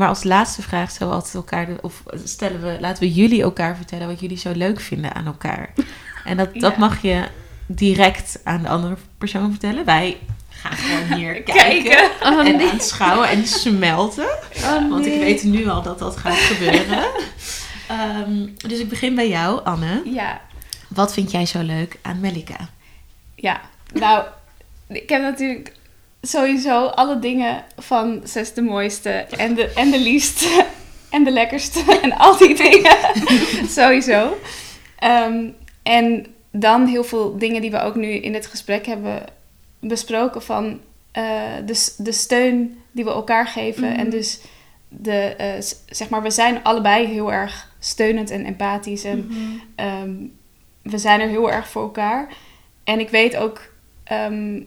Maar 0.00 0.08
als 0.08 0.24
laatste 0.24 0.62
vraag 0.62 0.90
zo 0.90 1.10
altijd 1.10 1.34
elkaar... 1.34 1.68
of 1.80 2.02
stellen 2.24 2.60
we, 2.62 2.76
laten 2.80 3.02
we 3.02 3.12
jullie 3.12 3.42
elkaar 3.42 3.76
vertellen 3.76 4.06
wat 4.06 4.20
jullie 4.20 4.38
zo 4.38 4.52
leuk 4.54 4.80
vinden 4.80 5.14
aan 5.14 5.26
elkaar. 5.26 5.72
En 6.24 6.36
dat, 6.36 6.54
dat 6.54 6.72
Ja. 6.72 6.78
mag 6.78 7.02
je 7.02 7.24
direct 7.66 8.40
aan 8.44 8.62
de 8.62 8.68
andere 8.68 8.96
persoon 9.18 9.50
vertellen. 9.50 9.84
Wij 9.84 10.16
gaan 10.50 10.72
gewoon 10.76 11.18
hier 11.18 11.42
kijken. 11.42 11.82
Kijken. 11.84 12.10
Oh, 12.32 12.46
En 12.46 12.56
nee. 12.56 12.70
aanschouwen 12.70 13.28
en 13.28 13.46
smelten. 13.46 14.28
Oh, 14.56 14.90
Want 14.90 15.06
ik 15.06 15.20
weet 15.20 15.42
nu 15.42 15.68
al 15.68 15.82
dat 15.82 15.98
dat 15.98 16.16
gaat 16.16 16.38
gebeuren. 16.38 17.04
Ehm, 17.88 18.46
dus 18.56 18.78
ik 18.78 18.88
begin 18.88 19.14
bij 19.14 19.28
jou, 19.28 19.64
Anne. 19.64 20.02
Ja, 20.04 20.40
Wat 20.88 21.12
vind 21.12 21.30
jij 21.30 21.46
zo 21.46 21.60
leuk 21.62 21.98
aan 22.02 22.20
Melika? 22.20 22.68
ja. 23.34 23.60
Nou, 23.92 24.24
ik 24.88 25.08
heb 25.08 25.22
natuurlijk 25.22 25.72
sowieso 26.22 26.86
alle 26.86 27.18
dingen 27.18 27.64
van 27.78 28.20
Zes 28.24 28.54
de 28.54 28.62
mooiste 28.62 29.10
en 29.10 29.54
de, 29.54 29.72
en 29.72 29.90
de 29.90 29.98
liefste 29.98 30.64
en 31.10 31.24
de 31.24 31.30
lekkerste 31.30 31.98
en 32.02 32.12
al 32.12 32.36
die 32.36 32.54
dingen. 32.54 32.96
sowieso. 33.78 34.36
Ehm, 34.98 35.48
en 35.82 36.26
dan 36.52 36.86
heel 36.86 37.04
veel 37.04 37.38
dingen 37.38 37.60
die 37.60 37.70
we 37.70 37.80
ook 37.80 37.94
nu 37.94 38.08
in 38.08 38.34
het 38.34 38.46
gesprek 38.46 38.86
hebben 38.86 39.24
besproken 39.80 40.42
van 40.42 40.80
eh, 41.12 41.24
de, 41.66 41.94
de 41.96 42.12
steun 42.12 42.78
die 42.92 43.04
we 43.04 43.10
elkaar 43.10 43.46
geven. 43.46 43.88
Mhm. 43.88 43.98
En 43.98 44.10
dus 44.10 44.40
de, 44.88 45.34
eh, 45.36 45.62
zeg 45.88 46.08
maar, 46.08 46.22
we 46.22 46.30
zijn 46.30 46.62
allebei 46.62 47.06
heel 47.06 47.32
erg 47.32 47.72
steunend 47.78 48.30
en 48.30 48.44
empathisch. 48.44 49.04
En 49.04 49.26
Mhm. 49.28 49.38
Ehm, 49.74 50.14
we 50.82 50.98
zijn 50.98 51.20
er 51.20 51.28
heel 51.28 51.50
erg 51.50 51.68
voor 51.68 51.82
elkaar. 51.82 52.28
En 52.84 53.00
ik 53.00 53.08
weet 53.08 53.36
ook, 53.36 53.72
ehm, 54.04 54.60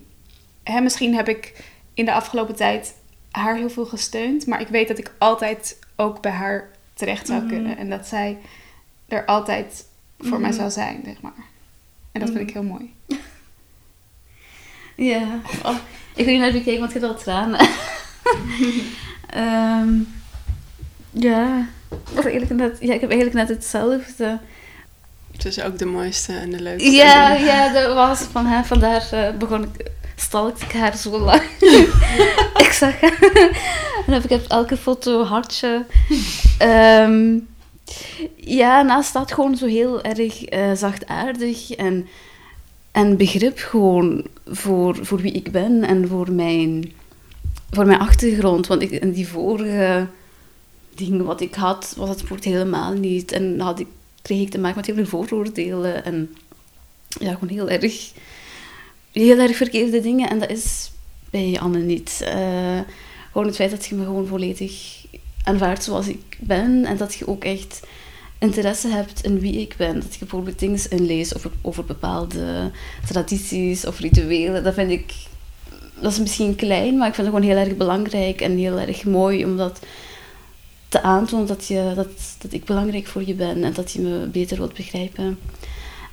hè, 0.64 0.82
misschien 0.82 1.16
heb 1.16 1.30
ik 1.30 1.64
in 1.94 2.06
de 2.06 2.14
afgelopen 2.14 2.56
tijd 2.56 2.94
haar 3.32 3.56
heel 3.56 3.70
veel 3.70 3.86
gesteund, 3.86 4.48
maar 4.48 4.62
ik 4.62 4.68
weet 4.68 4.88
dat 4.88 4.98
ik 4.98 5.12
altijd 5.18 5.78
ook 5.96 6.22
bij 6.22 6.32
haar 6.32 6.70
terecht 6.94 7.28
zou 7.28 7.40
Mhm. 7.42 7.50
kunnen. 7.50 7.78
En 7.78 7.90
dat 7.90 8.08
zij 8.08 8.38
er 9.08 9.26
altijd 9.26 9.86
voor 10.20 10.40
mij 10.40 10.50
Mhm. 10.50 10.60
zou 10.60 10.72
zijn, 10.72 11.02
zeg 11.06 11.22
maar. 11.22 11.34
En 12.12 12.20
dat 12.20 12.30
vind 12.30 12.40
Mhm. 12.40 12.48
ik 12.48 12.54
heel 12.54 12.64
mooi. 12.64 12.94
Ja. 14.96 15.40
Oh, 15.64 15.76
ik 16.16 16.26
wil 16.26 16.34
je 16.34 16.40
naar 16.40 16.52
bekijken, 16.52 16.80
want 16.80 16.96
ik 16.96 17.02
heb 17.02 17.10
al 17.10 17.18
tranen. 17.18 17.60
Ehm, 19.30 19.90
ja. 21.12 21.68
Of 22.18 22.24
eigenlijk 22.26 22.50
net, 22.54 22.78
ja, 22.80 22.94
ik 22.94 23.02
heb 23.02 23.10
eigenlijk 23.12 23.34
net 23.48 23.58
hetzelfde. 23.58 24.40
Het 25.32 25.46
is 25.46 25.62
ook 25.62 25.78
de 25.78 25.86
mooiste 25.86 26.34
en 26.34 26.50
de 26.50 26.62
leukste. 26.62 26.92
Ja, 26.92 27.34
ja, 27.34 27.74
dat 27.74 27.94
was 27.94 28.20
van 28.22 28.46
haar. 28.46 28.66
Vandaar 28.66 29.12
eh, 29.12 29.38
begon 29.38 29.64
ik, 29.64 29.88
stalkte 30.24 30.66
ik 30.66 30.72
haar 30.72 30.98
zo 30.98 31.20
lang. 31.20 31.42
ik 32.66 32.72
zag 32.72 33.02
haar. 33.02 33.18
en 34.06 34.14
heb 34.14 34.24
ik 34.24 34.42
elke 34.48 34.78
foto 34.78 35.24
hartje. 35.24 35.86
Ehm, 36.58 37.38
ja, 38.36 38.82
naast 38.82 39.14
dat 39.14 39.34
gewoon 39.34 39.58
zo 39.58 39.66
heel 39.66 40.02
erg 40.02 40.46
eh, 40.46 40.72
zachtaardig 40.74 41.72
en, 41.72 42.08
en 42.92 43.18
begrip 43.18 43.58
gewoon 43.58 44.28
voor, 44.48 45.06
voor 45.06 45.22
wie 45.22 45.32
ik 45.32 45.52
ben 45.52 45.84
en 45.84 46.08
voor 46.08 46.32
mijn, 46.32 46.94
voor 47.72 47.86
mijn 47.86 48.00
achtergrond. 48.00 48.68
Want 48.68 48.82
ik, 48.82 48.92
in 48.92 49.12
die 49.12 49.28
vorige 49.28 50.08
dingen 50.96 51.26
wat 51.26 51.42
ik 51.42 51.56
had, 51.56 51.94
was 51.98 52.10
het 52.10 52.20
sport 52.20 52.44
helemaal 52.44 52.94
niet. 52.94 53.32
En 53.32 53.60
had 53.60 53.80
ik, 53.80 53.88
kreeg 54.22 54.42
ik 54.42 54.50
te 54.50 54.60
maken 54.60 54.78
met 54.78 54.86
heel 54.86 54.96
veel 54.96 55.06
vooroordelen 55.06 56.06
en 56.06 56.36
ja, 57.08 57.34
gewoon 57.34 57.50
heel 57.50 57.70
erg, 57.70 58.12
heel 59.14 59.40
erg 59.40 59.56
verkeerde 59.56 60.02
dingen. 60.02 60.30
En 60.30 60.40
dat 60.40 60.50
is 60.50 60.92
bij 61.30 61.60
Anne 61.60 61.80
niet. 61.80 62.22
Eh, 62.26 62.80
gewoon 63.32 63.48
het 63.48 63.56
feit 63.56 63.72
dat 63.72 63.86
je 63.86 63.96
me 63.96 64.04
gewoon 64.04 64.28
volledig 64.28 65.06
aanvaardt 65.44 65.84
zoals 65.84 66.08
ik 66.08 66.38
ben. 66.40 66.86
En 66.86 66.98
dat 66.98 67.14
je 67.14 67.28
ook 67.28 67.44
echt 67.44 67.82
interesse 68.38 68.88
hebt 68.88 69.24
in 69.24 69.40
wie 69.40 69.62
ik 69.62 69.76
ben. 69.78 70.00
Dat 70.00 70.14
je 70.14 70.20
bijvoorbeeld 70.20 70.60
dingen 70.60 70.90
inleest 70.90 71.36
over, 71.36 71.52
over 71.62 71.86
bepaalde 71.86 72.72
tradities 73.08 73.86
of 73.86 74.00
rituelen. 74.00 74.64
Dat 74.64 74.74
vind 74.74 74.92
ik... 74.92 75.14
Dat 76.02 76.12
is 76.12 76.20
misschien 76.20 76.56
klein, 76.56 76.98
maar 76.98 77.08
ik 77.08 77.14
vind 77.14 77.28
het 77.28 77.36
gewoon 77.36 77.52
heel 77.52 77.66
erg 77.66 77.78
belangrijk 77.78 78.42
en 78.42 78.58
heel 78.58 78.80
erg 78.80 79.04
mooi 79.04 79.46
om 79.46 79.58
dat 79.58 79.80
te 80.94 81.02
aantonen 81.02 81.48
dat, 81.48 81.68
je, 81.68 81.92
dat, 81.96 82.08
dat 82.42 82.54
ik 82.54 82.66
belangrijk 82.66 83.08
voor 83.08 83.28
je 83.28 83.34
ben 83.34 83.64
en 83.64 83.74
dat 83.74 83.92
je 83.92 84.02
me 84.02 84.28
beter 84.28 84.58
wilt 84.58 84.74
begrijpen. 84.74 85.40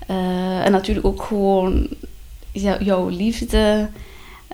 Eh, 0.06 0.64
en 0.64 0.72
natuurlijk 0.72 1.06
ook 1.06 1.22
gewoon 1.22 1.88
jouw 2.52 3.08
liefde, 3.08 3.90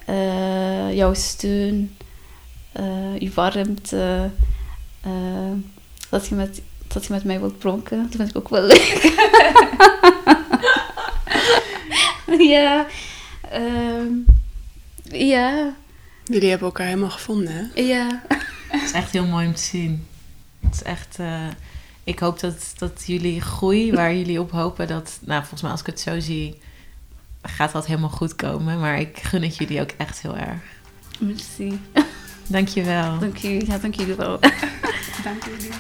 eh, 0.07 0.95
jouw 0.95 1.15
steun, 1.15 1.97
eh 2.73 3.19
je 3.19 3.31
warmte. 3.35 4.31
eh, 5.01 5.53
dat 6.11 6.27
je 6.27 6.35
met, 6.35 6.61
dat 6.87 7.07
je 7.07 7.13
met 7.13 7.25
mij 7.25 7.41
wilt 7.41 7.59
pronken. 7.59 8.03
Dat 8.03 8.17
vind 8.17 8.29
ik 8.29 8.37
ook 8.37 8.49
wel 8.49 8.63
leuk. 8.73 9.15
ja. 12.39 12.87
ehm, 13.51 14.07
ja. 15.03 15.75
Jullie 16.25 16.49
hebben 16.49 16.67
elkaar 16.67 16.87
helemaal 16.87 17.11
gevonden, 17.11 17.53
hè? 17.75 17.83
Ja. 17.83 18.23
Het 18.69 18.83
is 18.83 18.93
echt 18.93 19.13
heel 19.13 19.27
mooi 19.27 19.47
om 19.47 19.55
te 19.55 19.63
zien. 19.63 20.07
Het 20.61 20.75
is 20.75 20.83
echt... 20.83 21.17
eh, 21.19 21.47
ik 22.05 22.19
hoop 22.19 22.41
dat, 22.41 22.73
dat 22.79 23.03
jullie 23.07 23.41
groei, 23.41 23.93
waar 23.93 24.15
jullie 24.15 24.41
op 24.41 24.51
hopen, 24.51 24.87
dat... 24.87 25.19
Nou, 25.21 25.41
volgens 25.41 25.63
mij 25.63 25.71
als 25.71 25.81
ik 25.81 25.87
het 25.87 26.01
zo 26.01 26.21
zie, 26.21 26.59
gaat 27.49 27.73
dat 27.73 27.87
helemaal 27.87 28.11
goed 28.11 28.37
komen. 28.37 28.81
Maar 28.81 29.01
ik 29.01 29.19
gun 29.19 29.43
het 29.43 29.57
jullie 29.57 29.81
ook 29.81 29.91
echt 29.97 30.21
heel 30.21 30.37
erg. 30.37 30.63
Merci. 31.19 31.81
Dankjewel. 32.47 33.19
Dank 33.19 33.37
jullie. 33.37 33.67
Ja, 33.67 33.79
dank 33.79 33.95
jullie 33.95 34.15
wel. 34.15 34.39
Dank 35.25 35.45
jullie. 35.45 35.71